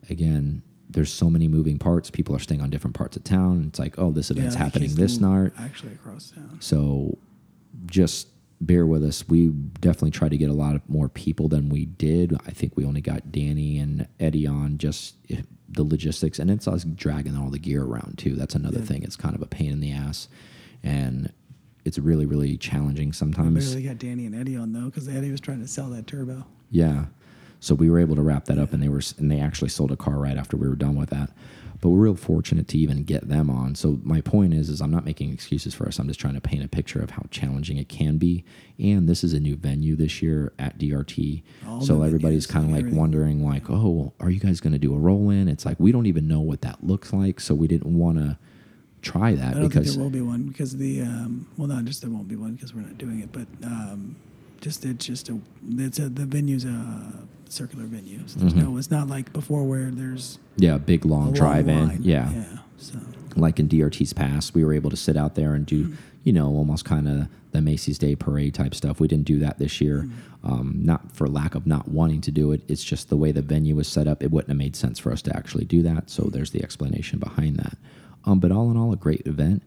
Again, 0.10 0.62
there's 0.90 1.12
so 1.14 1.30
many 1.30 1.48
moving 1.48 1.78
parts. 1.78 2.10
People 2.10 2.36
are 2.36 2.40
staying 2.40 2.62
on 2.62 2.70
different 2.70 2.96
parts 2.96 3.16
of 3.16 3.24
town. 3.24 3.66
It's 3.68 3.80
like, 3.80 3.98
oh, 3.98 4.12
this 4.12 4.32
event's 4.32 4.56
Yeah, 4.56 4.64
happening 4.64 4.96
this 4.96 5.20
night. 5.20 5.52
Actually, 5.58 5.94
across 5.94 6.32
town. 6.32 6.58
So 6.60 7.18
just 7.86 8.28
bear 8.62 8.86
with 8.86 9.04
us. 9.04 9.28
We 9.28 9.48
definitely 9.48 10.12
tried 10.12 10.32
to 10.32 10.38
get 10.38 10.50
a 10.50 10.54
lot 10.54 10.76
of 10.76 10.88
more 10.90 11.10
people 11.10 11.48
than 11.48 11.70
we 11.70 11.86
did. 11.86 12.36
I 12.46 12.52
think 12.52 12.76
we 12.76 12.86
only 12.86 13.02
got 13.02 13.32
Danny 13.32 13.78
and 13.80 14.08
Eddie 14.20 14.48
on 14.48 14.78
just 14.78 15.16
eh, 15.30 15.42
the 15.68 15.84
logistics, 15.84 16.40
and 16.40 16.50
it's 16.52 16.68
us 16.68 16.84
dragging 16.84 17.38
all 17.38 17.50
the 17.50 17.60
gear 17.60 17.84
around 17.84 18.18
too. 18.18 18.36
That's 18.36 18.56
another 18.56 18.80
thing. 18.80 19.04
It's 19.04 19.16
kind 19.16 19.36
of 19.36 19.42
a 19.42 19.48
pain 19.48 19.72
in 19.72 19.80
the 19.80 19.92
ass, 19.92 20.28
and 20.84 21.32
it's 21.86 21.98
really 21.98 22.26
really 22.26 22.58
challenging 22.58 23.14
sometimes. 23.14 23.74
barely 23.74 23.88
got 23.88 23.98
Danny 23.98 24.26
and 24.26 24.36
Eddie 24.36 24.58
on 24.58 24.74
though, 24.74 24.86
because 24.86 25.08
Eddie 25.08 25.32
was 25.32 25.42
trying 25.42 25.62
to 25.62 25.68
sell 25.68 25.90
that 25.90 26.08
turbo. 26.08 26.46
Yeah. 26.70 27.06
So 27.62 27.76
we 27.76 27.90
were 27.90 28.00
able 28.00 28.16
to 28.16 28.22
wrap 28.22 28.46
that 28.46 28.58
up, 28.58 28.74
and 28.74 28.82
they 28.82 28.90
were 28.90 29.02
and 29.18 29.32
they 29.32 29.40
actually 29.40 29.70
sold 29.70 29.92
a 29.92 29.98
car 29.98 30.18
right 30.18 30.38
after 30.38 30.58
we 30.58 30.68
were 30.68 30.76
done 30.76 30.96
with 30.96 31.10
that. 31.10 31.30
But 31.82 31.90
we're 31.90 32.04
real 32.04 32.16
fortunate 32.16 32.68
to 32.70 32.78
even 32.78 33.04
get 33.04 33.30
them 33.30 33.50
on. 33.50 33.76
So 33.76 34.00
my 34.04 34.20
point 34.22 34.54
is, 34.54 34.70
is 34.70 34.82
I'm 34.82 34.92
not 34.92 35.06
making 35.06 35.32
excuses 35.32 35.74
for 35.74 35.88
us. 35.88 35.98
I'm 35.98 36.08
just 36.08 36.20
trying 36.20 36.34
to 36.34 36.42
paint 36.42 36.64
a 36.64 36.68
picture 36.68 37.02
of 37.02 37.12
how 37.12 37.24
challenging 37.32 37.78
it 37.78 37.88
can 37.88 38.18
be. 38.18 38.44
And 38.78 39.08
this 39.08 39.24
is 39.24 39.34
a 39.34 39.40
new 39.40 39.56
venue 39.56 39.96
this 39.96 40.22
year 40.22 40.52
at 40.60 40.78
DRT, 40.78 41.42
All 41.68 41.82
so 41.82 42.02
everybody's 42.04 42.46
kind 42.48 42.66
of 42.66 42.72
like 42.72 42.80
everything. 42.80 43.00
wondering, 43.00 43.46
like, 43.46 43.70
oh, 43.70 44.14
are 44.20 44.30
you 44.30 44.40
guys 44.40 44.60
going 44.60 44.74
to 44.74 44.80
do 44.80 44.94
a 44.94 44.98
roll 44.98 45.30
in? 45.30 45.48
It's 45.48 45.66
like 45.66 45.80
we 45.80 45.92
don't 45.92 46.06
even 46.06 46.28
know 46.28 46.42
what 46.42 46.62
that 46.62 46.84
looks 46.84 47.14
like, 47.14 47.40
so 47.40 47.56
we 47.56 47.68
didn't 47.68 47.98
want 47.98 48.18
to 48.18 48.38
try 49.02 49.34
that 49.34 49.60
because 49.60 49.96
there 49.96 50.04
will 50.04 50.10
be 50.10 50.20
one 50.20 50.44
because 50.44 50.76
the 50.76 51.02
um, 51.02 51.48
well, 51.58 51.68
not 51.68 51.86
just 51.86 52.02
there 52.02 52.10
won't 52.10 52.28
be 52.28 52.36
one 52.36 52.56
because 52.56 52.74
we're 52.74 52.82
not 52.82 52.98
doing 52.98 53.22
it, 53.22 53.32
but 53.32 53.48
um, 53.64 54.18
just 54.62 54.86
it's 54.86 55.06
just 55.06 55.30
a 55.30 55.40
it's 55.78 56.00
a 56.00 56.10
the 56.10 56.26
venue's 56.26 56.66
a 56.66 57.14
circular 57.50 57.86
venue. 57.86 58.20
So 58.28 58.40
there's 58.40 58.54
Mm-hmm. 58.54 58.72
no, 58.74 58.78
it's 58.78 58.92
not 58.92 59.08
like 59.08 59.34
before 59.34 59.64
where 59.64 59.90
there's 59.92 60.40
yeah, 60.58 60.78
big 60.78 61.06
a 61.06 61.08
long 61.08 61.26
long 61.26 61.34
drive 61.34 61.68
in, 61.68 62.04
yeah. 62.04 62.32
yeah. 62.32 62.58
So 62.78 63.00
like 63.36 63.60
in 63.60 63.68
DRT's 63.68 64.14
past, 64.14 64.54
we 64.54 64.64
were 64.64 64.74
able 64.74 64.90
to 64.90 64.98
sit 64.98 65.18
out 65.18 65.36
there 65.36 65.54
and 65.54 65.66
do, 65.66 65.94
you 66.24 66.34
know, 66.34 66.48
almost 66.48 66.86
kind 66.86 67.08
of 67.08 67.28
the 67.52 67.62
Macy's 67.62 67.98
Day 67.98 68.16
Parade 68.16 68.54
type 68.54 68.76
stuff. 68.76 69.00
We 69.00 69.08
didn't 69.08 69.26
do 69.26 69.40
that 69.40 69.58
this 69.58 69.82
year, 69.82 70.08
um, 70.44 70.80
not 70.84 71.12
for 71.12 71.28
lack 71.28 71.56
of 71.56 71.66
not 71.66 71.88
wanting 71.88 72.22
to 72.22 72.32
do 72.32 72.52
it. 72.52 72.62
It's 72.68 72.84
just 72.84 73.10
the 73.10 73.18
way 73.18 73.32
the 73.32 73.42
venue 73.42 73.76
was 73.76 73.88
set 73.88 74.08
up. 74.08 74.22
It 74.22 74.30
wouldn't 74.32 74.50
have 74.50 74.58
made 74.58 74.76
sense 74.76 75.00
for 75.00 75.12
us 75.12 75.22
to 75.24 75.36
actually 75.36 75.66
do 75.66 75.82
that. 75.84 76.10
So 76.10 76.24
there's 76.24 76.52
the 76.52 76.62
explanation 76.62 77.18
behind 77.20 77.56
that. 77.58 77.78
Um, 78.26 78.40
but 78.40 78.52
all 78.52 78.70
in 78.70 78.78
all, 78.78 78.94
a 78.94 78.98
great 78.98 79.26
event. 79.26 79.64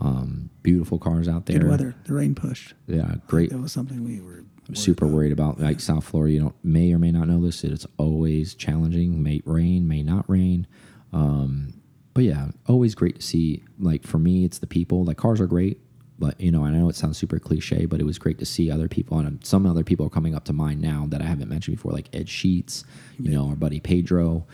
Um, 0.00 0.50
beautiful 0.62 0.98
cars 0.98 1.28
out 1.28 1.46
there. 1.46 1.60
good 1.60 1.68
weather. 1.68 1.94
The 2.04 2.14
rain 2.14 2.34
pushed. 2.34 2.74
Yeah, 2.86 3.14
great 3.28 3.50
That 3.50 3.58
was 3.58 3.72
something 3.72 4.04
we 4.04 4.20
were 4.20 4.44
worried 4.68 4.78
super 4.78 5.04
about. 5.04 5.14
worried 5.14 5.32
about. 5.32 5.60
Like 5.60 5.78
South 5.80 6.04
Florida, 6.04 6.32
you 6.34 6.40
don't 6.40 6.54
may 6.64 6.92
or 6.92 6.98
may 6.98 7.12
not 7.12 7.28
know 7.28 7.40
this. 7.40 7.62
It's 7.64 7.86
always 7.96 8.54
challenging. 8.54 9.22
May 9.22 9.40
rain, 9.44 9.86
may 9.86 10.02
not 10.02 10.28
rain. 10.28 10.66
Um, 11.12 11.74
but 12.12 12.24
yeah, 12.24 12.48
always 12.66 12.94
great 12.94 13.16
to 13.16 13.22
see. 13.22 13.62
Like 13.78 14.04
for 14.06 14.18
me, 14.18 14.44
it's 14.44 14.58
the 14.58 14.66
people. 14.66 15.04
Like 15.04 15.16
cars 15.16 15.40
are 15.40 15.46
great, 15.46 15.78
but 16.18 16.40
you 16.40 16.50
know, 16.50 16.64
I 16.64 16.70
know 16.70 16.88
it 16.88 16.96
sounds 16.96 17.16
super 17.18 17.38
cliche, 17.38 17.86
but 17.86 18.00
it 18.00 18.04
was 18.04 18.18
great 18.18 18.38
to 18.40 18.44
see 18.46 18.70
other 18.70 18.88
people, 18.88 19.18
and 19.18 19.44
some 19.46 19.64
other 19.66 19.84
people 19.84 20.06
are 20.06 20.10
coming 20.10 20.34
up 20.34 20.44
to 20.46 20.52
mind 20.52 20.80
now 20.80 21.06
that 21.10 21.22
I 21.22 21.24
haven't 21.26 21.48
mentioned 21.48 21.76
before, 21.76 21.92
like 21.92 22.08
Ed 22.12 22.28
Sheets, 22.28 22.84
you 23.18 23.30
know, 23.30 23.48
our 23.48 23.56
buddy 23.56 23.78
Pedro. 23.80 24.46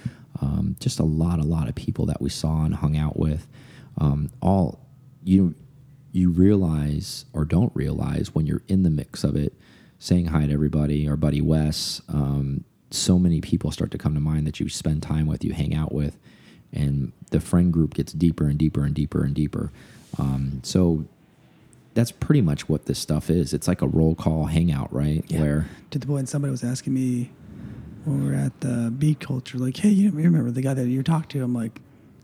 Um, 0.43 0.77
just 0.81 1.01
a 1.01 1.05
lot, 1.05 1.39
a 1.39 1.45
lot 1.45 1.69
of 1.69 1.75
people 1.75 2.07
that 2.07 2.21
we 2.23 2.31
saw 2.31 2.65
and 2.65 2.75
hung 2.75 2.97
out 2.97 3.19
with. 3.19 3.47
Um, 3.99 4.31
all 4.41 4.87
you 5.23 5.55
you 6.13 6.31
realize 6.31 7.25
or 7.33 7.45
don't 7.45 7.71
realize 7.75 8.35
when 8.35 8.47
you're 8.47 8.63
in 8.69 8.83
the 8.83 8.91
mix 8.91 9.23
of 9.23 9.37
it, 9.37 9.55
saying 9.99 10.27
hi 10.27 10.47
to 10.47 10.53
everybody, 10.53 11.09
our 11.09 11.17
buddy 11.17 11.41
Wes, 11.41 12.03
um, 12.09 12.65
so 12.91 13.19
many 13.19 13.41
people 13.41 13.71
start 13.71 13.91
to 13.93 13.99
come 13.99 14.15
to 14.15 14.21
mind 14.21 14.47
that 14.47 14.59
you 14.59 14.69
spend 14.69 15.03
time 15.03 15.27
with, 15.27 15.45
you 15.45 15.53
hang 15.53 15.75
out 15.75 15.93
with, 15.93 16.19
and 16.73 17.13
the 17.31 17.41
friend 17.41 17.73
group 17.73 17.95
gets 17.95 18.13
deeper 18.13 18.47
and 18.47 18.59
deeper 18.59 18.85
and 18.85 18.95
deeper 18.95 19.23
and 19.23 19.35
deeper. 19.35 19.71
Um, 20.19 20.61
so 20.65 21.05
that's 21.95 22.11
pretty 22.11 22.41
much 22.41 22.69
what 22.69 22.87
this 22.87 22.99
stuff 22.99 23.31
is. 23.31 23.53
It's 23.53 23.69
like 23.69 23.83
a 23.83 23.87
roll 23.87 24.15
call 24.15 24.47
hangout, 24.47 24.93
right? 24.93 25.25
Yeah. 25.29 25.41
Where 25.41 25.69
to 25.91 25.99
the 25.99 26.07
point 26.07 26.29
somebody 26.29 26.51
was 26.51 26.65
asking 26.65 26.95
me 26.95 27.31
when 28.05 28.25
we 28.25 28.31
were 28.31 28.37
at 28.37 28.61
the 28.61 28.93
beat 28.97 29.21
culture, 29.21 29.59
like, 29.59 29.77
hey, 29.77 29.91
you 29.91 30.11
remember 30.11 30.51
the 30.51 30.63
guy 30.63 30.75
that 30.75 30.87
you 30.87 31.03
talked 31.03 31.31
to? 31.33 31.43
I'm 31.43 31.55
like, 31.55 31.81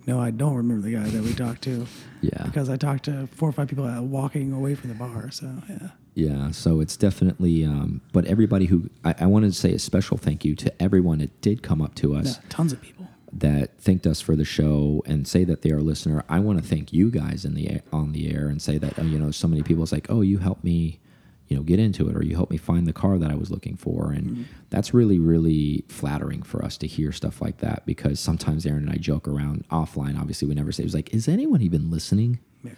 no, 0.07 0.21
I 0.21 0.31
don't 0.31 0.55
remember 0.55 0.83
the 0.89 0.95
guy 0.95 1.09
that 1.09 1.23
we 1.23 1.35
talked 1.35 1.63
to. 1.63 1.87
Yeah. 2.21 2.45
Because 2.45 2.69
I 2.69 2.77
talked 2.77 3.05
to 3.07 3.27
four 3.29 3.49
or 3.49 3.53
five 3.53 3.69
people 3.69 3.85
walking 4.05 4.53
away 4.53 4.75
from 4.75 4.91
the 4.91 4.95
bar. 4.97 5.31
So, 5.31 5.51
yeah. 5.69 5.89
Yeah, 6.15 6.51
so 6.51 6.81
it's 6.81 6.97
definitely, 6.97 7.65
um, 7.65 8.01
but 8.13 8.25
everybody 8.25 8.67
who 8.67 8.89
I, 9.05 9.15
I 9.21 9.27
wanted 9.27 9.49
to 9.49 9.59
say 9.59 9.73
a 9.73 9.79
special 9.79 10.17
thank 10.17 10.45
you 10.47 10.55
to 10.57 10.83
everyone 10.83 11.19
that 11.19 11.41
did 11.43 11.63
come 11.63 11.83
up 11.83 11.95
to 11.97 12.15
us. 12.15 12.39
Yeah, 12.39 12.49
tons 12.49 12.73
of 12.73 12.81
people. 12.81 13.07
that 13.33 13.79
thanked 13.79 14.07
us 14.07 14.23
for 14.23 14.35
the 14.35 14.45
show 14.45 15.03
and 15.05 15.29
say 15.29 15.45
that 15.45 15.61
they 15.61 15.71
are 15.71 15.79
a 15.79 15.83
listener. 15.83 16.25
I 16.29 16.41
want 16.41 16.63
to 16.63 16.67
thank 16.67 16.91
you 16.93 17.11
guys 17.11 17.45
in 17.45 17.53
the 17.55 17.83
on 17.93 18.13
the 18.13 18.33
air 18.35 18.49
and 18.49 18.63
say 18.63 18.79
that 18.79 18.99
oh, 18.99 19.03
you 19.03 19.19
know 19.19 19.31
so 19.31 19.47
many 19.47 19.63
people. 19.63 19.83
It's 19.83 19.93
like 19.93 20.07
oh 20.09 20.23
you 20.23 20.39
helped 20.39 20.65
me, 20.65 21.01
you 21.49 21.57
know, 21.57 21.63
get 21.63 21.79
into 21.79 22.09
it 22.09 22.17
or 22.17 22.25
you 22.25 22.35
helped 22.35 22.51
me 22.51 22.57
find 22.57 22.87
the 22.87 22.93
car 22.93 23.19
that 23.19 23.31
I 23.31 23.35
was 23.35 23.51
looking 23.51 23.77
for, 23.77 24.11
and 24.11 24.47
that's 24.71 24.93
really 24.93 25.19
really 25.19 25.85
flattering 25.89 26.43
for 26.43 26.65
us 26.65 26.77
to 26.79 26.87
hear 26.87 27.13
stuff 27.13 27.41
like 27.41 27.59
that 27.59 27.87
because 27.87 28.19
sometimes 28.19 28.67
Aaron 28.67 28.85
and 28.85 28.91
I 28.91 28.97
joke 28.97 29.29
around 29.29 29.69
offline. 29.69 30.19
Obviously, 30.19 30.49
we 30.49 30.55
never 30.55 30.73
say 30.73 30.83
it 30.83 30.87
was 30.87 30.95
like 30.95 31.15
is 31.15 31.29
anyone 31.29 31.63
even 31.63 31.91
listening? 31.91 32.39
Yeah. 32.65 32.73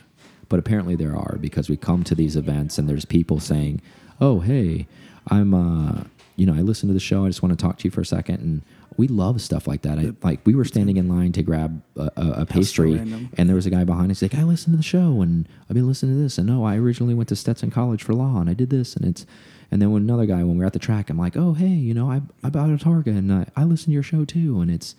but 0.48 0.58
apparently 0.58 0.96
there 0.96 1.16
are 1.16 1.36
because 1.40 1.68
we 1.70 1.76
come 1.76 2.04
to 2.04 2.14
these 2.14 2.36
events 2.36 2.78
and 2.78 2.88
there's 2.88 3.04
people 3.04 3.40
saying, 3.40 3.80
"Oh, 4.20 4.40
hey, 4.40 4.86
I'm 5.28 5.54
uh, 5.54 6.04
you 6.36 6.46
know, 6.46 6.54
I 6.54 6.60
listen 6.60 6.88
to 6.88 6.94
the 6.94 7.00
show. 7.00 7.24
I 7.24 7.28
just 7.28 7.42
want 7.42 7.58
to 7.58 7.62
talk 7.62 7.78
to 7.78 7.84
you 7.84 7.90
for 7.90 8.00
a 8.00 8.06
second. 8.06 8.40
and 8.40 8.62
we 8.96 9.08
love 9.08 9.40
stuff 9.40 9.66
like 9.66 9.82
that. 9.82 9.98
I, 9.98 10.12
like 10.22 10.40
we 10.44 10.54
were 10.54 10.64
standing 10.64 10.96
in 10.96 11.08
line 11.08 11.32
to 11.32 11.42
grab 11.42 11.82
a, 11.96 12.10
a, 12.16 12.46
pastry, 12.46 12.94
and 13.36 13.48
there 13.48 13.56
was 13.56 13.66
a 13.66 13.70
guy 13.70 13.84
behind 13.84 14.10
us. 14.10 14.22
Like, 14.22 14.34
"I 14.34 14.42
listened 14.42 14.72
to 14.74 14.76
the 14.76 14.82
show, 14.82 15.22
and 15.22 15.48
I've 15.68 15.74
been 15.74 15.86
listening 15.86 16.16
to 16.16 16.22
this, 16.22 16.38
and 16.38 16.46
no, 16.46 16.64
I 16.64 16.76
originally 16.76 17.14
went 17.14 17.28
to 17.28 17.36
Stetson 17.36 17.70
College 17.70 18.02
for 18.02 18.14
law, 18.14 18.40
and 18.40 18.48
I 18.48 18.54
did 18.54 18.70
this, 18.70 18.96
and 18.96 19.04
it's." 19.04 19.26
And 19.70 19.82
then 19.82 19.90
when 19.90 20.00
another 20.02 20.24
guy, 20.24 20.42
when 20.44 20.56
we're 20.56 20.64
at 20.64 20.72
the 20.72 20.78
track, 20.78 21.10
I'm 21.10 21.18
like, 21.18 21.36
oh 21.36 21.52
hey, 21.52 21.66
you 21.66 21.92
know, 21.92 22.10
I 22.10 22.22
I 22.42 22.48
bought 22.48 22.70
a 22.70 22.76
Targa 22.76 23.08
and 23.08 23.30
I, 23.30 23.46
I 23.54 23.64
listen 23.64 23.86
to 23.86 23.92
your 23.92 24.02
show 24.02 24.24
too, 24.24 24.60
and 24.60 24.70
it's 24.70 24.94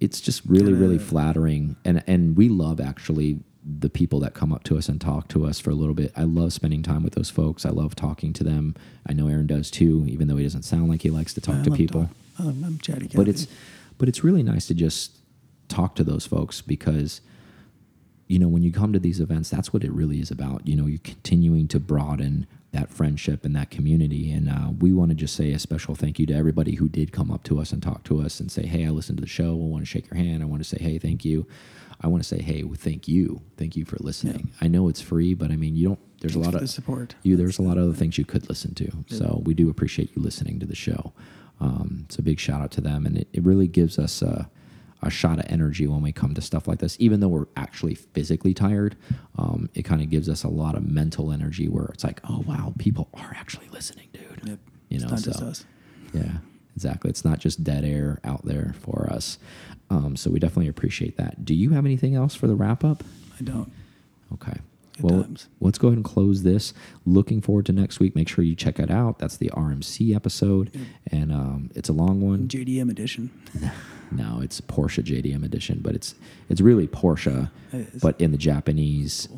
it's 0.00 0.20
just 0.20 0.44
really 0.44 0.72
really 0.72 0.98
flattering, 0.98 1.76
and 1.84 2.02
and 2.06 2.36
we 2.36 2.48
love 2.48 2.80
actually 2.80 3.38
the 3.64 3.90
people 3.90 4.20
that 4.20 4.32
come 4.34 4.52
up 4.52 4.64
to 4.64 4.78
us 4.78 4.88
and 4.88 5.00
talk 5.00 5.28
to 5.28 5.44
us 5.46 5.60
for 5.60 5.70
a 5.70 5.74
little 5.74 5.94
bit. 5.94 6.12
I 6.16 6.22
love 6.22 6.52
spending 6.52 6.82
time 6.82 7.02
with 7.02 7.14
those 7.14 7.28
folks. 7.30 7.66
I 7.66 7.70
love 7.70 7.94
talking 7.94 8.32
to 8.34 8.44
them. 8.44 8.74
I 9.06 9.12
know 9.12 9.28
Aaron 9.28 9.46
does 9.46 9.70
too, 9.70 10.06
even 10.08 10.28
though 10.28 10.36
he 10.36 10.44
doesn't 10.44 10.62
sound 10.62 10.88
like 10.88 11.02
he 11.02 11.10
likes 11.10 11.34
to 11.34 11.40
talk 11.40 11.56
I 11.56 11.62
to 11.64 11.70
people. 11.72 12.02
talk- 12.04 12.16
I 12.38 12.42
love- 12.44 12.62
I'm 12.64 12.78
chatty 12.78 13.08
But 13.14 13.28
it's 13.28 13.46
but 13.98 14.08
it's 14.08 14.24
really 14.24 14.42
nice 14.42 14.66
to 14.68 14.74
just 14.74 15.18
talk 15.68 15.94
to 15.96 16.02
those 16.04 16.24
folks 16.26 16.62
because 16.62 17.20
you 18.28 18.38
know 18.38 18.48
when 18.48 18.62
you 18.62 18.72
come 18.72 18.92
to 18.94 18.98
these 18.98 19.20
events, 19.20 19.50
that's 19.50 19.72
what 19.74 19.84
it 19.84 19.92
really 19.92 20.20
is 20.20 20.30
about. 20.30 20.66
You 20.66 20.76
know, 20.76 20.86
you're 20.86 20.98
continuing 21.00 21.68
to 21.68 21.78
broaden 21.80 22.46
that 22.72 22.88
friendship 22.88 23.44
and 23.44 23.54
that 23.56 23.68
community. 23.70 24.30
And 24.30 24.48
uh, 24.48 24.70
we 24.78 24.92
want 24.94 25.10
to 25.10 25.14
just 25.16 25.34
say 25.34 25.50
a 25.52 25.58
special 25.58 25.94
thank 25.96 26.18
you 26.20 26.26
to 26.26 26.32
everybody 26.34 26.76
who 26.76 26.88
did 26.88 27.10
come 27.12 27.30
up 27.30 27.42
to 27.44 27.58
us 27.60 27.72
and 27.72 27.82
talk 27.82 28.04
to 28.04 28.22
us 28.22 28.40
and 28.40 28.50
say, 28.50 28.64
"Hey, 28.64 28.86
I 28.86 28.90
listened 28.90 29.18
to 29.18 29.22
the 29.22 29.28
show. 29.28 29.50
I 29.52 29.66
want 29.66 29.82
to 29.82 29.86
shake 29.86 30.08
your 30.08 30.16
hand. 30.16 30.42
I 30.42 30.46
want 30.46 30.62
to 30.62 30.68
say, 30.68 30.78
hey, 30.80 30.96
thank 30.98 31.24
you." 31.26 31.46
I 32.00 32.06
want 32.08 32.22
to 32.22 32.28
say, 32.28 32.40
"Hey, 32.42 32.62
thank 32.62 33.08
you, 33.08 33.42
thank 33.56 33.76
you 33.76 33.84
for 33.84 33.96
listening." 34.00 34.50
I 34.60 34.68
know 34.68 34.88
it's 34.88 35.00
free, 35.00 35.34
but 35.34 35.50
I 35.50 35.56
mean, 35.56 35.74
you 35.76 35.88
don't. 35.88 35.98
There's 36.20 36.34
Thanks 36.34 36.46
a 36.46 36.50
lot 36.50 36.54
of 36.54 36.60
the 36.60 36.68
support. 36.68 37.14
you 37.22 37.36
there's 37.36 37.58
a 37.58 37.62
lot 37.62 37.78
of 37.78 37.84
other 37.84 37.94
things 37.94 38.18
you 38.18 38.26
could 38.26 38.46
listen 38.50 38.74
to 38.74 38.90
so 39.08 39.40
we 39.46 39.54
do 39.54 39.70
appreciate 39.70 40.14
you 40.14 40.20
listening 40.20 40.60
to 40.60 40.66
the 40.66 40.74
show 40.76 41.14
um, 41.60 42.06
a 42.18 42.20
big 42.22 42.38
shout 42.38 42.60
out 42.60 42.70
to 42.72 42.82
them 42.82 43.06
and 43.06 43.16
it, 43.16 43.28
it 43.32 43.42
really 43.42 43.66
gives 43.66 43.98
us 43.98 44.20
a, 44.20 44.50
a 45.02 45.08
shot 45.08 45.38
of 45.38 45.46
energy 45.48 45.86
when 45.86 46.02
we 46.02 46.12
come 46.12 46.34
to 46.34 46.42
stuff 46.42 46.68
like 46.68 46.78
this 46.80 46.94
even 47.00 47.20
though 47.20 47.28
we're 47.28 47.46
actually 47.56 47.94
physically 47.94 48.52
tired 48.52 48.96
um, 49.38 49.70
it 49.72 49.84
kind 49.84 50.02
of 50.02 50.10
gives 50.10 50.28
us 50.28 50.44
a 50.44 50.48
lot 50.48 50.74
of 50.74 50.84
mental 50.86 51.32
energy 51.32 51.68
where 51.70 51.86
it's 51.86 52.04
like 52.04 52.20
oh 52.28 52.44
wow 52.46 52.74
people 52.78 53.08
are 53.14 53.34
actually 53.34 53.68
listening 53.70 54.08
dude 54.12 54.42
Yep. 54.44 54.58
you 54.90 54.96
It's 54.96 55.04
know 55.04 55.10
not 55.12 55.20
just 55.22 55.38
so- 55.38 55.46
us. 55.46 55.64
yeah, 56.12 56.32
exactly. 56.74 57.10
It's 57.10 57.24
not 57.24 57.38
just 57.38 57.64
dead 57.64 57.84
air 57.84 58.20
out 58.24 58.44
there 58.44 58.74
for 58.80 59.08
us. 59.10 59.38
Um, 59.90 60.16
so 60.16 60.30
we 60.30 60.38
definitely 60.38 60.68
appreciate 60.68 61.16
that. 61.16 61.44
Do 61.44 61.54
you 61.54 61.70
have 61.70 61.84
anything 61.84 62.14
else 62.14 62.34
for 62.34 62.46
the 62.46 62.54
wrap 62.54 62.84
up? 62.84 63.02
I 63.38 63.42
don't. 63.42 63.72
Okay. 64.34 64.58
Good 64.96 65.02
well, 65.02 65.22
times. 65.24 65.48
let's 65.60 65.78
go 65.78 65.88
ahead 65.88 65.98
and 65.98 66.04
close 66.04 66.42
this. 66.42 66.74
Looking 67.06 67.40
forward 67.40 67.66
to 67.66 67.72
next 67.72 68.00
week. 68.00 68.14
Make 68.14 68.28
sure 68.28 68.44
you 68.44 68.54
check 68.54 68.78
it 68.78 68.90
out. 68.90 69.18
That's 69.18 69.36
the 69.36 69.50
RMC 69.50 70.14
episode, 70.14 70.70
and 71.10 71.32
um, 71.32 71.70
it's 71.74 71.88
a 71.88 71.92
long 71.92 72.20
one. 72.20 72.48
JDM 72.48 72.90
edition. 72.90 73.30
No, 74.12 74.40
it's 74.42 74.60
Porsche 74.60 75.04
JDM 75.04 75.44
edition, 75.44 75.78
but 75.82 75.94
it's 75.94 76.16
it's 76.48 76.60
really 76.60 76.88
Porsche, 76.88 77.48
It 77.72 78.00
but 78.00 78.20
in 78.20 78.32
the 78.32 78.38
Japanese 78.38 79.28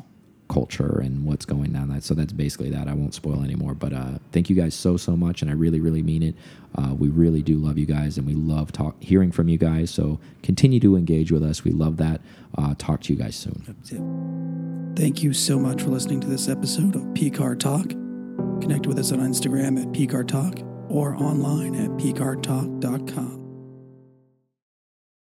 culture 0.47 0.99
and 0.99 1.25
what's 1.25 1.45
going 1.45 1.75
on. 1.75 1.89
That 1.89 2.03
so 2.03 2.13
that's 2.13 2.33
basically 2.33 2.69
that. 2.71 2.87
I 2.87 2.93
won't 2.93 3.13
spoil 3.13 3.43
anymore. 3.43 3.73
But 3.73 3.93
uh, 3.93 4.19
thank 4.31 4.49
you 4.49 4.55
guys 4.55 4.75
so 4.75 4.97
so 4.97 5.15
much, 5.15 5.41
and 5.41 5.49
I 5.49 5.53
really 5.53 5.79
really 5.79 6.03
mean 6.03 6.23
it. 6.23 6.35
Uh, 6.75 6.93
we 6.93 7.09
really 7.09 7.41
do 7.41 7.57
love 7.57 7.77
you 7.77 7.85
guys, 7.85 8.17
and 8.17 8.25
we 8.25 8.33
love 8.33 8.71
talk 8.71 9.01
hearing 9.01 9.31
from 9.31 9.47
you 9.47 9.57
guys. 9.57 9.91
So 9.91 10.19
continue 10.41 10.79
to 10.81 10.95
engage 10.95 11.31
with 11.31 11.43
us. 11.43 11.63
We 11.63 11.71
love 11.71 11.97
that. 11.97 12.21
Uh, 12.57 12.75
talk 12.77 13.01
to 13.01 13.13
you 13.13 13.19
guys 13.19 13.35
soon. 13.35 13.63
Thank 14.95 15.23
you 15.23 15.33
so 15.33 15.57
much 15.59 15.81
for 15.81 15.89
listening 15.89 16.19
to 16.21 16.27
this 16.27 16.47
episode 16.47 16.95
of 16.95 17.01
PCAR 17.13 17.59
Talk. 17.59 17.89
Connect 18.61 18.85
with 18.85 18.99
us 18.99 19.11
on 19.11 19.19
Instagram 19.19 19.81
at 19.81 19.87
PCAR 19.87 20.27
Talk 20.27 20.59
or 20.89 21.15
online 21.15 21.75
at 21.75 21.89
PCARTalk.com. 21.91 23.42